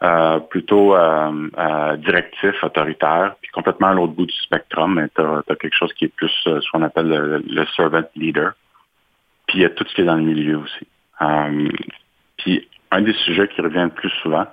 euh, 0.03 0.39
plutôt 0.41 0.97
euh, 0.97 1.49
euh, 1.59 1.97
directif, 1.97 2.55
autoritaire, 2.65 3.35
puis 3.43 3.51
complètement 3.51 3.89
à 3.89 3.93
l'autre 3.93 4.15
bout 4.15 4.25
du 4.25 4.35
spectrum, 4.35 5.07
tu 5.15 5.21
as, 5.21 5.57
quelque 5.57 5.77
chose 5.77 5.93
qui 5.93 6.07
est 6.07 6.15
plus 6.17 6.33
ce 6.43 6.71
qu'on 6.73 6.81
appelle 6.81 7.43
le, 7.47 7.67
servant 7.77 8.03
leader. 8.17 8.53
Puis 9.47 9.59
il 9.59 9.61
y 9.61 9.65
a 9.67 9.69
tout 9.69 9.85
ce 9.87 9.95
qui 9.95 10.01
est 10.01 10.07
dans 10.07 10.17
le 10.17 10.23
milieu 10.23 10.57
aussi. 10.57 10.87
puis 12.39 12.67
un 12.91 13.03
des 13.03 13.13
sujets 13.13 13.47
qui 13.49 13.61
revient 13.61 13.83
le 13.83 13.91
plus 13.91 14.09
souvent, 14.23 14.47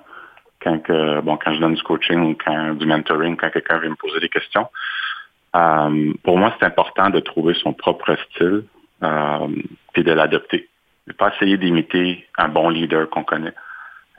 quand 0.60 0.80
que, 0.80 1.22
bon, 1.22 1.38
quand 1.38 1.54
je 1.54 1.60
donne 1.60 1.74
du 1.76 1.82
coaching 1.82 2.20
ou 2.20 2.34
quand 2.34 2.74
du 2.74 2.84
mentoring, 2.84 3.38
quand 3.38 3.48
quelqu'un 3.48 3.78
vient 3.78 3.90
me 3.90 3.96
poser 3.96 4.20
des 4.20 4.28
questions, 4.28 4.68
pour 6.24 6.36
moi, 6.36 6.54
c'est 6.60 6.66
important 6.66 7.08
de 7.08 7.20
trouver 7.20 7.54
son 7.54 7.72
propre 7.72 8.14
style 8.30 8.64
puis 9.94 10.04
de 10.04 10.12
l'adopter. 10.12 10.68
Ne 11.06 11.14
pas 11.14 11.32
essayer 11.34 11.56
d'imiter 11.56 12.28
un 12.36 12.48
bon 12.48 12.68
leader 12.68 13.08
qu'on 13.08 13.24
connaît. 13.24 13.54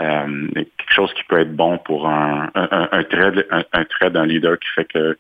Euh, 0.02 0.48
quelque 0.54 0.94
chose 0.94 1.14
qui 1.14 1.24
peut 1.26 1.40
être 1.40 1.56
bon 1.56 1.78
pour 1.78 2.08
un, 2.08 2.50
un, 2.56 3.04
trait, 3.04 3.46
un, 3.52 3.84
trait 3.84 4.10
d'un 4.10 4.26
leader 4.26 4.58
qui 4.58 4.70
fait 4.70 4.86
que 4.86 5.18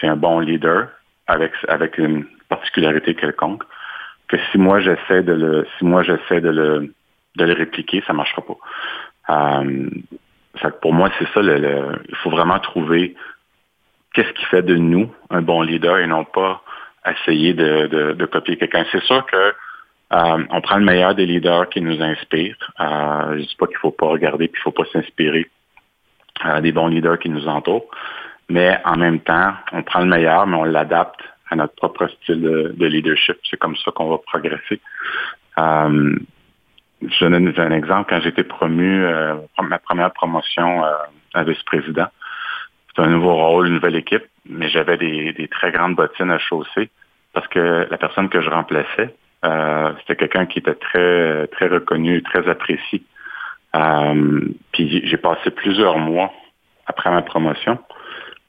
c'est 0.00 0.06
un 0.06 0.16
bon 0.16 0.40
leader 0.40 0.88
avec, 1.26 1.52
avec 1.68 1.98
une 1.98 2.24
particularité 2.48 3.14
quelconque, 3.14 3.62
que 4.28 4.38
si 4.50 4.58
moi 4.58 4.80
j'essaie 4.80 5.22
de 5.22 5.32
le 5.32 5.66
si 5.76 5.84
moi 5.84 6.02
j'essaie 6.02 6.40
de 6.40 6.48
le 6.48 6.94
de 7.36 7.44
le 7.44 7.52
répliquer, 7.52 8.02
ça 8.06 8.12
marchera 8.12 8.42
pas. 8.42 8.56
Euh, 9.30 9.90
pour 10.80 10.92
moi, 10.92 11.10
c'est 11.18 11.28
ça, 11.32 11.42
le, 11.42 11.92
il 12.08 12.16
faut 12.16 12.30
vraiment 12.30 12.58
trouver 12.58 13.14
qu'est-ce 14.14 14.32
qui 14.32 14.44
fait 14.46 14.62
de 14.62 14.76
nous 14.76 15.12
un 15.30 15.42
bon 15.42 15.62
leader 15.62 15.98
et 15.98 16.06
non 16.06 16.24
pas 16.24 16.62
essayer 17.06 17.54
de, 17.54 17.86
de, 17.86 18.12
de 18.12 18.26
copier 18.26 18.56
quelqu'un. 18.56 18.84
C'est 18.90 19.02
sûr 19.04 19.24
que 19.26 19.54
euh, 20.12 20.44
on 20.50 20.60
prend 20.60 20.76
le 20.76 20.84
meilleur 20.84 21.14
des 21.14 21.26
leaders 21.26 21.68
qui 21.68 21.80
nous 21.80 22.02
inspirent. 22.02 22.56
Euh, 22.80 23.38
je 23.38 23.42
dis 23.46 23.56
pas 23.56 23.66
qu'il 23.66 23.76
faut 23.78 23.92
pas 23.92 24.06
regarder 24.06 24.48
qu'il 24.48 24.58
faut 24.58 24.72
pas 24.72 24.84
s'inspirer 24.92 25.48
euh, 26.44 26.60
des 26.60 26.72
bons 26.72 26.88
leaders 26.88 27.18
qui 27.18 27.28
nous 27.28 27.46
entourent, 27.46 27.88
mais 28.48 28.80
en 28.84 28.96
même 28.96 29.20
temps, 29.20 29.52
on 29.72 29.82
prend 29.82 30.00
le 30.00 30.06
meilleur, 30.06 30.46
mais 30.46 30.56
on 30.56 30.64
l'adapte 30.64 31.20
à 31.50 31.56
notre 31.56 31.74
propre 31.74 32.08
style 32.08 32.40
de, 32.40 32.86
leadership. 32.86 33.36
C'est 33.48 33.58
comme 33.58 33.76
ça 33.76 33.90
qu'on 33.90 34.08
va 34.08 34.18
progresser. 34.18 34.80
Euh, 35.58 36.16
je 37.02 37.24
donne 37.24 37.52
un 37.56 37.70
exemple. 37.72 38.10
Quand 38.10 38.20
j'étais 38.20 38.44
promu, 38.44 39.04
euh, 39.04 39.34
ma 39.62 39.78
première 39.78 40.12
promotion 40.12 40.84
euh, 40.84 40.92
à 41.34 41.44
vice-président, 41.44 42.06
c'était 42.88 43.02
un 43.02 43.10
nouveau 43.10 43.34
rôle, 43.34 43.68
une 43.68 43.74
nouvelle 43.74 43.96
équipe, 43.96 44.24
mais 44.48 44.68
j'avais 44.68 44.96
des, 44.96 45.32
des 45.32 45.48
très 45.48 45.72
grandes 45.72 45.96
bottines 45.96 46.30
à 46.30 46.38
chausser 46.38 46.90
parce 47.32 47.46
que 47.48 47.86
la 47.88 47.98
personne 47.98 48.28
que 48.28 48.40
je 48.40 48.50
remplaçais, 48.50 49.14
euh, 49.44 49.92
c'était 50.00 50.16
quelqu'un 50.16 50.46
qui 50.46 50.58
était 50.58 50.74
très, 50.74 51.46
très 51.48 51.68
reconnu, 51.68 52.22
très 52.22 52.48
apprécié. 52.48 53.02
Euh, 53.74 54.40
puis 54.72 55.06
j'ai 55.06 55.16
passé 55.16 55.50
plusieurs 55.50 55.98
mois 55.98 56.32
après 56.86 57.10
ma 57.10 57.22
promotion 57.22 57.78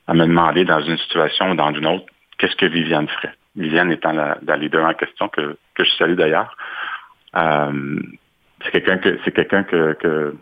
à 0.08 0.14
me 0.14 0.26
demander 0.26 0.66
dans 0.66 0.82
une 0.82 0.98
situation 0.98 1.52
ou 1.52 1.56
dans 1.56 1.74
une 1.74 1.86
autre, 1.86 2.06
qu'est-ce 2.38 2.56
que 2.56 2.66
Viviane 2.66 3.08
ferait? 3.08 3.34
Viviane 3.56 3.92
étant 3.92 4.12
la, 4.12 4.58
leader 4.58 4.86
en 4.86 4.94
question, 4.94 5.30
que, 5.30 5.58
que 5.76 5.84
je 5.84 5.92
salue 5.92 6.16
d'ailleurs. 6.16 6.58
Euh, 7.36 8.00
c'est 8.64 8.72
quelqu'un 8.72 8.98
que 8.98 9.20
c'est 9.24 9.32
quelqu'un 9.32 9.64
que, 9.64 9.94
que 9.94 10.36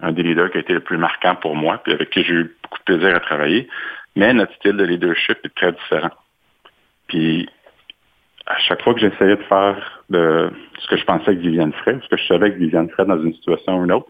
un 0.00 0.12
des 0.12 0.22
leaders 0.22 0.50
qui 0.50 0.58
a 0.58 0.60
été 0.60 0.72
le 0.72 0.80
plus 0.80 0.96
marquant 0.96 1.34
pour 1.34 1.56
moi, 1.56 1.78
puis 1.82 1.92
avec 1.92 2.10
qui 2.10 2.24
j'ai 2.24 2.32
eu 2.32 2.56
beaucoup 2.62 2.78
de 2.78 2.84
plaisir 2.84 3.14
à 3.14 3.20
travailler. 3.20 3.68
Mais 4.16 4.32
notre 4.32 4.54
style 4.54 4.76
de 4.76 4.84
leadership 4.84 5.38
est 5.44 5.54
très 5.54 5.72
différent. 5.72 6.10
Puis 7.06 7.48
à 8.50 8.58
chaque 8.58 8.82
fois 8.82 8.94
que 8.94 9.00
j'essayais 9.00 9.36
de 9.36 9.42
faire 9.44 10.02
de 10.10 10.50
ce 10.80 10.88
que 10.88 10.96
je 10.96 11.04
pensais 11.04 11.36
que 11.36 11.40
Viviane 11.40 11.72
ferait, 11.72 11.98
ce 12.02 12.08
que 12.08 12.16
je 12.16 12.26
savais 12.26 12.50
que 12.50 12.58
Viviane 12.58 12.90
ferait 12.90 13.06
dans 13.06 13.22
une 13.22 13.34
situation 13.34 13.78
ou 13.78 13.84
une 13.84 13.92
autre, 13.92 14.08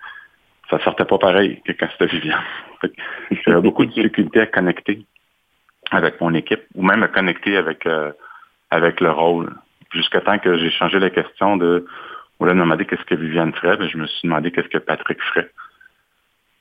ça 0.70 0.78
sortait 0.80 1.04
pas 1.04 1.18
pareil 1.18 1.60
que 1.64 1.72
quand 1.72 1.88
c'était 1.92 2.06
Viviane. 2.06 2.40
J'avais 3.46 3.60
beaucoup 3.60 3.84
de 3.84 3.92
difficultés 3.92 4.40
à 4.40 4.46
connecter 4.46 5.04
avec 5.90 6.20
mon 6.20 6.32
équipe 6.34 6.62
ou 6.74 6.82
même 6.82 7.02
à 7.02 7.08
connecter 7.08 7.56
avec 7.56 7.86
euh, 7.86 8.12
avec 8.70 9.00
le 9.00 9.10
rôle. 9.10 9.52
Jusqu'à 9.92 10.20
temps 10.20 10.38
que 10.38 10.56
j'ai 10.56 10.70
changé 10.70 10.98
la 10.98 11.10
question 11.10 11.56
de 11.56 11.84
au 12.38 12.44
lieu 12.46 12.52
de 12.52 12.56
me 12.56 12.62
demander 12.62 12.86
qu'est-ce 12.86 13.04
que 13.04 13.16
Viviane 13.16 13.52
ferait, 13.52 13.76
ben, 13.76 13.88
je 13.88 13.98
me 13.98 14.06
suis 14.06 14.26
demandé 14.26 14.50
qu'est-ce 14.50 14.68
que 14.68 14.78
Patrick 14.78 15.20
ferait. 15.22 15.50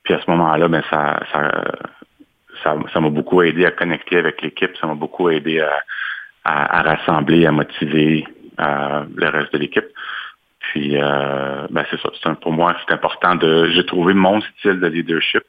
Puis 0.04 0.14
à 0.14 0.22
ce 0.22 0.30
moment-là, 0.32 0.68
ben 0.68 0.84
ça 0.90 1.20
ça 1.32 2.76
ça 2.92 3.00
m'a 3.00 3.10
beaucoup 3.10 3.42
aidé 3.42 3.66
à 3.66 3.72
connecter 3.72 4.18
avec 4.18 4.42
l'équipe, 4.42 4.76
ça 4.78 4.88
m'a 4.88 4.96
beaucoup 4.96 5.30
aidé 5.30 5.62
à 6.50 6.82
rassembler, 6.82 7.46
à 7.46 7.52
motiver 7.52 8.26
euh, 8.60 9.06
le 9.16 9.30
reste 9.30 9.54
de 9.54 9.60
l'équipe. 9.60 9.88
Puis, 10.60 10.98
euh, 10.98 11.68
ben 11.70 11.86
c'est 11.90 12.00
ça. 12.00 12.36
pour 12.36 12.52
moi, 12.52 12.76
c'est 12.86 12.94
important 12.94 13.36
de. 13.36 13.66
J'ai 13.72 13.86
trouvé 13.86 14.14
mon 14.14 14.42
style 14.42 14.80
de 14.80 14.88
leadership, 14.88 15.44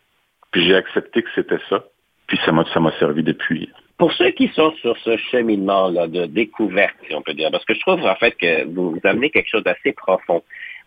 puis 0.50 0.64
j'ai 0.64 0.76
accepté 0.76 1.22
que 1.22 1.28
c'était 1.34 1.58
ça. 1.68 1.84
Puis 2.26 2.38
ça 2.44 2.52
m'a 2.52 2.64
ça 2.72 2.80
m'a 2.80 2.92
servi 2.98 3.22
depuis. 3.22 3.68
Pour 3.98 4.12
ceux 4.12 4.30
qui 4.30 4.48
sont 4.48 4.72
sur 4.80 4.96
ce 4.98 5.16
cheminement-là 5.16 6.06
de 6.06 6.26
découverte, 6.26 6.94
si 7.06 7.14
on 7.14 7.20
peut 7.20 7.34
dire, 7.34 7.50
parce 7.50 7.64
que 7.64 7.74
je 7.74 7.80
trouve 7.80 8.02
en 8.06 8.14
fait 8.14 8.32
que 8.32 8.64
vous, 8.66 8.92
vous 8.92 9.00
amenez 9.04 9.30
quelque 9.30 9.48
chose 9.48 9.64
d'assez 9.64 9.92
profond. 9.92 10.42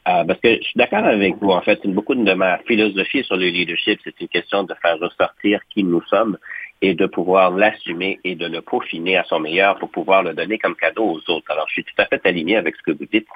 Euh, 0.07 0.23
parce 0.25 0.39
que 0.41 0.55
je 0.55 0.63
suis 0.63 0.77
d'accord 0.77 1.05
avec 1.05 1.35
vous, 1.37 1.51
en 1.51 1.61
fait, 1.61 1.79
beaucoup 1.87 2.15
de 2.15 2.33
ma 2.33 2.57
philosophie 2.59 3.23
sur 3.23 3.37
le 3.37 3.45
leadership, 3.45 3.99
c'est 4.03 4.19
une 4.19 4.27
question 4.27 4.63
de 4.63 4.73
faire 4.81 4.97
ressortir 4.99 5.61
qui 5.69 5.83
nous 5.83 6.01
sommes 6.09 6.37
et 6.83 6.95
de 6.95 7.05
pouvoir 7.05 7.51
l'assumer 7.51 8.19
et 8.25 8.35
de 8.35 8.45
le 8.45 8.61
peaufiner 8.61 9.15
à 9.15 9.23
son 9.23 9.39
meilleur 9.39 9.79
pour 9.79 9.89
pouvoir 9.89 10.21
le 10.21 10.33
donner 10.33 10.57
comme 10.57 10.75
cadeau 10.75 11.05
aux 11.05 11.31
autres. 11.31 11.49
Alors, 11.49 11.65
je 11.69 11.75
suis 11.75 11.83
tout 11.85 11.93
à 11.97 12.05
fait 12.07 12.23
aligné 12.25 12.57
avec 12.57 12.75
ce 12.75 12.81
que 12.81 12.91
vous 12.91 13.05
dites. 13.05 13.27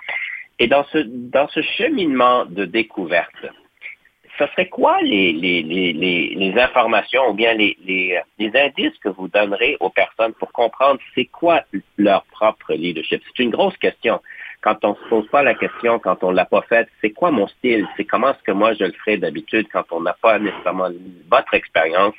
Et 0.59 0.67
dans 0.67 0.83
ce, 0.91 0.97
dans 0.97 1.47
ce 1.47 1.61
cheminement 1.61 2.45
de 2.45 2.65
découverte, 2.65 3.45
ce 4.37 4.45
serait 4.47 4.67
quoi 4.67 5.01
les, 5.01 5.31
les, 5.31 5.63
les, 5.63 5.93
les, 5.93 6.59
informations 6.59 7.29
ou 7.29 7.33
bien 7.33 7.53
les, 7.53 7.77
les, 7.85 8.51
indices 8.53 8.97
que 9.01 9.09
vous 9.09 9.29
donnerez 9.29 9.77
aux 9.79 9.89
personnes 9.89 10.33
pour 10.33 10.51
comprendre 10.51 10.99
c'est 11.15 11.25
quoi 11.25 11.63
leur 11.95 12.25
propre 12.25 12.73
leadership? 12.73 13.21
C'est 13.25 13.43
une 13.43 13.51
grosse 13.51 13.77
question. 13.77 14.19
Quand 14.61 14.83
on 14.83 14.95
se 14.95 15.09
pose 15.09 15.27
pas 15.27 15.43
la 15.43 15.53
question, 15.53 15.99
quand 15.99 16.23
on 16.23 16.31
l'a 16.31 16.45
pas 16.45 16.61
faite, 16.63 16.89
c'est 17.01 17.11
quoi 17.11 17.31
mon 17.31 17.47
style? 17.47 17.87
C'est 17.95 18.05
comment 18.05 18.31
est-ce 18.31 18.43
que 18.43 18.51
moi 18.51 18.73
je 18.73 18.85
le 18.85 18.91
ferais 18.93 19.17
d'habitude 19.17 19.67
quand 19.71 19.85
on 19.91 20.01
n'a 20.01 20.13
pas 20.13 20.39
nécessairement 20.39 20.89
votre 21.29 21.53
expérience 21.53 22.15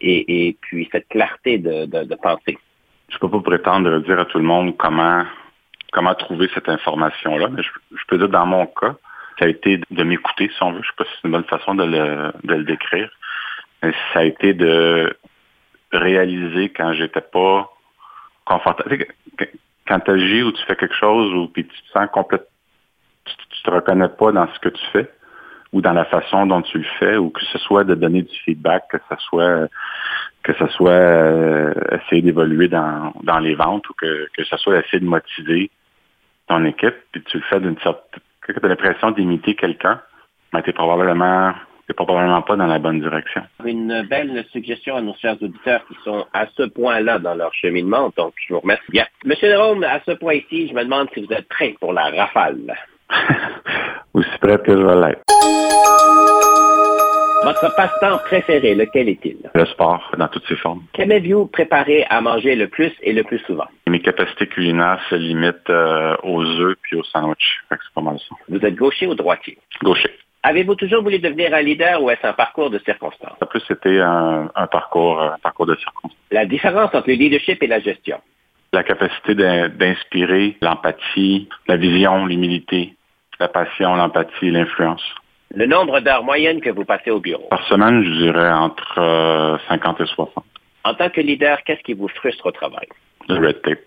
et, 0.00 0.56
puis 0.60 0.88
cette 0.92 1.08
clarté 1.08 1.58
de, 1.58 1.86
de, 1.86 2.14
pensée? 2.14 2.58
Je 3.08 3.18
peux 3.18 3.30
pas 3.30 3.40
prétendre 3.40 3.98
dire 4.00 4.18
à 4.18 4.26
tout 4.26 4.38
le 4.38 4.44
monde 4.44 4.76
comment 4.76 5.24
comment 5.92 6.14
trouver 6.14 6.50
cette 6.52 6.68
information-là, 6.68 7.48
mais 7.48 7.62
je, 7.62 8.04
peux 8.08 8.18
dire 8.18 8.28
dans 8.28 8.44
mon 8.44 8.66
cas, 8.66 8.94
ça 9.38 9.46
a 9.46 9.48
été 9.48 9.80
de 9.90 10.04
m'écouter, 10.04 10.50
si 10.54 10.62
on 10.62 10.72
veut. 10.72 10.82
Je 10.82 10.88
sais 10.88 10.94
pas 10.98 11.04
si 11.04 11.10
c'est 11.14 11.28
une 11.28 11.32
bonne 11.32 11.44
façon 11.44 11.74
de 11.74 11.84
le, 11.84 12.32
de 12.44 12.54
le 12.54 12.64
décrire. 12.64 13.10
Ça 13.82 14.20
a 14.20 14.24
été 14.24 14.52
de 14.52 15.16
réaliser 15.92 16.68
quand 16.68 16.92
j'étais 16.92 17.22
pas 17.22 17.70
confortable. 18.44 19.06
Quand 19.88 20.00
tu 20.00 20.10
agis 20.10 20.42
ou 20.42 20.52
tu 20.52 20.62
fais 20.66 20.76
quelque 20.76 20.94
chose 20.94 21.32
ou 21.34 21.48
puis 21.48 21.66
tu 21.66 21.82
te 21.82 21.88
sens 21.98 22.08
complètement 22.12 22.46
tu, 23.24 23.62
te 23.62 23.70
reconnais 23.70 24.08
pas 24.08 24.32
dans 24.32 24.46
ce 24.54 24.58
que 24.60 24.68
tu 24.68 24.84
fais 24.92 25.10
ou 25.72 25.82
dans 25.82 25.92
la 25.92 26.06
façon 26.06 26.46
dont 26.46 26.62
tu 26.62 26.78
le 26.78 26.86
fais, 26.98 27.18
ou 27.18 27.28
que 27.28 27.44
ce 27.44 27.58
soit 27.58 27.84
de 27.84 27.94
donner 27.94 28.22
du 28.22 28.34
feedback, 28.44 28.84
que 28.88 28.96
ce 29.10 29.16
soit 29.24 29.68
que 30.42 30.54
ce 30.54 30.66
soit 30.68 30.90
euh, 30.90 31.74
essayer 31.92 32.22
d'évoluer 32.22 32.68
dans, 32.68 33.12
dans 33.22 33.38
les 33.38 33.54
ventes 33.54 33.86
ou 33.90 33.92
que, 33.92 34.28
que 34.34 34.44
ce 34.44 34.56
soit 34.56 34.78
essayer 34.78 35.00
de 35.00 35.04
motiver 35.04 35.70
ton 36.46 36.64
équipe, 36.64 36.94
puis 37.12 37.22
tu 37.24 37.36
le 37.36 37.42
fais 37.50 37.60
d'une 37.60 37.78
certaine 37.80 38.22
que 38.40 38.58
tu 38.58 38.64
as 38.64 38.68
l'impression 38.68 39.10
d'imiter 39.10 39.54
quelqu'un, 39.54 40.00
mais 40.52 40.62
tu 40.62 40.70
n'es 40.70 40.72
probablement, 40.72 41.52
probablement 41.94 42.42
pas 42.42 42.56
dans 42.56 42.66
la 42.66 42.78
bonne 42.78 43.00
direction. 43.00 43.42
Une 43.64 44.02
belle 44.08 44.44
suggestion 44.52 44.96
à 44.96 45.00
nos 45.00 45.14
chers 45.14 45.42
auditeurs 45.42 45.84
qui 45.88 45.94
sont 46.04 46.26
à 46.32 46.46
ce 46.56 46.64
point-là 46.64 47.18
dans 47.18 47.34
leur 47.34 47.52
cheminement, 47.54 48.12
donc 48.16 48.34
je 48.46 48.54
vous 48.54 48.60
remercie 48.60 48.90
bien. 48.90 49.06
Monsieur 49.24 49.48
Jérôme, 49.48 49.84
à 49.84 50.00
ce 50.06 50.12
point-ci, 50.12 50.68
je 50.68 50.74
me 50.74 50.84
demande 50.84 51.08
si 51.14 51.24
vous 51.24 51.32
êtes 51.32 51.48
prêt 51.48 51.74
pour 51.80 51.92
la 51.92 52.10
rafale. 52.10 52.74
Aussi 54.14 54.38
prêt 54.40 54.58
que 54.58 54.72
je 54.72 54.82
vais 54.82 55.06
l'être. 55.08 55.22
Votre 57.44 57.74
passe-temps 57.76 58.18
préféré, 58.18 58.74
lequel 58.74 59.08
est-il? 59.08 59.38
Le 59.54 59.64
sport, 59.66 60.10
dans 60.18 60.26
toutes 60.28 60.46
ses 60.48 60.56
formes. 60.56 60.82
Qu'aimez-vous 60.92 61.46
préparer 61.46 62.04
à 62.10 62.20
manger 62.20 62.56
le 62.56 62.66
plus 62.66 62.92
et 63.00 63.12
le 63.12 63.22
plus 63.22 63.38
souvent? 63.46 63.68
Mes 63.86 64.00
capacités 64.00 64.48
culinaires 64.48 65.00
se 65.08 65.14
limitent 65.14 65.70
euh, 65.70 66.16
aux 66.24 66.44
œufs 66.44 66.76
puis 66.82 66.96
aux 66.96 67.04
sandwichs. 67.04 67.62
C'est 67.70 67.78
pas 67.94 68.00
mal 68.00 68.18
ça. 68.18 68.34
Vous 68.48 68.58
êtes 68.58 68.74
gaucher 68.74 69.06
ou 69.06 69.14
droitier? 69.14 69.56
Gaucher. 69.82 70.10
Avez-vous 70.42 70.76
toujours 70.76 71.02
voulu 71.02 71.18
devenir 71.18 71.52
un 71.52 71.62
leader 71.62 72.02
ou 72.02 72.10
est-ce 72.10 72.26
un 72.26 72.32
parcours 72.32 72.70
de 72.70 72.78
circonstances? 72.80 73.36
Ça 73.40 73.46
plus 73.46 73.62
été 73.70 74.00
un, 74.00 74.48
parcours, 74.70 75.20
un 75.20 75.38
parcours 75.42 75.66
de 75.66 75.74
circonstances. 75.74 76.16
La 76.30 76.46
différence 76.46 76.94
entre 76.94 77.08
le 77.08 77.14
leadership 77.14 77.62
et 77.62 77.66
la 77.66 77.80
gestion? 77.80 78.20
La 78.72 78.84
capacité 78.84 79.34
d'inspirer, 79.34 80.56
l'empathie, 80.60 81.48
la 81.66 81.76
vision, 81.76 82.26
l'humilité, 82.26 82.94
la 83.40 83.48
passion, 83.48 83.96
l'empathie, 83.96 84.50
l'influence. 84.50 85.02
Le 85.54 85.66
nombre 85.66 86.00
d'heures 86.00 86.22
moyennes 86.22 86.60
que 86.60 86.70
vous 86.70 86.84
passez 86.84 87.10
au 87.10 87.20
bureau? 87.20 87.48
Par 87.48 87.66
semaine, 87.66 88.04
je 88.04 88.10
dirais 88.10 88.52
entre 88.52 89.58
50 89.68 90.00
euh, 90.00 90.04
et 90.04 90.06
60. 90.06 90.44
En 90.84 90.94
tant 90.94 91.08
que 91.08 91.20
leader, 91.20 91.64
qu'est-ce 91.64 91.82
qui 91.82 91.94
vous 91.94 92.08
frustre 92.08 92.46
au 92.46 92.52
travail? 92.52 92.86
Le 93.28 93.36
red 93.36 93.60
tape. 93.62 93.80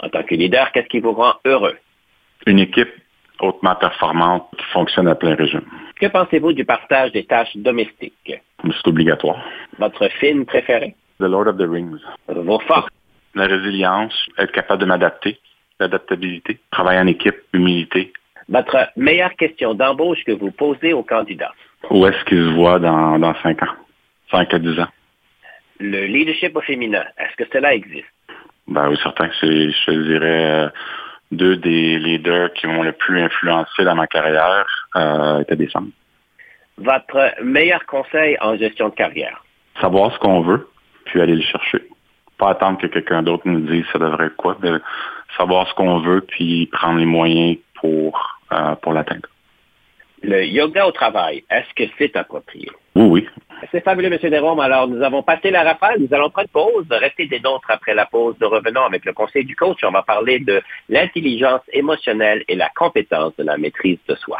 En 0.00 0.08
tant 0.08 0.22
que 0.22 0.34
leader, 0.34 0.72
qu'est-ce 0.72 0.88
qui 0.88 1.00
vous 1.00 1.12
rend 1.12 1.34
heureux? 1.44 1.76
Une 2.46 2.58
équipe 2.58 2.92
hautement 3.40 3.74
performante 3.74 4.48
qui 4.58 4.64
fonctionne 4.72 5.08
à 5.08 5.14
plein 5.14 5.34
régime. 5.34 5.64
Que 6.00 6.06
pensez-vous 6.06 6.52
du 6.52 6.64
partage 6.64 7.12
des 7.12 7.24
tâches 7.24 7.56
domestiques? 7.56 8.34
C'est 8.62 8.86
obligatoire. 8.88 9.38
Votre 9.78 10.08
film 10.08 10.44
préféré? 10.44 10.94
The 11.18 11.24
Lord 11.24 11.48
of 11.48 11.56
the 11.56 11.68
Rings. 11.68 12.00
Vos 12.28 12.60
forces? 12.60 12.90
La 13.34 13.46
résilience, 13.46 14.14
être 14.38 14.52
capable 14.52 14.80
de 14.82 14.86
m'adapter, 14.86 15.38
l'adaptabilité, 15.78 16.58
travailler 16.70 17.00
en 17.00 17.06
équipe, 17.06 17.36
humilité, 17.52 18.12
votre 18.48 18.88
meilleure 18.96 19.34
question 19.34 19.74
d'embauche 19.74 20.22
que 20.24 20.32
vous 20.32 20.50
posez 20.50 20.92
aux 20.92 21.02
candidats. 21.02 21.52
Où 21.90 22.06
est-ce 22.06 22.24
qu'ils 22.24 22.50
se 22.50 22.54
voient 22.54 22.78
dans, 22.78 23.18
dans 23.18 23.34
5 23.42 23.62
ans, 23.62 23.74
5 24.30 24.54
à 24.54 24.58
10 24.58 24.80
ans? 24.80 24.88
Le 25.80 26.06
leadership 26.06 26.56
au 26.56 26.60
féminin, 26.60 27.04
est-ce 27.18 27.36
que 27.36 27.50
cela 27.52 27.74
existe? 27.74 28.06
Ben 28.68 28.88
oui, 28.88 28.98
certain. 29.02 29.28
C'est, 29.40 29.70
je 29.70 29.90
dirais, 29.90 30.44
euh, 30.46 30.68
deux 31.32 31.56
des 31.56 31.98
leaders 31.98 32.52
qui 32.54 32.66
m'ont 32.66 32.82
le 32.82 32.92
plus 32.92 33.20
influencé 33.20 33.84
dans 33.84 33.94
ma 33.94 34.06
carrière 34.06 34.66
euh, 34.96 35.40
étaient 35.40 35.56
des 35.56 35.68
femmes. 35.68 35.90
Votre 36.78 37.42
meilleur 37.42 37.84
conseil 37.86 38.36
en 38.40 38.56
gestion 38.56 38.90
de 38.90 38.94
carrière? 38.94 39.42
Savoir 39.80 40.12
ce 40.12 40.18
qu'on 40.18 40.42
veut, 40.42 40.68
puis 41.06 41.20
aller 41.20 41.34
le 41.34 41.42
chercher. 41.42 41.82
Pas 42.38 42.50
attendre 42.50 42.78
que 42.78 42.86
quelqu'un 42.86 43.22
d'autre 43.22 43.42
nous 43.46 43.60
dise 43.60 43.84
ça 43.92 43.98
devrait 43.98 44.26
être 44.26 44.36
quoi, 44.36 44.56
mais 44.62 44.72
savoir 45.36 45.68
ce 45.68 45.74
qu'on 45.74 46.00
veut, 46.00 46.20
puis 46.20 46.66
prendre 46.66 46.98
les 46.98 47.06
moyens 47.06 47.56
pour 47.74 48.38
euh, 48.52 48.74
pour 48.76 48.92
l'atteindre. 48.92 49.28
Le 50.28 50.44
yoga 50.44 50.88
au 50.88 50.90
travail, 50.90 51.44
est-ce 51.48 51.72
que 51.76 51.88
c'est 51.98 52.16
approprié? 52.16 52.68
Oui, 52.96 53.04
oui. 53.04 53.28
C'est 53.70 53.84
fabuleux, 53.84 54.12
M. 54.12 54.18
Desromes. 54.28 54.58
Alors, 54.58 54.88
nous 54.88 55.00
avons 55.00 55.22
passé 55.22 55.52
la 55.52 55.62
rafale. 55.62 56.00
Nous 56.00 56.12
allons 56.12 56.30
prendre 56.30 56.48
pause. 56.48 56.84
Restez 56.90 57.28
des 57.28 57.38
nôtres 57.38 57.70
après 57.70 57.94
la 57.94 58.06
pause. 58.06 58.34
Nous 58.40 58.48
revenons 58.48 58.82
avec 58.82 59.04
le 59.04 59.12
conseil 59.12 59.44
du 59.44 59.54
coach. 59.54 59.78
On 59.84 59.92
va 59.92 60.02
parler 60.02 60.40
de 60.40 60.60
l'intelligence 60.88 61.60
émotionnelle 61.72 62.42
et 62.48 62.56
la 62.56 62.68
compétence 62.74 63.36
de 63.36 63.44
la 63.44 63.56
maîtrise 63.56 63.98
de 64.08 64.16
soi. 64.16 64.38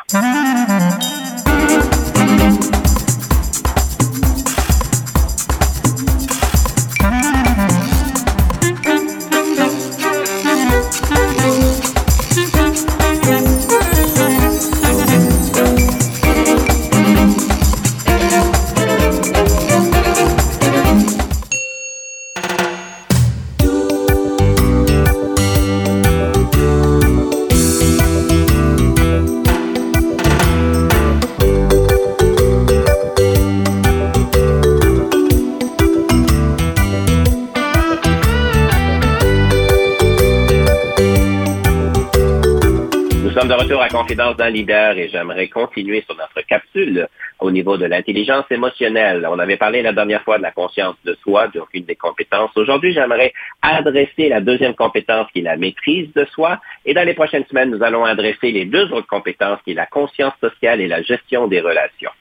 Retour 43.66 43.82
à 43.82 43.88
Confidence 43.88 44.36
d'un 44.36 44.50
leader 44.50 44.96
et 44.96 45.08
j'aimerais 45.08 45.48
continuer 45.48 46.00
sur 46.02 46.16
notre 46.16 46.40
capsule 46.46 47.08
au 47.40 47.50
niveau 47.50 47.76
de 47.76 47.84
l'intelligence 47.84 48.44
émotionnelle. 48.48 49.26
On 49.28 49.40
avait 49.40 49.56
parlé 49.56 49.82
la 49.82 49.92
dernière 49.92 50.22
fois 50.22 50.38
de 50.38 50.44
la 50.44 50.52
conscience 50.52 50.94
de 51.04 51.16
soi, 51.24 51.48
donc 51.48 51.66
une 51.74 51.84
des 51.84 51.96
compétences. 51.96 52.52
Aujourd'hui, 52.54 52.92
j'aimerais 52.92 53.32
adresser 53.62 54.28
la 54.28 54.40
deuxième 54.40 54.76
compétence 54.76 55.26
qui 55.32 55.40
est 55.40 55.42
la 55.42 55.56
maîtrise 55.56 56.12
de 56.14 56.24
soi. 56.26 56.60
Et 56.84 56.94
dans 56.94 57.04
les 57.04 57.14
prochaines 57.14 57.44
semaines, 57.46 57.70
nous 57.70 57.82
allons 57.82 58.04
adresser 58.04 58.52
les 58.52 58.66
deux 58.66 58.92
autres 58.92 59.08
compétences 59.08 59.58
qui 59.64 59.72
est 59.72 59.74
la 59.74 59.86
conscience 59.86 60.34
sociale 60.40 60.80
et 60.80 60.86
la 60.86 61.02
gestion 61.02 61.48
des 61.48 61.60
relations. 61.60 62.12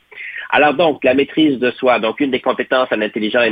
Alors 0.57 0.73
donc, 0.73 1.03
la 1.03 1.13
maîtrise 1.13 1.59
de 1.59 1.69
soi, 1.71 1.99
donc 1.99 2.21
une 2.21 2.31
des 2.31 2.39
compétences 2.39 2.87
en 2.89 3.01
intelligence, 3.01 3.43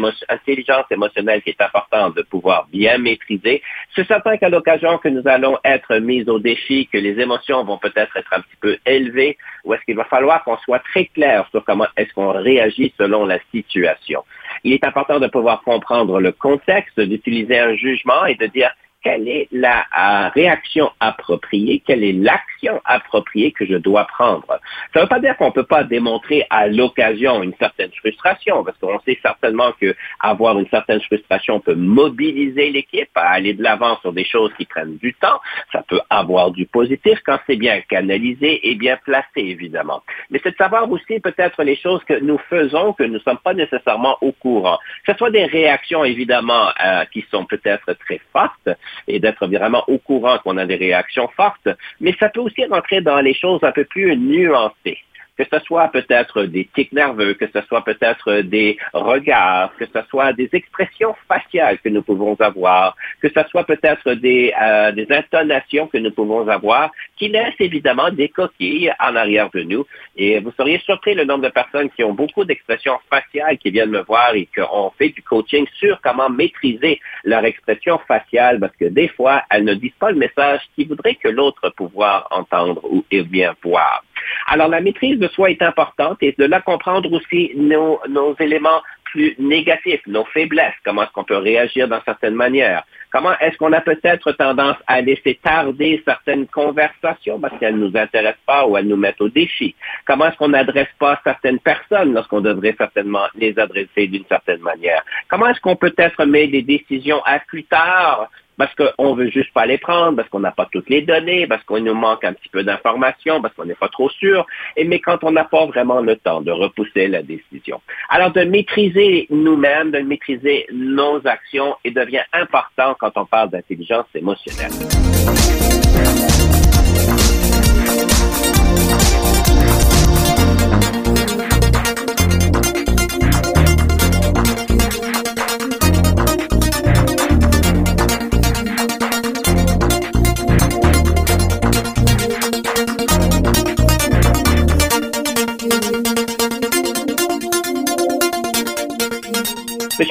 émotionnelle 0.89 1.41
qui 1.41 1.49
est 1.49 1.61
importante 1.61 2.15
de 2.15 2.21
pouvoir 2.21 2.65
bien 2.71 2.97
maîtriser. 2.97 3.61
C'est 3.93 4.07
certain 4.07 4.37
qu'à 4.37 4.47
l'occasion 4.47 4.97
que 4.99 5.09
nous 5.09 5.27
allons 5.27 5.57
être 5.65 5.97
mis 5.97 6.23
au 6.29 6.39
défi, 6.39 6.87
que 6.87 6.97
les 6.97 7.19
émotions 7.19 7.65
vont 7.65 7.77
peut-être 7.77 8.15
être 8.15 8.31
un 8.31 8.39
petit 8.39 8.55
peu 8.61 8.77
élevées, 8.85 9.37
ou 9.65 9.73
est-ce 9.73 9.83
qu'il 9.83 9.97
va 9.97 10.05
falloir 10.05 10.45
qu'on 10.45 10.55
soit 10.59 10.79
très 10.79 11.07
clair 11.07 11.45
sur 11.51 11.65
comment 11.65 11.87
est-ce 11.97 12.13
qu'on 12.13 12.31
réagit 12.31 12.93
selon 12.97 13.25
la 13.25 13.39
situation. 13.51 14.23
Il 14.63 14.71
est 14.71 14.85
important 14.85 15.19
de 15.19 15.27
pouvoir 15.27 15.61
comprendre 15.63 16.21
le 16.21 16.31
contexte, 16.31 17.01
d'utiliser 17.01 17.59
un 17.59 17.75
jugement 17.75 18.25
et 18.27 18.35
de 18.35 18.45
dire 18.45 18.71
quelle 19.03 19.27
est 19.27 19.47
la 19.51 19.85
euh, 19.97 20.29
réaction 20.29 20.91
appropriée, 20.99 21.83
quelle 21.85 22.03
est 22.03 22.13
l'action 22.13 22.81
appropriée 22.85 23.51
que 23.51 23.65
je 23.65 23.75
dois 23.75 24.05
prendre. 24.05 24.45
Ça 24.93 24.99
ne 24.99 25.01
veut 25.01 25.09
pas 25.09 25.19
dire 25.19 25.35
qu'on 25.37 25.47
ne 25.47 25.51
peut 25.51 25.65
pas 25.65 25.83
démontrer 25.83 26.45
à 26.49 26.67
l'occasion 26.67 27.43
une 27.43 27.53
certaine 27.55 27.91
frustration, 27.91 28.63
parce 28.63 28.77
qu'on 28.77 28.99
sait 29.01 29.19
certainement 29.21 29.71
que 29.79 29.95
avoir 30.19 30.57
une 30.57 30.67
certaine 30.69 31.01
frustration 31.01 31.59
peut 31.59 31.75
mobiliser 31.75 32.71
l'équipe 32.71 33.09
à 33.15 33.29
aller 33.31 33.53
de 33.53 33.61
l'avant 33.61 33.99
sur 34.01 34.13
des 34.13 34.25
choses 34.25 34.51
qui 34.57 34.65
prennent 34.65 34.97
du 34.97 35.13
temps. 35.15 35.39
Ça 35.71 35.83
peut 35.87 36.01
avoir 36.09 36.51
du 36.51 36.65
positif 36.65 37.19
quand 37.25 37.39
c'est 37.45 37.57
bien 37.57 37.81
canalisé 37.81 38.69
et 38.69 38.75
bien 38.75 38.97
placé, 39.03 39.27
évidemment. 39.35 40.01
Mais 40.29 40.39
c'est 40.43 40.51
de 40.51 40.57
savoir 40.57 40.89
aussi 40.89 41.19
peut-être 41.19 41.63
les 41.63 41.75
choses 41.75 42.03
que 42.05 42.19
nous 42.19 42.37
faisons 42.49 42.93
que 42.93 43.03
nous 43.03 43.13
ne 43.13 43.19
sommes 43.19 43.39
pas 43.43 43.53
nécessairement 43.53 44.17
au 44.21 44.31
courant. 44.31 44.77
Que 45.05 45.11
ce 45.11 45.17
soit 45.17 45.31
des 45.31 45.45
réactions, 45.45 46.03
évidemment, 46.03 46.69
euh, 46.83 47.05
qui 47.11 47.25
sont 47.29 47.45
peut-être 47.45 47.93
très 47.93 48.21
fortes, 48.31 48.69
et 49.07 49.19
d'être 49.19 49.47
vraiment 49.47 49.83
au 49.87 49.97
courant 49.97 50.37
qu'on 50.39 50.57
a 50.57 50.65
des 50.65 50.75
réactions 50.75 51.27
fortes, 51.35 51.69
mais 51.99 52.15
ça 52.19 52.29
peut 52.29 52.41
aussi 52.41 52.65
rentrer 52.65 53.01
dans 53.01 53.19
les 53.19 53.33
choses 53.33 53.63
un 53.63 53.71
peu 53.71 53.85
plus 53.85 54.15
nuancées. 54.17 54.99
Que 55.37 55.43
ce 55.51 55.59
soit 55.65 55.87
peut-être 55.89 56.43
des 56.43 56.69
tics 56.75 56.91
nerveux, 56.91 57.33
que 57.33 57.47
ce 57.47 57.61
soit 57.67 57.83
peut-être 57.83 58.41
des 58.41 58.77
regards, 58.93 59.75
que 59.77 59.85
ce 59.85 60.01
soit 60.09 60.33
des 60.33 60.49
expressions 60.53 61.15
faciales 61.27 61.79
que 61.79 61.89
nous 61.89 62.03
pouvons 62.03 62.35
avoir, 62.39 62.95
que 63.21 63.29
ce 63.29 63.41
soit 63.49 63.63
peut-être 63.63 64.13
des, 64.13 64.53
euh, 64.61 64.91
des 64.91 65.07
intonations 65.09 65.87
que 65.87 65.97
nous 65.97 66.11
pouvons 66.11 66.47
avoir, 66.47 66.91
qui 67.17 67.29
laissent 67.29 67.59
évidemment 67.59 68.11
des 68.11 68.29
coquilles 68.29 68.93
en 68.99 69.15
arrière 69.15 69.49
de 69.51 69.63
nous. 69.63 69.85
Et 70.15 70.39
vous 70.39 70.51
seriez 70.51 70.79
surpris 70.79 71.15
le 71.15 71.25
nombre 71.25 71.45
de 71.45 71.49
personnes 71.49 71.89
qui 71.89 72.03
ont 72.03 72.13
beaucoup 72.13 72.45
d'expressions 72.45 72.99
faciales 73.09 73.57
qui 73.57 73.71
viennent 73.71 73.89
me 73.89 74.03
voir 74.03 74.35
et 74.35 74.45
qui 74.45 74.61
ont 74.61 74.91
fait 74.97 75.09
du 75.09 75.23
coaching 75.23 75.65
sur 75.79 75.99
comment 76.01 76.29
maîtriser 76.29 76.99
leur 77.23 77.43
expression 77.45 77.99
faciale 78.07 78.59
parce 78.59 78.75
que 78.75 78.85
des 78.85 79.07
fois, 79.07 79.43
elles 79.49 79.63
ne 79.63 79.73
disent 79.73 79.91
pas 79.99 80.11
le 80.11 80.17
message 80.17 80.61
qu'ils 80.75 80.87
voudraient 80.87 81.15
que 81.15 81.29
l'autre 81.29 81.69
pouvoir 81.69 82.27
entendre 82.31 82.83
ou 82.83 83.03
bien 83.11 83.55
voir. 83.63 84.03
Alors, 84.47 84.67
la 84.67 84.81
maîtrise 84.81 85.19
de 85.19 85.27
soi 85.29 85.51
est 85.51 85.61
importante 85.61 86.17
et 86.21 86.35
de 86.37 86.45
la 86.45 86.61
comprendre 86.61 87.11
aussi 87.11 87.51
nos, 87.55 87.99
nos 88.09 88.35
éléments 88.39 88.81
plus 89.13 89.35
négatifs, 89.37 90.01
nos 90.07 90.25
faiblesses, 90.25 90.73
comment 90.83 91.03
est-ce 91.03 91.11
qu'on 91.11 91.23
peut 91.23 91.37
réagir 91.37 91.87
dans 91.87 92.01
certaines 92.03 92.33
manières, 92.33 92.83
comment 93.11 93.37
est-ce 93.39 93.55
qu'on 93.57 93.71
a 93.71 93.79
peut-être 93.79 94.31
tendance 94.31 94.77
à 94.87 95.01
laisser 95.01 95.39
tarder 95.43 96.01
certaines 96.03 96.47
conversations 96.47 97.39
parce 97.39 97.55
qu'elles 97.59 97.77
ne 97.77 97.87
nous 97.87 97.95
intéressent 97.95 98.41
pas 98.47 98.65
ou 98.65 98.75
elles 98.75 98.87
nous 98.87 98.97
mettent 98.97 99.21
au 99.21 99.29
défi, 99.29 99.75
comment 100.07 100.25
est-ce 100.25 100.37
qu'on 100.37 100.49
n'adresse 100.49 100.91
pas 100.97 101.21
certaines 101.23 101.59
personnes 101.59 102.15
lorsqu'on 102.15 102.41
devrait 102.41 102.75
certainement 102.75 103.27
les 103.35 103.57
adresser 103.59 104.07
d'une 104.07 104.25
certaine 104.25 104.61
manière, 104.61 105.03
comment 105.29 105.47
est-ce 105.47 105.61
qu'on 105.61 105.75
peut-être 105.75 106.25
met 106.25 106.47
des 106.47 106.63
décisions 106.63 107.21
à 107.23 107.37
plus 107.37 107.65
tard 107.65 108.29
parce 108.57 108.73
qu'on 108.75 109.13
veut 109.13 109.29
juste 109.29 109.53
pas 109.53 109.65
les 109.65 109.77
prendre, 109.77 110.15
parce 110.15 110.29
qu'on 110.29 110.39
n'a 110.39 110.51
pas 110.51 110.67
toutes 110.71 110.89
les 110.89 111.01
données, 111.01 111.47
parce 111.47 111.63
qu'on 111.63 111.79
nous 111.79 111.93
manque 111.93 112.23
un 112.23 112.33
petit 112.33 112.49
peu 112.49 112.63
d'informations, 112.63 113.41
parce 113.41 113.53
qu'on 113.55 113.65
n'est 113.65 113.75
pas 113.75 113.89
trop 113.89 114.09
sûr, 114.09 114.45
et 114.75 114.83
mais 114.83 114.99
quand 114.99 115.23
on 115.23 115.31
n'a 115.31 115.43
pas 115.43 115.65
vraiment 115.65 116.01
le 116.01 116.15
temps 116.15 116.41
de 116.41 116.51
repousser 116.51 117.07
la 117.07 117.23
décision. 117.23 117.81
Alors 118.09 118.31
de 118.31 118.43
maîtriser 118.43 119.27
nous-mêmes, 119.29 119.91
de 119.91 119.99
maîtriser 119.99 120.67
nos 120.71 121.25
actions, 121.25 121.75
et 121.83 121.91
devient 121.91 122.23
important 122.31 122.95
quand 122.99 123.11
on 123.15 123.25
parle 123.25 123.49
d'intelligence 123.49 124.07
émotionnelle. 124.15 124.71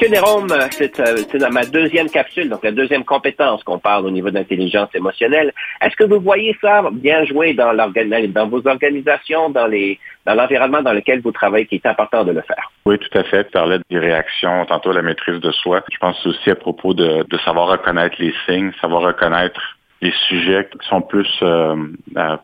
Monsieur 0.09 0.91
c'est 1.31 1.37
dans 1.37 1.51
ma 1.51 1.65
deuxième 1.65 2.09
capsule, 2.09 2.49
donc 2.49 2.63
la 2.63 2.71
deuxième 2.71 3.05
compétence 3.05 3.63
qu'on 3.63 3.79
parle 3.79 4.05
au 4.05 4.11
niveau 4.11 4.31
d'intelligence 4.31 4.89
émotionnelle. 4.93 5.53
Est-ce 5.81 5.95
que 5.95 6.03
vous 6.03 6.19
voyez 6.19 6.57
ça 6.59 6.83
bien 6.91 7.23
joué 7.23 7.53
dans, 7.53 7.73
dans 7.73 8.47
vos 8.47 8.67
organisations, 8.67 9.49
dans 9.49 9.67
les 9.67 9.99
dans 10.25 10.35
l'environnement 10.35 10.81
dans 10.81 10.91
lequel 10.91 11.21
vous 11.21 11.31
travaillez, 11.31 11.67
qui 11.67 11.75
est 11.75 11.85
important 11.85 12.25
de 12.25 12.31
le 12.31 12.41
faire? 12.41 12.71
Oui, 12.85 12.97
tout 12.99 13.17
à 13.17 13.23
fait. 13.23 13.45
Tu 13.45 13.51
parlais 13.51 13.79
des 13.89 13.99
réactions, 13.99 14.65
tantôt 14.65 14.91
la 14.91 15.01
maîtrise 15.01 15.39
de 15.39 15.51
soi. 15.51 15.81
Je 15.89 15.97
pense 15.97 16.25
aussi 16.25 16.49
à 16.49 16.55
propos 16.55 16.93
de, 16.93 17.25
savoir 17.45 17.67
reconnaître 17.67 18.15
les 18.19 18.33
signes, 18.45 18.71
savoir 18.81 19.03
reconnaître 19.03 19.61
les 20.01 20.13
sujets 20.27 20.67
qui 20.69 20.87
sont 20.87 21.01
plus 21.01 21.29
euh, 21.43 21.75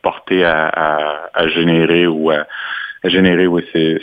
portés 0.02 0.45
à, 0.45 1.28
à, 1.34 1.48
générer 1.50 2.08
ou 2.08 2.32
à 2.32 2.45
générer 3.04 3.48
oui, 3.48 3.66
c'est 3.72 4.00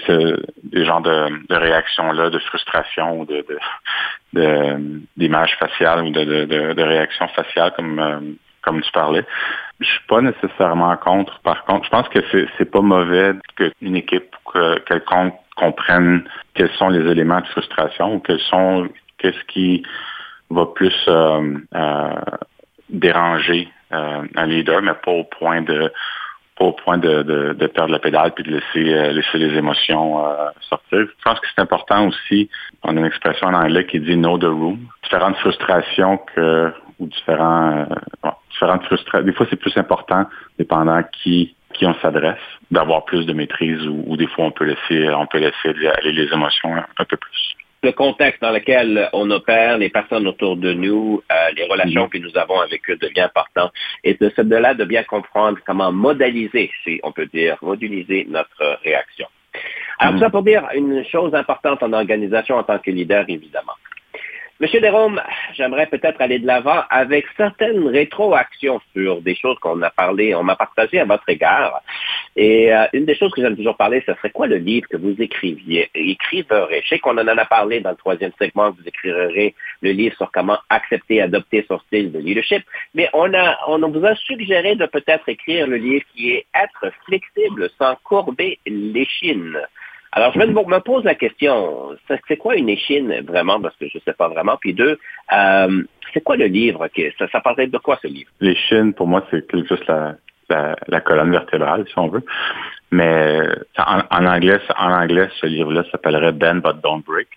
des 0.63 0.85
genres 0.85 1.03
de, 1.03 1.47
de 1.49 1.55
réactions-là, 1.55 2.31
de 2.31 2.39
frustration, 2.39 3.25
de, 3.25 3.45
de, 4.33 5.03
d'images 5.17 5.57
faciales 5.59 6.05
ou 6.05 6.11
de, 6.11 6.25
de, 6.25 6.73
de, 6.73 6.83
réactions 6.83 7.29
faciales 7.29 7.73
comme 7.77 7.99
euh, 7.99 8.21
comme 8.63 8.81
tu 8.83 8.91
parlais. 8.93 9.25
Je 9.81 9.87
suis 9.87 10.07
pas 10.09 10.21
nécessairement 10.21 10.97
contre. 10.97 11.39
Par 11.41 11.65
contre, 11.65 11.85
je 11.85 11.91
pense 11.91 12.09
que 12.09 12.19
c'est, 12.33 12.49
c'est 12.57 12.71
pas 12.71 12.81
mauvais 12.81 13.35
qu'une 13.57 13.97
équipe 13.97 14.35
que, 14.53 14.79
quelconque 14.81 15.35
comprenne 15.57 16.25
quels 16.55 16.73
sont 16.73 16.89
les 16.89 17.09
éléments 17.11 17.41
de 17.41 17.47
frustration 17.47 18.15
ou 18.15 18.21
quels 18.21 18.41
sont 18.41 18.89
qu'est-ce 19.19 19.45
qui 19.47 19.83
va 20.51 20.67
plus 20.67 20.95
euh, 21.09 21.59
euh, 21.75 22.15
déranger 22.89 23.69
un 23.91 24.47
leader, 24.47 24.83
mais 24.83 24.95
pas 24.95 25.13
au 25.13 25.23
point 25.23 25.63
de 25.63 25.93
pas 26.57 26.64
au 26.64 26.73
point 26.73 26.99
de, 26.99 27.23
de, 27.23 27.53
de, 27.53 27.66
perdre 27.66 27.92
la 27.92 27.99
pédale 27.99 28.33
puis 28.33 28.45
de 28.45 28.51
laisser, 28.51 28.92
euh, 28.92 29.12
laisser 29.12 29.38
les 29.38 29.57
émotions 29.57 30.27
euh, 30.27 30.49
sortir. 30.69 31.01
Je 31.01 31.23
pense 31.25 31.38
que 31.40 31.47
c'est 31.55 31.61
important 31.61 32.09
aussi. 32.09 32.49
On 32.83 32.97
a 32.97 33.01
une 33.01 33.07
expression 33.07 33.49
en 33.49 33.55
anglais 33.55 33.87
qui 33.87 34.01
dit 34.01 34.16
know 34.16 34.38
the 34.38 34.45
room. 34.45 34.79
Différentes 35.03 35.37
frustrations 35.37 36.19
que 36.35 36.73
ou 36.99 37.07
différents 37.09 37.87
euh, 38.25 38.31
différentes 38.51 38.85
frustrations. 38.85 39.27
Des 39.27 39.33
fois, 39.33 39.47
c'est 39.51 39.61
plus 39.61 39.77
important, 39.77 40.27
dépendant 40.59 41.03
qui 41.23 41.55
qui 41.75 41.85
on 41.85 41.95
s'adresse, 42.01 42.38
d'avoir 42.71 43.05
plus 43.05 43.27
de 43.27 43.35
maîtrise 43.35 43.87
ou, 43.87 44.03
ou, 44.07 44.16
des 44.16 44.29
fois 44.29 44.47
on 44.47 44.51
peut 44.51 44.64
laisser 44.64 45.11
on 45.11 45.27
peut 45.27 45.38
laisser 45.38 45.69
aller 45.69 46.12
les 46.12 46.33
émotions 46.33 46.75
un 46.75 47.05
peu 47.05 47.19
plus 47.19 47.56
le 47.83 47.93
contexte 47.93 48.41
dans 48.43 48.51
lequel 48.51 49.09
on 49.12 49.31
opère, 49.31 49.79
les 49.79 49.91
personnes 49.91 50.27
autour 50.27 50.57
de 50.57 50.73
nous, 50.73 51.23
euh, 51.31 51.35
les 51.57 51.65
relations 51.65 52.05
mhm. 52.05 52.09
que 52.11 52.19
nous 52.19 52.37
avons 52.37 52.61
avec 52.61 52.89
eux 52.91 52.97
devient 52.97 53.21
important. 53.21 53.71
Et 54.03 54.15
de 54.15 54.33
ce 54.35 54.43
de 54.43 54.57
là 54.57 54.75
de 54.75 54.85
bien 54.85 55.05
comprendre 55.05 55.59
comment 55.67 55.93
modéliser, 55.93 56.71
si 56.85 57.01
on 57.03 57.12
peut 57.12 57.27
dire, 57.27 57.57
moduliser 57.62 58.27
notre 58.29 58.79
réaction. 58.83 59.27
Alors, 59.99 60.15
mhm. 60.15 60.21
ça 60.21 60.31
pour 60.31 60.43
dire 60.43 60.67
une 60.75 61.05
chose 61.05 61.35
importante 61.35 61.83
en 61.83 61.93
organisation 61.93 62.57
en 62.57 62.62
tant 62.65 62.79
que 62.79 62.91
leader, 62.91 63.25
évidemment. 63.29 63.73
Monsieur 64.59 64.81
Derome, 64.81 65.21
j'aimerais 65.53 65.87
peut-être 65.87 66.19
aller 66.19 66.38
de 66.38 66.47
l'avant 66.47 66.83
avec 66.88 67.27
certaines 67.37 67.88
rétroactions 67.88 68.81
sur 68.95 69.21
des 69.21 69.35
choses 69.35 69.59
qu'on 69.59 69.83
a 69.83 69.90
parlé, 69.90 70.35
on 70.35 70.42
m'a 70.42 70.57
partagé 70.57 70.99
à 70.99 71.05
votre 71.05 71.29
égard. 71.29 71.83
Et 72.37 72.73
euh, 72.73 72.87
une 72.95 73.05
des 73.05 73.14
choses 73.14 73.33
que 73.33 73.42
j'aime 73.42 73.55
toujours 73.55 73.77
parler, 73.77 74.03
ce 74.07 74.14
serait 74.14 74.31
quoi 74.31 74.47
le 74.47 74.57
livre 74.57 74.88
que 74.88 74.97
vous 74.97 75.14
écriviez, 75.19 75.90
écriverez? 75.95 76.81
Je 76.85 76.88
sais 76.88 76.99
qu'on 76.99 77.19
en 77.19 77.29
a 77.29 77.45
parlé 77.45 77.81
dans 77.81 77.90
le 77.90 77.97
troisième 77.97 78.33
segment, 78.38 78.71
vous 78.71 78.88
écrirez 78.88 79.55
le 79.83 79.90
livre 79.90 80.16
sur 80.16 80.33
comment 80.33 80.59
accepter 80.71 81.21
adopter 81.21 81.66
son 81.69 81.79
style 81.81 82.11
de 82.11 82.19
leadership, 82.19 82.64
mais 82.95 83.11
on 83.12 83.35
a, 83.35 83.59
on 83.69 83.87
vous 83.87 84.07
a 84.07 84.14
suggéré 84.16 84.75
de 84.75 84.87
peut-être 84.87 85.29
écrire 85.29 85.66
le 85.66 85.77
livre 85.77 86.05
qui 86.14 86.31
est 86.31 86.47
être 86.55 86.90
flexible 87.05 87.69
sans 87.79 87.97
courber 88.05 88.59
l'échine. 88.64 89.59
Alors, 90.17 90.33
je 90.33 90.39
me 90.39 90.79
pose 90.79 91.05
la 91.05 91.15
question, 91.15 91.95
c'est 92.27 92.39
quoi 92.39 92.57
une 92.57 92.71
échine 92.71 93.21
vraiment, 93.21 93.61
parce 93.61 93.77
que 93.77 93.87
je 93.87 93.99
ne 93.99 94.03
sais 94.03 94.15
pas 94.15 94.29
vraiment. 94.29 94.57
Puis 94.57 94.73
deux, 94.73 94.99
euh, 95.31 95.83
c'est 96.15 96.23
quoi 96.23 96.37
le 96.37 96.47
livre? 96.47 96.89
Ça, 97.19 97.29
ça 97.29 97.41
parlait 97.43 97.67
de 97.67 97.77
quoi 97.77 97.99
ce 98.01 98.07
livre? 98.07 98.31
L'échine, 98.41 98.95
pour 98.95 99.09
moi, 99.09 99.27
c'est 99.31 99.45
juste 99.69 99.85
la, 100.49 101.01
colonne 101.03 101.33
vertébrale, 101.33 101.85
si 101.87 101.99
on 101.99 102.09
veut. 102.09 102.25
Mais 102.91 103.41
en, 103.77 104.25
anglais, 104.25 104.59
en 104.79 104.91
anglais, 104.91 105.29
ce 105.39 105.45
livre-là 105.49 105.85
s'appellerait 105.93 106.33
Ben 106.33 106.61
But 106.61 106.81
Don't 106.83 107.03
Break. 107.07 107.29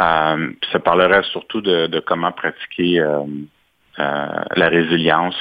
Euh, 0.00 0.50
ça 0.72 0.80
parlerait 0.80 1.22
surtout 1.30 1.60
de, 1.60 2.00
comment 2.00 2.32
pratiquer 2.32 2.98
euh, 2.98 3.22
la 3.98 4.68
résilience 4.68 5.36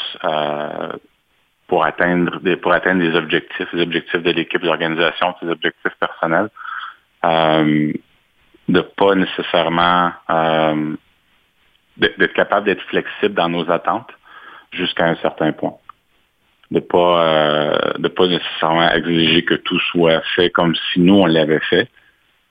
pour 1.70 1.86
atteindre 1.86 2.40
des 2.42 2.58
pour 2.58 2.74
atteindre 2.74 3.02
des 3.02 3.16
objectifs, 3.16 3.72
les 3.72 3.84
objectifs 3.84 4.22
de 4.22 4.32
l'équipe 4.32 4.62
d'organisation, 4.62 5.34
des 5.42 5.50
objectifs 5.50 5.96
personnels, 6.00 6.50
euh, 7.24 7.94
de 8.68 8.82
pas 8.82 9.16
nécessairement 9.16 10.12
euh, 10.30 10.96
d'être 11.98 12.34
capable 12.34 12.66
d'être 12.66 12.84
flexible 12.84 13.36
dans 13.36 13.50
nos 13.50 13.70
attentes 13.72 14.12
jusqu'à 14.72 15.06
un 15.06 15.16
certain 15.18 15.52
point. 15.52 15.76
De 16.72 16.80
pas 16.80 17.24
euh, 17.24 17.78
de 17.98 18.08
pas 18.08 18.28
nécessairement 18.28 18.90
exiger 18.92 19.44
que 19.44 19.56
tout 19.56 19.80
soit 19.92 20.22
fait 20.36 20.50
comme 20.50 20.76
si 20.76 21.00
nous 21.00 21.16
on 21.16 21.26
l'avait 21.26 21.62
fait, 21.62 21.88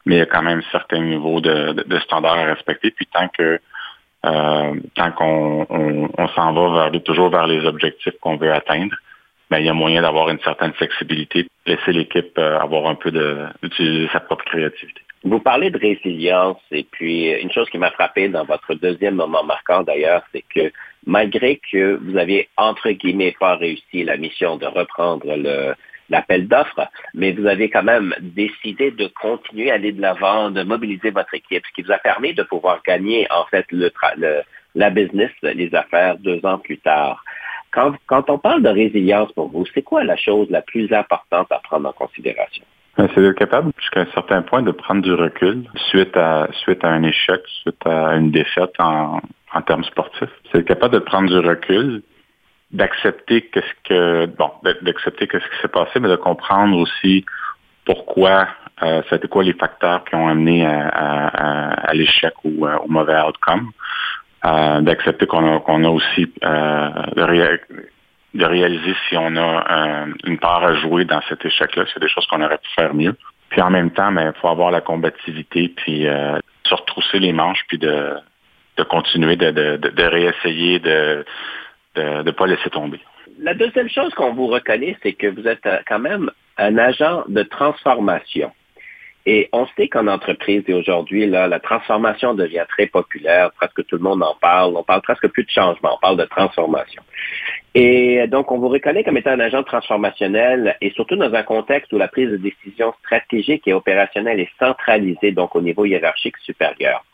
mais 0.06 0.16
il 0.16 0.18
y 0.18 0.22
a 0.22 0.26
quand 0.26 0.42
même 0.42 0.58
un 0.58 0.70
certain 0.72 1.00
niveau 1.00 1.40
de, 1.40 1.72
de, 1.72 1.98
standards 2.00 2.38
à 2.38 2.44
respecter. 2.44 2.90
Puis 2.90 3.06
tant 3.06 3.28
que 3.28 3.60
euh, 4.26 4.74
tant 4.96 5.12
qu'on 5.12 5.66
on, 5.70 6.28
s'en 6.34 6.52
va 6.52 6.90
vers 6.90 7.02
toujours 7.04 7.30
vers 7.30 7.46
les 7.46 7.64
objectifs 7.64 8.14
qu'on 8.20 8.36
veut 8.36 8.52
atteindre, 8.52 8.96
ben, 9.50 9.58
il 9.58 9.66
y 9.66 9.68
a 9.68 9.74
moyen 9.74 10.02
d'avoir 10.02 10.28
une 10.28 10.40
certaine 10.40 10.72
flexibilité, 10.72 11.46
laisser 11.66 11.92
l'équipe 11.92 12.36
euh, 12.38 12.58
avoir 12.58 12.86
un 12.86 12.94
peu 12.94 13.10
de 13.10 13.46
d'utiliser 13.62 14.08
sa 14.12 14.20
propre 14.20 14.44
créativité. 14.44 15.00
Vous 15.24 15.40
parlez 15.40 15.70
de 15.70 15.78
résilience 15.78 16.60
et 16.70 16.84
puis 16.84 17.30
une 17.32 17.50
chose 17.50 17.68
qui 17.70 17.78
m'a 17.78 17.90
frappé 17.90 18.28
dans 18.28 18.44
votre 18.44 18.74
deuxième 18.74 19.16
moment 19.16 19.42
marquant 19.42 19.82
d'ailleurs, 19.82 20.22
c'est 20.32 20.44
que 20.54 20.70
malgré 21.06 21.60
que 21.72 21.96
vous 21.96 22.16
avez 22.16 22.48
entre 22.56 22.90
guillemets 22.90 23.34
pas 23.38 23.56
réussi 23.56 24.04
la 24.04 24.16
mission 24.16 24.56
de 24.56 24.66
reprendre 24.66 25.36
le 25.36 25.74
l'appel 26.10 26.48
d'offres, 26.48 26.88
mais 27.12 27.32
vous 27.32 27.46
avez 27.46 27.68
quand 27.68 27.82
même 27.82 28.14
décidé 28.20 28.90
de 28.90 29.08
continuer 29.08 29.70
à 29.70 29.74
aller 29.74 29.92
de 29.92 30.00
l'avant, 30.00 30.50
de 30.50 30.62
mobiliser 30.62 31.10
votre 31.10 31.34
équipe, 31.34 31.62
ce 31.66 31.74
qui 31.74 31.82
vous 31.82 31.92
a 31.92 31.98
permis 31.98 32.32
de 32.32 32.42
pouvoir 32.42 32.80
gagner 32.82 33.26
en 33.30 33.44
fait 33.44 33.66
le, 33.70 33.90
le 34.16 34.40
la 34.74 34.90
business, 34.90 35.30
les 35.42 35.74
affaires 35.74 36.16
deux 36.18 36.40
ans 36.44 36.58
plus 36.58 36.78
tard. 36.78 37.24
Quand, 37.70 37.92
quand 38.06 38.30
on 38.30 38.38
parle 38.38 38.62
de 38.62 38.68
résilience 38.68 39.30
pour 39.32 39.48
vous, 39.48 39.64
c'est 39.74 39.82
quoi 39.82 40.04
la 40.04 40.16
chose 40.16 40.48
la 40.50 40.62
plus 40.62 40.92
importante 40.92 41.50
à 41.50 41.58
prendre 41.58 41.88
en 41.88 41.92
considération? 41.92 42.64
Ben, 42.96 43.08
c'est 43.14 43.20
d'être 43.20 43.36
capable, 43.36 43.70
jusqu'à 43.78 44.00
un 44.00 44.12
certain 44.12 44.42
point, 44.42 44.62
de 44.62 44.72
prendre 44.72 45.02
du 45.02 45.12
recul 45.12 45.68
suite 45.90 46.16
à 46.16 46.48
suite 46.62 46.82
à 46.84 46.88
un 46.88 47.02
échec, 47.04 47.40
suite 47.62 47.86
à 47.86 48.16
une 48.16 48.30
défaite 48.30 48.72
en, 48.78 49.20
en 49.52 49.62
termes 49.62 49.84
sportifs. 49.84 50.30
C'est 50.50 50.64
capable 50.66 50.94
de 50.94 50.98
prendre 50.98 51.28
du 51.28 51.38
recul, 51.38 52.02
d'accepter 52.72 53.42
qu'est-ce 53.42 53.74
que 53.84 54.26
bon, 54.26 54.50
d'accepter 54.82 55.28
qu'est-ce 55.28 55.44
qui 55.44 55.60
s'est 55.62 55.68
passé, 55.68 56.00
mais 56.00 56.08
de 56.08 56.16
comprendre 56.16 56.76
aussi 56.76 57.24
pourquoi 57.84 58.48
euh, 58.82 59.02
c'était 59.08 59.28
quoi 59.28 59.44
les 59.44 59.54
facteurs 59.54 60.04
qui 60.04 60.14
ont 60.14 60.28
amené 60.28 60.66
à, 60.66 60.88
à, 60.88 61.90
à 61.90 61.94
l'échec 61.94 62.34
ou 62.44 62.66
euh, 62.66 62.76
au 62.78 62.88
mauvais 62.88 63.20
outcome. 63.20 63.70
Euh, 64.44 64.80
d'accepter 64.82 65.26
qu'on 65.26 65.44
a, 65.44 65.56
a 65.56 65.90
aussi 65.90 66.32
euh, 66.44 66.88
de, 67.16 67.60
de, 68.34 68.44
réaliser 68.44 68.94
si 69.08 69.16
on 69.16 69.36
a 69.36 70.06
une 70.24 70.38
part 70.38 70.62
à 70.62 70.74
jouer 70.74 71.04
dans 71.04 71.20
cet 71.28 71.44
échec-là, 71.44 71.84
c'est 71.92 71.98
des 71.98 72.08
choses 72.08 72.24
qu'on 72.26 72.40
aurait 72.42 72.58
pu 72.58 72.70
faire 72.76 72.94
mieux. 72.94 73.16
Puis 73.48 73.60
en 73.60 73.70
même 73.70 73.90
temps, 73.90 74.12
il 74.16 74.32
faut 74.40 74.48
avoir 74.48 74.70
la 74.70 74.80
combativité, 74.80 75.72
puis 75.76 76.06
se 76.64 76.74
retrousser 76.74 77.18
les 77.18 77.32
manches, 77.32 77.64
puis 77.66 77.78
de, 77.78 78.14
de 78.76 78.82
continuer 78.84 79.34
de, 79.34 79.50
de, 79.50 79.76
de 79.76 80.02
réessayer, 80.04 80.78
de 80.78 81.24
ne 81.96 82.22
de, 82.22 82.30
pas 82.30 82.46
laisser 82.46 82.70
tomber. 82.70 83.00
La 83.40 83.54
deuxième 83.54 83.88
chose 83.88 84.14
qu'on 84.14 84.34
vous 84.34 84.46
reconnaît, 84.46 84.96
c'est 85.02 85.14
que 85.14 85.26
vous 85.26 85.48
êtes 85.48 85.66
quand 85.88 85.98
même 85.98 86.30
un 86.58 86.78
agent 86.78 87.24
de 87.28 87.42
transformation. 87.42 88.52
Et 89.30 89.50
on 89.52 89.66
sait 89.76 89.88
qu'en 89.88 90.06
entreprise 90.06 90.62
et 90.68 90.72
aujourd'hui, 90.72 91.26
la 91.26 91.60
transformation 91.60 92.32
devient 92.32 92.64
très 92.66 92.86
populaire. 92.86 93.50
Presque 93.52 93.84
tout 93.84 93.96
le 93.96 94.02
monde 94.02 94.22
en 94.22 94.34
parle. 94.40 94.74
On 94.74 94.82
parle 94.82 95.02
presque 95.02 95.28
plus 95.28 95.44
de 95.44 95.50
changement. 95.50 95.90
On 95.96 96.00
parle 96.00 96.16
de 96.16 96.24
transformation. 96.24 97.02
Et 97.74 98.26
donc, 98.28 98.50
on 98.50 98.58
vous 98.58 98.70
reconnaît 98.70 99.04
comme 99.04 99.18
étant 99.18 99.32
un 99.32 99.40
agent 99.40 99.62
transformationnel 99.64 100.78
et 100.80 100.88
surtout 100.92 101.16
dans 101.16 101.34
un 101.34 101.42
contexte 101.42 101.92
où 101.92 101.98
la 101.98 102.08
prise 102.08 102.30
de 102.30 102.38
décision 102.38 102.94
stratégique 103.04 103.68
et 103.68 103.74
opérationnelle 103.74 104.40
est 104.40 104.48
centralisée, 104.58 105.32
donc 105.32 105.54
au 105.54 105.60
niveau 105.60 105.84
hiérarchique 105.84 106.38
supérieur. 106.38 107.04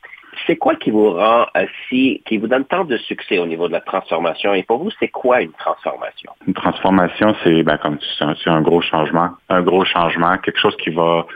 C'est 0.46 0.56
quoi 0.56 0.76
qui 0.76 0.92
vous 0.92 1.10
rend 1.10 1.46
si, 1.88 2.22
qui 2.26 2.38
vous 2.38 2.46
donne 2.46 2.64
tant 2.64 2.84
de 2.84 2.96
succès 2.96 3.38
au 3.38 3.46
niveau 3.46 3.66
de 3.66 3.72
la 3.72 3.80
transformation? 3.80 4.54
Et 4.54 4.62
pour 4.62 4.78
vous, 4.78 4.90
c'est 5.00 5.08
quoi 5.08 5.42
une 5.42 5.52
transformation? 5.52 6.30
Une 6.46 6.54
transformation, 6.54 7.34
c'est, 7.42 7.64
ben, 7.64 7.76
comme 7.78 7.98
c'est 8.18 8.50
un 8.50 8.62
gros 8.62 8.82
changement. 8.82 9.30
Un 9.48 9.62
gros 9.62 9.84
changement, 9.84 10.38
quelque 10.38 10.60
chose 10.60 10.76
qui 10.76 10.90
va 10.90 11.26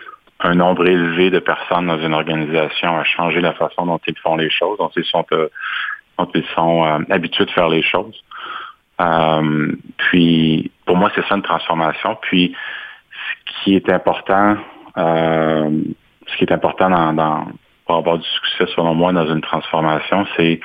un 0.41 0.55
nombre 0.55 0.87
élevé 0.87 1.31
de 1.31 1.41
personnes 1.41 1.87
dans 1.87 1.99
une 1.99 2.15
organisation 2.15 2.97
à 2.97 3.05
changer 3.05 3.41
la 3.41 3.55
façon 3.55 3.87
dont 3.87 4.01
ils 4.07 4.19
font 4.19 4.37
les 4.37 4.51
choses, 4.51 4.79
dont 4.79 4.91
ils 4.97 5.05
sont, 5.05 5.27
euh, 5.33 5.49
dont 6.17 6.29
ils 6.35 6.47
sont 6.55 6.85
euh, 6.85 6.99
habitués 7.11 7.45
de 7.45 7.51
faire 7.51 7.69
les 7.69 7.83
choses. 7.83 8.23
Euh, 9.01 9.73
puis, 9.97 10.71
pour 10.87 10.97
moi, 10.97 11.11
c'est 11.15 11.27
ça 11.27 11.35
une 11.35 11.43
transformation. 11.43 12.17
Puis, 12.23 12.55
ce 13.13 13.65
qui 13.65 13.75
est 13.75 13.89
important, 13.91 14.57
ce 14.97 16.37
qui 16.37 16.45
est 16.45 16.53
important 16.53 16.91
dans, 16.91 17.13
dans, 17.13 17.47
pour 17.87 17.97
avoir 17.97 18.19
du 18.19 18.27
succès, 18.27 18.67
selon 18.75 18.95
moi, 18.95 19.13
dans 19.13 19.27
une 19.27 19.41
transformation, 19.41 20.27
c'est 20.37 20.61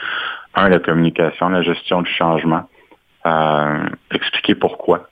un, 0.55 0.69
la 0.69 0.80
communication, 0.80 1.49
la 1.49 1.61
gestion 1.61 2.01
du 2.01 2.11
changement, 2.11 2.67
expliquer 4.11 4.55
pourquoi. 4.55 5.07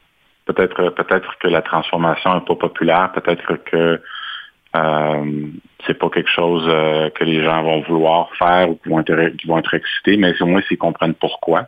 Peut-être 0.46 0.90
peut-être 0.90 1.38
que 1.40 1.48
la 1.48 1.62
transformation 1.62 2.36
n'est 2.36 2.42
pas 2.42 2.56
populaire, 2.56 3.12
peut-être 3.14 3.56
que 3.64 4.02
euh, 4.76 5.48
c'est 5.86 5.98
pas 5.98 6.10
quelque 6.10 6.30
chose 6.30 6.64
euh, 6.68 7.10
que 7.10 7.24
les 7.24 7.44
gens 7.44 7.62
vont 7.64 7.82
vouloir 7.82 8.30
faire 8.38 8.70
ou 8.70 8.76
qui 8.76 8.90
vont 8.90 9.00
être, 9.60 9.74
excités, 9.74 10.18
mais 10.18 10.40
au 10.42 10.46
moins 10.46 10.62
s'ils 10.68 10.78
comprennent 10.78 11.14
pourquoi, 11.14 11.68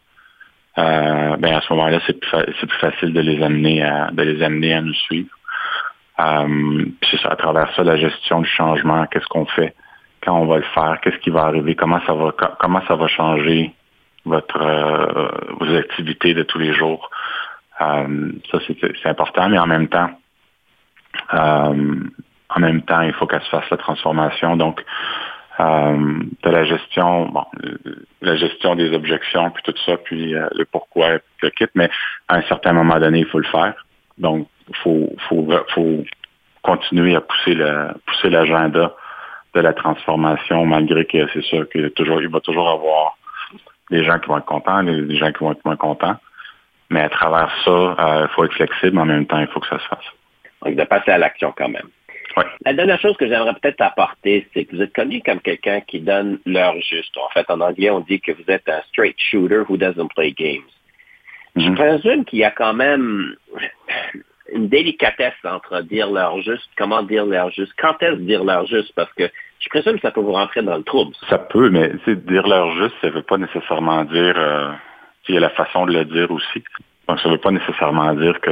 euh, 0.77 1.35
ben 1.37 1.55
à 1.55 1.61
ce 1.61 1.73
moment-là, 1.73 1.99
c'est 2.07 2.19
plus, 2.19 2.79
facile 2.79 3.13
de 3.13 3.19
les 3.19 3.43
amener 3.43 3.83
à 3.83 4.09
de 4.11 4.23
les 4.23 4.41
amener 4.41 4.73
à 4.73 4.81
nous 4.81 4.93
suivre. 4.93 5.29
Euh, 6.19 6.85
c'est 7.09 7.25
à 7.25 7.35
travers 7.35 7.73
ça, 7.75 7.83
la 7.83 7.97
gestion 7.97 8.41
du 8.41 8.49
changement, 8.49 9.05
qu'est-ce 9.07 9.27
qu'on 9.27 9.45
fait, 9.45 9.75
quand 10.23 10.39
on 10.39 10.45
va 10.45 10.57
le 10.57 10.65
faire, 10.73 10.99
qu'est-ce 11.01 11.17
qui 11.17 11.29
va 11.29 11.43
arriver, 11.43 11.75
comment 11.75 11.99
ça 12.05 12.13
va 12.13 12.31
comment 12.59 12.81
ça 12.87 12.95
va 12.95 13.07
changer 13.07 13.73
votre 14.25 14.61
euh, 14.61 15.27
vos 15.59 15.75
activités 15.75 16.33
de 16.33 16.43
tous 16.43 16.59
les 16.59 16.73
jours. 16.73 17.09
Ça, 17.79 18.59
c'est, 18.65 19.09
important, 19.09 19.49
mais 19.49 19.57
en 19.57 19.67
même 19.67 19.89
temps, 19.89 20.09
en 22.55 22.59
même 22.59 22.81
temps, 22.83 23.01
il 23.01 23.13
faut 23.13 23.25
qu'elle 23.27 23.41
se 23.41 23.49
fasse 23.49 23.69
la 23.69 23.77
transformation. 23.77 24.55
Donc, 24.55 24.83
euh, 25.59 26.19
de 26.43 26.49
la 26.49 26.63
gestion, 26.65 27.27
bon, 27.27 27.45
la 28.21 28.35
gestion 28.35 28.75
des 28.75 28.93
objections, 28.93 29.51
puis 29.51 29.63
tout 29.63 29.75
ça, 29.85 29.97
puis 29.97 30.35
euh, 30.35 30.47
le 30.55 30.65
pourquoi, 30.65 31.19
le 31.41 31.49
kit, 31.51 31.67
mais 31.75 31.89
à 32.27 32.37
un 32.37 32.41
certain 32.43 32.73
moment 32.73 32.99
donné, 32.99 33.19
il 33.19 33.25
faut 33.25 33.39
le 33.39 33.45
faire. 33.45 33.73
Donc, 34.17 34.47
il 34.69 34.75
faut, 34.77 35.15
faut, 35.29 35.47
faut 35.73 36.03
continuer 36.61 37.15
à 37.15 37.21
pousser 37.21 37.57
pousser 38.05 38.29
l'agenda 38.29 38.95
de 39.53 39.61
la 39.61 39.73
transformation, 39.73 40.65
malgré 40.65 41.05
que 41.05 41.27
c'est 41.33 41.43
sûr 41.43 41.69
qu'il 41.69 41.91
toujours, 41.91 42.21
il 42.21 42.29
va 42.29 42.39
toujours 42.39 42.69
avoir 42.69 43.17
des 43.91 44.03
gens 44.03 44.17
qui 44.17 44.27
vont 44.27 44.37
être 44.37 44.45
contents, 44.45 44.83
des 44.83 45.15
gens 45.15 45.31
qui 45.31 45.43
vont 45.43 45.51
être 45.51 45.63
moins 45.65 45.75
contents. 45.75 46.17
Mais 46.89 47.01
à 47.01 47.09
travers 47.09 47.51
ça, 47.63 47.71
euh, 47.71 48.27
il 48.27 48.33
faut 48.33 48.43
être 48.45 48.53
flexible, 48.53 48.97
en 48.97 49.05
même 49.05 49.25
temps, 49.25 49.39
il 49.39 49.47
faut 49.47 49.59
que 49.59 49.67
ça 49.67 49.79
se 49.79 49.87
fasse. 49.87 50.05
Donc, 50.63 50.75
de 50.75 50.83
passer 50.83 51.11
à 51.11 51.17
l'action 51.17 51.53
quand 51.55 51.69
même. 51.69 51.87
La 52.65 52.73
dernière 52.73 52.99
chose 52.99 53.15
que 53.17 53.27
j'aimerais 53.27 53.53
peut-être 53.61 53.81
apporter, 53.81 54.47
c'est 54.53 54.65
que 54.65 54.75
vous 54.75 54.81
êtes 54.81 54.93
connu 54.93 55.21
comme 55.21 55.39
quelqu'un 55.39 55.81
qui 55.81 55.99
donne 55.99 56.39
l'heure 56.45 56.75
juste. 56.81 57.15
En 57.17 57.29
fait, 57.29 57.49
en 57.49 57.61
anglais, 57.61 57.89
on 57.89 57.99
dit 57.99 58.19
que 58.19 58.31
vous 58.31 58.43
êtes 58.47 58.67
un 58.67 58.81
straight 58.89 59.15
shooter 59.17 59.63
who 59.67 59.77
doesn't 59.77 60.09
play 60.15 60.31
games. 60.31 60.69
Je 61.55 61.69
mhm. 61.69 61.75
présume 61.75 62.25
qu'il 62.25 62.39
y 62.39 62.43
a 62.43 62.51
quand 62.51 62.73
même 62.73 63.35
une 64.51 64.67
délicatesse 64.67 65.33
entre 65.43 65.81
dire 65.81 66.09
l'heure 66.09 66.41
juste, 66.41 66.69
comment 66.77 67.03
dire 67.03 67.25
l'heure 67.25 67.51
juste, 67.51 67.73
quand 67.77 68.01
est-ce 68.01 68.19
dire 68.21 68.43
l'heure 68.43 68.65
juste, 68.65 68.93
parce 68.95 69.11
que 69.13 69.29
je 69.59 69.69
présume 69.69 69.95
que 69.95 70.01
ça 70.01 70.11
peut 70.11 70.21
vous 70.21 70.33
rentrer 70.33 70.61
dans 70.61 70.75
le 70.75 70.83
trouble. 70.83 71.13
Ça 71.29 71.37
peut, 71.37 71.69
mais 71.69 71.91
dire 72.07 72.47
l'heure 72.47 72.71
juste, 72.77 72.95
ça 73.01 73.07
ne 73.07 73.13
veut 73.13 73.21
pas 73.21 73.37
nécessairement 73.37 74.03
dire 74.05 74.33
euh, 74.37 74.71
il 75.27 75.35
y 75.35 75.37
a 75.37 75.41
la 75.41 75.49
façon 75.51 75.85
de 75.85 75.93
le 75.93 76.05
dire 76.05 76.29
aussi. 76.31 76.63
Donc, 77.07 77.19
ça 77.19 77.29
ne 77.29 77.33
veut 77.33 77.39
pas 77.39 77.51
nécessairement 77.51 78.13
dire 78.13 78.39
que 78.41 78.51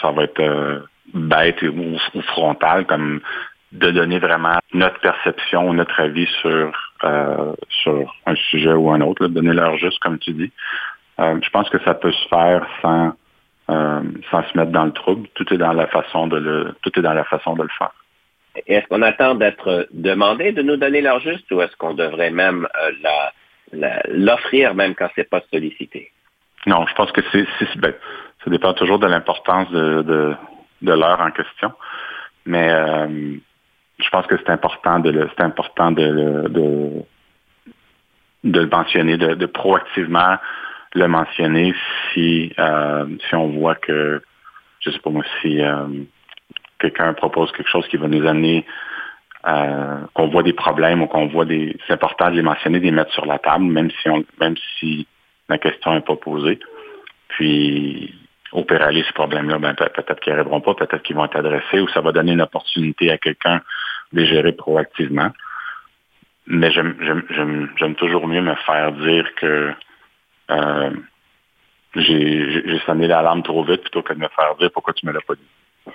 ça 0.00 0.10
va 0.10 0.24
être 0.24 0.40
euh, 0.40 0.80
bête 1.16 1.62
ou, 1.62 1.98
frontale, 2.22 2.86
comme 2.86 3.20
de 3.72 3.90
donner 3.90 4.18
vraiment 4.18 4.58
notre 4.72 5.00
perception, 5.00 5.72
notre 5.72 6.00
avis 6.00 6.28
sur 6.40 6.72
euh, 7.04 7.52
sur 7.68 8.14
un 8.26 8.34
sujet 8.36 8.72
ou 8.72 8.90
un 8.90 9.00
autre, 9.00 9.26
de 9.26 9.34
donner 9.34 9.52
leur 9.52 9.76
juste, 9.76 9.98
comme 10.00 10.18
tu 10.18 10.32
dis. 10.32 10.52
Euh, 11.18 11.38
je 11.42 11.50
pense 11.50 11.68
que 11.68 11.78
ça 11.80 11.94
peut 11.94 12.12
se 12.12 12.28
faire 12.28 12.66
sans 12.80 13.12
euh, 13.70 14.02
sans 14.30 14.44
se 14.44 14.56
mettre 14.56 14.70
dans 14.70 14.84
le 14.84 14.92
trouble. 14.92 15.28
Tout 15.34 15.52
est 15.52 15.58
dans 15.58 15.72
la 15.72 15.86
façon 15.88 16.26
de 16.26 16.38
le 16.38 16.74
tout 16.82 16.98
est 16.98 17.02
dans 17.02 17.14
la 17.14 17.24
façon 17.24 17.54
de 17.54 17.62
le 17.62 17.68
faire. 17.76 17.92
Est-ce 18.66 18.86
qu'on 18.86 19.02
attend 19.02 19.34
d'être 19.34 19.88
demandé 19.92 20.52
de 20.52 20.62
nous 20.62 20.76
donner 20.76 21.02
leur 21.02 21.20
juste 21.20 21.50
ou 21.50 21.60
est-ce 21.60 21.76
qu'on 21.76 21.92
devrait 21.92 22.30
même 22.30 22.66
l'offrir 24.08 24.74
même 24.74 24.94
quand 24.94 25.08
c'est 25.14 25.28
pas 25.28 25.42
sollicité? 25.52 26.10
Non, 26.66 26.86
je 26.86 26.94
pense 26.94 27.12
que 27.12 27.20
c'est, 27.30 27.46
ben, 27.78 27.94
ça 28.44 28.50
dépend 28.50 28.72
toujours 28.72 28.98
de 28.98 29.06
l'importance 29.06 29.70
de, 29.70 30.02
de 30.02 30.34
l'heure 30.82 31.20
en 31.20 31.30
question. 31.30 31.72
Mais 32.44 32.70
euh, 32.70 33.36
je 33.98 34.08
pense 34.10 34.26
que 34.26 34.36
c'est 34.36 34.50
important 34.50 34.98
de 35.00 35.10
le, 35.10 35.28
c'est 35.36 35.42
important 35.42 35.90
de, 35.90 36.48
de, 36.48 36.90
de 38.44 38.60
le 38.60 38.66
mentionner, 38.68 39.16
de, 39.16 39.34
de, 39.34 39.46
proactivement 39.46 40.36
le 40.94 41.08
mentionner 41.08 41.74
si 42.12 42.52
euh, 42.58 43.06
si 43.28 43.34
on 43.34 43.48
voit 43.48 43.74
que 43.74 44.22
je 44.80 44.90
sais 44.90 44.98
pas 45.00 45.10
moi 45.10 45.24
si 45.42 45.60
euh, 45.60 45.86
quelqu'un 46.78 47.12
propose 47.14 47.50
quelque 47.52 47.68
chose 47.68 47.86
qui 47.88 47.96
va 47.96 48.08
nous 48.08 48.26
amener 48.26 48.64
qu'on 50.14 50.26
voit 50.26 50.42
des 50.42 50.52
problèmes 50.52 51.02
ou 51.02 51.06
qu'on 51.06 51.28
voit 51.28 51.44
des 51.44 51.76
c'est 51.86 51.92
important 51.92 52.30
de 52.30 52.34
les 52.34 52.42
mentionner, 52.42 52.80
de 52.80 52.84
les 52.84 52.90
mettre 52.90 53.12
sur 53.12 53.26
la 53.26 53.38
table, 53.38 53.64
même 53.64 53.90
si 54.02 54.10
on 54.10 54.24
même 54.40 54.56
si 54.78 55.06
la 55.48 55.58
question 55.58 55.94
n'est 55.94 56.00
pas 56.00 56.16
posée. 56.16 56.58
Puis 57.28 58.12
opérer 58.52 59.02
ce 59.02 59.12
problème-là, 59.12 59.58
ben, 59.58 59.74
peut-être 59.74 60.20
qu'ils 60.20 60.32
n'arriveront 60.32 60.60
pas, 60.60 60.74
peut-être 60.74 61.02
qu'ils 61.02 61.16
vont 61.16 61.24
être 61.24 61.36
adressés 61.36 61.80
ou 61.80 61.88
ça 61.88 62.00
va 62.00 62.12
donner 62.12 62.32
une 62.32 62.42
opportunité 62.42 63.10
à 63.10 63.18
quelqu'un 63.18 63.60
de 64.12 64.20
les 64.20 64.26
gérer 64.26 64.52
proactivement. 64.52 65.30
Mais 66.46 66.70
j'aime 66.70 67.94
toujours 67.96 68.26
mieux 68.28 68.40
me 68.40 68.54
faire 68.54 68.92
dire 68.92 69.28
que 69.34 69.72
euh, 70.50 70.90
j'ai 71.96 72.80
sonné 72.86 73.08
l'alarme 73.08 73.42
trop 73.42 73.64
vite 73.64 73.82
plutôt 73.82 74.02
que 74.02 74.12
de 74.12 74.20
me 74.20 74.28
faire 74.28 74.54
dire 74.56 74.70
pourquoi 74.72 74.94
tu 74.94 75.06
ne 75.06 75.10
me 75.10 75.16
l'as 75.16 75.22
pas 75.22 75.34
dit. 75.34 75.92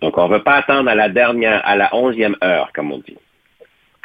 Donc, 0.00 0.16
on 0.18 0.28
ne 0.28 0.34
veut 0.34 0.42
pas 0.42 0.56
attendre 0.56 0.88
à 0.90 0.94
la 0.94 1.08
dernière, 1.08 1.60
à 1.64 1.76
la 1.76 1.94
onzième 1.94 2.36
heure, 2.42 2.70
comme 2.74 2.92
on 2.92 2.98
dit. 2.98 3.16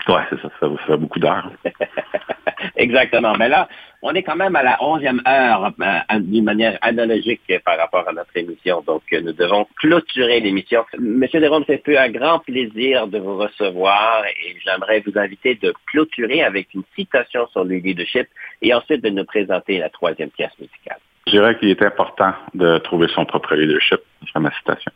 Oui, 0.07 0.21
c'est 0.29 0.39
ça, 0.41 0.49
ça, 0.59 0.67
fait 0.85 0.97
beaucoup 0.97 1.19
d'heures. 1.19 1.51
Exactement. 2.75 3.33
Mais 3.37 3.49
là, 3.49 3.67
on 4.01 4.13
est 4.13 4.21
quand 4.21 4.35
même 4.35 4.55
à 4.55 4.61
la 4.61 4.77
onzième 4.83 5.21
heure 5.27 5.71
euh, 5.81 6.19
d'une 6.19 6.43
manière 6.43 6.77
analogique 6.81 7.41
par 7.63 7.77
rapport 7.77 8.07
à 8.07 8.13
notre 8.13 8.35
émission. 8.35 8.83
Donc, 8.85 9.01
euh, 9.13 9.21
nous 9.21 9.33
devons 9.33 9.67
clôturer 9.77 10.39
l'émission. 10.41 10.85
Monsieur 10.99 11.39
Derome, 11.39 11.63
c'est 11.67 11.97
un 11.97 12.09
grand 12.09 12.39
plaisir 12.39 13.07
de 13.07 13.17
vous 13.17 13.37
recevoir 13.37 14.23
et 14.25 14.55
j'aimerais 14.63 15.03
vous 15.05 15.17
inviter 15.17 15.55
de 15.55 15.73
clôturer 15.87 16.43
avec 16.43 16.73
une 16.75 16.83
citation 16.95 17.47
sur 17.47 17.63
le 17.63 17.77
leadership 17.77 18.27
et 18.61 18.73
ensuite 18.73 19.03
de 19.03 19.09
nous 19.09 19.25
présenter 19.25 19.79
la 19.79 19.89
troisième 19.89 20.29
pièce 20.29 20.51
musicale. 20.59 20.99
Je 21.25 21.31
dirais 21.31 21.57
qu'il 21.57 21.69
est 21.69 21.81
important 21.81 22.33
de 22.53 22.77
trouver 22.79 23.07
son 23.07 23.25
propre 23.25 23.55
leadership. 23.55 24.01
C'est 24.31 24.39
ma 24.39 24.51
citation. 24.51 24.91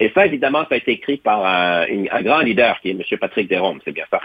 Et 0.00 0.10
ça, 0.14 0.26
évidemment, 0.26 0.64
ça 0.68 0.74
a 0.74 0.76
été 0.76 0.92
écrit 0.92 1.18
par 1.18 1.44
un, 1.44 1.86
grand 2.22 2.40
leader 2.40 2.78
qui 2.80 2.90
est 2.90 2.92
M. 2.92 3.18
Patrick 3.18 3.48
Derome, 3.48 3.80
c'est 3.84 3.92
bien 3.92 4.04
ça. 4.10 4.20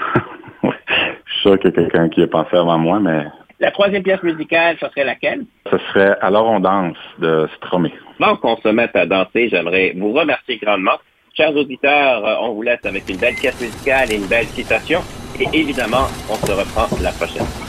Je 0.63 1.34
suis 1.34 1.41
sûr 1.41 1.59
qu'il 1.59 1.70
y 1.70 1.74
a 1.74 1.76
quelqu'un 1.76 2.09
qui 2.09 2.24
a 2.24 2.28
pensé 2.28 2.55
avant 2.55 2.78
moi, 2.78 2.99
mais 2.99 3.26
la 3.59 3.72
troisième 3.72 4.03
pièce 4.03 4.24
musicale, 4.24 4.78
ce 4.80 4.88
serait 4.88 5.03
laquelle? 5.03 5.45
Ce 5.70 5.78
serait 5.78 6.17
Alors 6.22 6.47
on 6.47 6.59
danse 6.59 6.97
de 7.20 7.47
Stromae. 7.57 7.91
Avant 8.20 8.38
qu'on 8.38 8.57
se 8.57 8.70
mette 8.70 8.95
à 8.95 9.05
danser, 9.05 9.49
j'aimerais 9.49 9.93
vous 9.95 10.13
remercier 10.13 10.57
grandement. 10.57 10.97
Chers 11.36 11.55
auditeurs, 11.55 12.26
euh, 12.26 12.36
on 12.41 12.53
vous 12.53 12.63
laisse 12.63 12.84
avec 12.86 13.07
une 13.09 13.17
belle 13.17 13.36
pièce 13.36 13.59
musicale 13.61 14.11
et 14.11 14.15
une 14.15 14.28
belle 14.28 14.47
citation. 14.47 15.01
Et 15.39 15.47
évidemment, 15.57 16.07
on 16.30 16.36
se 16.36 16.51
reprend 16.51 16.88
la 17.01 17.11
prochaine. 17.11 17.68